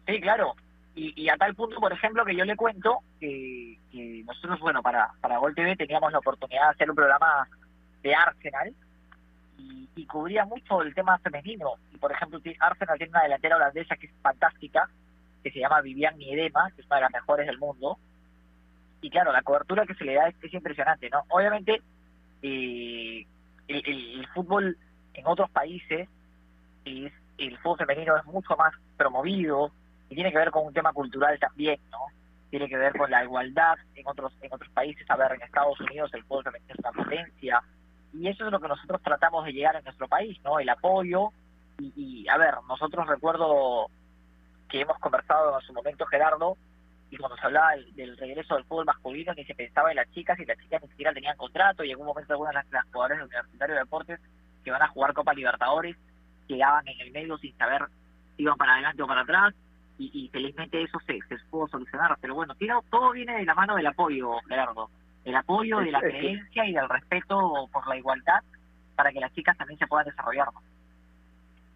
Sí, 0.08 0.20
claro. 0.20 0.54
Y, 0.98 1.28
a 1.28 1.36
tal 1.36 1.54
punto, 1.56 1.78
por 1.82 1.92
ejemplo, 1.92 2.24
que 2.24 2.36
yo 2.36 2.46
le 2.46 2.56
cuento 2.56 3.00
que, 3.20 3.78
que 3.92 4.24
nosotros, 4.26 4.60
bueno, 4.62 4.82
para, 4.82 5.12
para 5.20 5.40
Gol 5.40 5.54
TV 5.54 5.76
teníamos 5.76 6.10
la 6.14 6.20
oportunidad 6.20 6.62
de 6.64 6.70
hacer 6.70 6.90
un 6.90 6.96
programa 6.96 7.50
de 8.02 8.16
Arsenal 8.16 8.74
y, 9.58 10.06
cubría 10.06 10.46
mucho 10.46 10.82
el 10.82 10.94
tema 10.94 11.18
femenino. 11.20 11.74
Y, 11.94 11.98
por 11.98 12.12
ejemplo, 12.12 12.40
Arsenal 12.60 12.98
tiene 12.98 13.12
una 13.12 13.24
delantera 13.24 13.56
holandesa 13.56 13.96
que 13.96 14.08
es 14.08 14.14
fantástica, 14.22 14.90
que 15.44 15.52
se 15.52 15.60
llama 15.60 15.82
Vivian 15.82 16.18
Miedema, 16.18 16.72
que 16.76 16.82
es 16.82 16.88
una 16.88 16.98
de 16.98 17.02
las 17.04 17.12
mejores 17.12 17.48
del 17.48 17.58
mundo. 17.58 17.98
Y 19.02 19.10
claro, 19.10 19.32
la 19.32 19.42
cobertura 19.42 19.86
que 19.86 19.96
se 19.96 20.04
le 20.04 20.16
da 20.16 20.28
es, 20.28 20.36
es 20.42 20.54
impresionante, 20.54 21.10
¿no? 21.10 21.24
Obviamente, 21.30 21.82
eh, 22.42 23.26
el, 23.68 24.28
fútbol 24.34 24.78
en 25.14 25.28
otros 25.28 25.50
países, 25.50 26.08
es, 26.86 27.14
el 27.38 27.58
fútbol 27.60 27.80
femenino 27.80 28.18
es 28.18 28.26
mucho 28.26 28.56
más 28.56 28.74
promovido 28.98 29.72
y 30.10 30.16
tiene 30.16 30.32
que 30.32 30.38
ver 30.38 30.52
con 30.52 30.66
un 30.66 30.74
tema 30.74 30.94
cultural 30.94 31.38
también, 31.40 31.80
¿no? 31.92 32.00
Tiene 32.50 32.70
que 32.70 32.78
ver 32.78 32.96
con 32.96 33.10
la 33.10 33.24
igualdad 33.24 33.76
en 33.96 34.08
otros 34.08 34.34
en 34.42 34.54
otros 34.54 34.70
países. 34.72 35.10
A 35.10 35.16
ver, 35.16 35.34
en 35.34 35.42
Estados 35.42 35.80
Unidos 35.80 36.14
el 36.14 36.24
fútbol 36.24 36.44
femenino 36.44 36.74
es 36.74 36.80
una 36.80 36.92
potencia 36.92 37.62
y 38.18 38.28
eso 38.28 38.46
es 38.46 38.52
lo 38.52 38.60
que 38.60 38.68
nosotros 38.68 39.02
tratamos 39.02 39.46
de 39.46 39.54
llegar 39.54 39.76
a 39.76 39.82
nuestro 39.82 40.08
país, 40.08 40.40
¿no? 40.44 40.60
El 40.60 40.70
apoyo 40.70 41.30
y, 41.80 41.92
y 41.96 42.28
a 42.30 42.38
ver, 42.38 42.56
nosotros 42.68 43.08
recuerdo 43.08 43.88
que 44.70 44.82
hemos 44.82 44.98
conversado 45.00 45.60
en 45.60 45.66
su 45.66 45.74
momento, 45.74 46.06
Gerardo, 46.06 46.58
y 47.10 47.18
cuando 47.18 47.38
se 47.38 47.46
hablaba 47.46 47.72
del, 47.94 48.18
regreso 48.18 48.56
del 48.56 48.66
fútbol 48.66 48.86
masculino, 48.86 49.34
ni 49.34 49.46
se 49.46 49.54
pensaba 49.54 49.92
en 49.92 49.98
las 49.98 50.12
chicas, 50.12 50.40
y 50.40 50.46
las 50.46 50.58
chicas 50.58 50.82
ni 50.82 50.90
siquiera 50.90 51.14
tenían 51.14 51.38
contrato, 51.38 51.84
y 51.84 51.92
en 51.92 52.00
un 52.00 52.08
momento 52.08 52.34
algunas 52.34 52.54
de 52.54 52.60
las, 52.62 52.72
las 52.72 52.86
jugadoras 52.86 53.18
del 53.18 53.28
Universitario 53.28 53.76
de 53.76 53.82
Deportes 53.82 54.20
que 54.64 54.72
van 54.72 54.82
a 54.82 54.88
jugar 54.88 55.14
Copa 55.14 55.34
Libertadores, 55.34 55.98
llegaban 56.48 56.88
en 56.88 57.00
el 57.02 57.12
medio 57.12 57.38
sin 57.38 57.56
saber 57.58 57.84
si 58.36 58.44
iban 58.44 58.58
para 58.58 58.74
adelante 58.74 59.04
o 59.04 59.08
para 59.08 59.22
atrás, 59.22 59.54
y, 59.98 60.12
y 60.14 60.30
felizmente 60.30 60.82
eso 60.82 61.00
se, 61.06 61.20
se 61.30 61.38
pudo 61.50 61.68
solucionar. 61.68 62.18
Pero 62.20 62.36
bueno, 62.36 62.56
todo 62.90 63.12
viene 63.12 63.38
de 63.38 63.46
la 63.46 63.54
mano 63.54 63.76
del 63.76 63.88
apoyo, 63.88 64.40
Gerardo, 64.48 64.90
el 65.26 65.36
apoyo, 65.36 65.80
de 65.80 65.92
la 65.92 66.00
creencia 66.00 66.66
y 66.66 66.74
del 66.74 66.88
respeto 66.88 67.68
por 67.72 67.88
la 67.88 67.98
igualdad 67.98 68.42
para 68.96 69.12
que 69.12 69.20
las 69.20 69.34
chicas 69.34 69.58
también 69.58 69.78
se 69.78 69.88
puedan 69.88 70.06
desarrollar. 70.06 70.48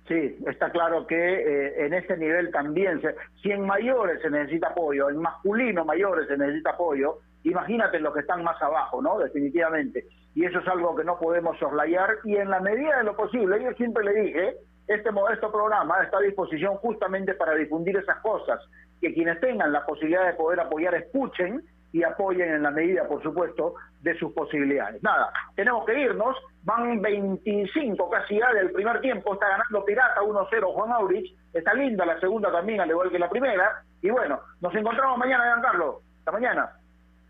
Sí, 0.07 0.37
está 0.47 0.71
claro 0.71 1.05
que 1.05 1.15
eh, 1.15 1.85
en 1.85 1.93
ese 1.93 2.17
nivel 2.17 2.49
también, 2.51 2.99
se, 3.01 3.15
si 3.43 3.51
en 3.51 3.65
mayores 3.65 4.21
se 4.21 4.29
necesita 4.29 4.69
apoyo, 4.69 5.09
en 5.09 5.17
masculino 5.17 5.85
mayores 5.85 6.27
se 6.27 6.37
necesita 6.37 6.71
apoyo, 6.71 7.19
imagínate 7.43 7.99
los 7.99 8.13
que 8.13 8.21
están 8.21 8.43
más 8.43 8.59
abajo, 8.61 9.01
¿no? 9.01 9.19
Definitivamente. 9.19 10.05
Y 10.33 10.45
eso 10.45 10.59
es 10.59 10.67
algo 10.67 10.95
que 10.95 11.03
no 11.03 11.19
podemos 11.19 11.57
soslayar 11.59 12.17
y 12.23 12.37
en 12.37 12.49
la 12.49 12.59
medida 12.59 12.97
de 12.97 13.03
lo 13.03 13.15
posible, 13.15 13.61
yo 13.61 13.71
siempre 13.73 14.03
le 14.03 14.21
dije, 14.21 14.55
este 14.87 15.11
modesto 15.11 15.51
programa 15.51 16.01
está 16.01 16.17
a 16.17 16.21
disposición 16.21 16.77
justamente 16.77 17.35
para 17.35 17.53
difundir 17.53 17.95
esas 17.97 18.17
cosas, 18.17 18.59
que 18.99 19.13
quienes 19.13 19.39
tengan 19.39 19.71
la 19.71 19.85
posibilidad 19.85 20.25
de 20.25 20.33
poder 20.33 20.59
apoyar 20.59 20.95
escuchen 20.95 21.61
y 21.91 22.03
apoyen 22.03 22.53
en 22.53 22.63
la 22.63 22.71
medida, 22.71 23.07
por 23.07 23.21
supuesto, 23.23 23.75
de 24.01 24.17
sus 24.17 24.31
posibilidades. 24.33 25.01
Nada, 25.03 25.31
tenemos 25.55 25.85
que 25.85 25.99
irnos, 25.99 26.35
van 26.63 27.01
25 27.01 28.09
casi 28.09 28.39
ya 28.39 28.51
del 28.53 28.71
primer 28.71 29.01
tiempo, 29.01 29.33
está 29.33 29.49
ganando 29.49 29.83
Pirata 29.85 30.21
1-0 30.21 30.73
Juan 30.73 30.91
Aurich, 30.91 31.35
está 31.53 31.73
linda 31.73 32.05
la 32.05 32.19
segunda 32.19 32.51
también, 32.51 32.81
al 32.81 32.89
igual 32.89 33.09
que 33.09 33.19
la 33.19 33.29
primera, 33.29 33.83
y 34.01 34.09
bueno, 34.09 34.39
nos 34.61 34.73
encontramos 34.75 35.17
mañana, 35.17 35.45
Giancarlo, 35.45 36.01
hasta 36.19 36.31
mañana. 36.31 36.69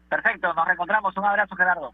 Perfecto, 0.09 0.53
nos 0.53 0.65
reencontramos, 0.65 1.15
un 1.15 1.25
abrazo 1.25 1.55
Gerardo. 1.55 1.93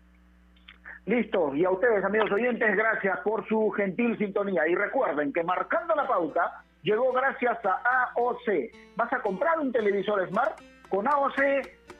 Listo, 1.05 1.53
y 1.53 1.63
a 1.63 1.69
ustedes 1.69 2.03
amigos 2.03 2.31
oyentes, 2.31 2.75
gracias 2.75 3.19
por 3.19 3.47
su 3.47 3.69
gentil 3.71 4.17
sintonía, 4.17 4.67
y 4.67 4.73
recuerden 4.73 5.31
que 5.31 5.43
marcando 5.43 5.93
la 5.93 6.07
pauta, 6.07 6.63
llegó 6.81 7.11
gracias 7.13 7.59
a 7.63 8.11
AOC. 8.15 8.95
¿Vas 8.95 9.13
a 9.13 9.21
comprar 9.21 9.59
un 9.59 9.71
televisor 9.71 10.27
Smart? 10.29 10.59
Con 10.89 11.07
AOC 11.07 11.39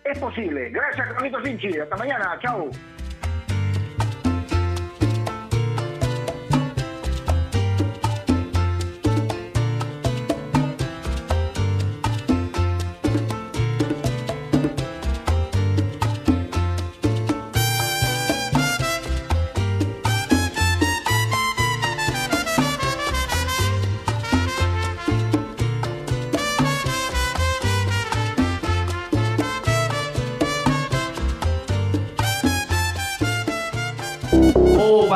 es 0.05 0.19
posible. 0.19 0.69
Gracias, 0.69 1.13
Carlitos 1.13 1.43
Sinchi. 1.43 1.79
Hasta 1.79 1.97
mañana. 1.97 2.37
Chau. 2.41 2.69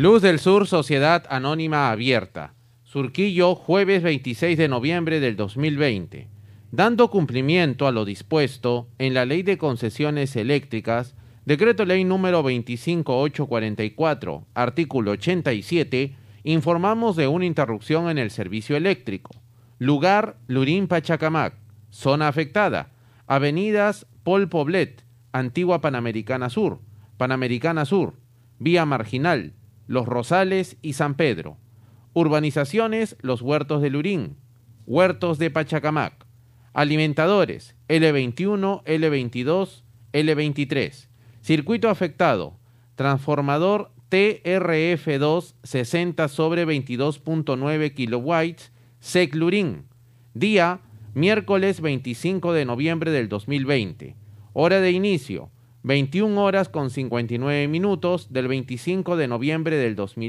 Luz 0.00 0.22
del 0.22 0.38
Sur 0.38 0.66
Sociedad 0.66 1.26
Anónima 1.28 1.90
Abierta. 1.90 2.54
Surquillo, 2.84 3.54
jueves 3.54 4.02
26 4.02 4.56
de 4.56 4.66
noviembre 4.66 5.20
del 5.20 5.36
2020. 5.36 6.26
Dando 6.72 7.10
cumplimiento 7.10 7.86
a 7.86 7.92
lo 7.92 8.06
dispuesto 8.06 8.88
en 8.96 9.12
la 9.12 9.26
Ley 9.26 9.42
de 9.42 9.58
Concesiones 9.58 10.36
Eléctricas, 10.36 11.14
Decreto 11.44 11.84
Ley 11.84 12.04
número 12.04 12.42
25844, 12.42 14.46
artículo 14.54 15.10
87, 15.10 16.16
informamos 16.44 17.16
de 17.16 17.28
una 17.28 17.44
interrupción 17.44 18.08
en 18.08 18.16
el 18.16 18.30
servicio 18.30 18.78
eléctrico. 18.78 19.32
Lugar, 19.78 20.38
Lurín 20.46 20.88
Pachacamac. 20.88 21.56
Zona 21.90 22.28
afectada. 22.28 22.88
Avenidas 23.26 24.06
Pol 24.22 24.48
Poblet, 24.48 25.04
Antigua 25.32 25.82
Panamericana 25.82 26.48
Sur, 26.48 26.80
Panamericana 27.18 27.84
Sur, 27.84 28.14
Vía 28.58 28.86
Marginal, 28.86 29.52
los 29.90 30.06
Rosales 30.06 30.76
y 30.82 30.92
San 30.92 31.16
Pedro. 31.16 31.56
Urbanizaciones 32.12 33.16
Los 33.22 33.42
Huertos 33.42 33.82
de 33.82 33.90
Lurín, 33.90 34.36
Huertos 34.86 35.36
de 35.40 35.50
Pachacamac. 35.50 36.26
Alimentadores 36.72 37.74
L21, 37.88 38.84
L22, 38.84 39.82
L23. 40.12 41.08
Circuito 41.40 41.88
afectado. 41.88 42.56
Transformador 42.94 43.90
TRF2 44.12 45.54
60 45.64 46.28
sobre 46.28 46.64
22.9 46.68 47.92
kilowatts, 47.92 48.70
SEC 49.00 49.34
Lurín. 49.34 49.86
Día 50.34 50.82
miércoles 51.14 51.80
25 51.80 52.52
de 52.52 52.64
noviembre 52.64 53.10
del 53.10 53.28
2020. 53.28 54.14
Hora 54.52 54.80
de 54.80 54.92
inicio 54.92 55.50
21 55.82 56.42
horas 56.42 56.68
con 56.68 56.90
59 56.90 57.66
minutos 57.66 58.30
del 58.30 58.48
25 58.48 59.16
de 59.16 59.28
noviembre 59.28 59.76
del 59.76 59.96
2020. 59.96 60.28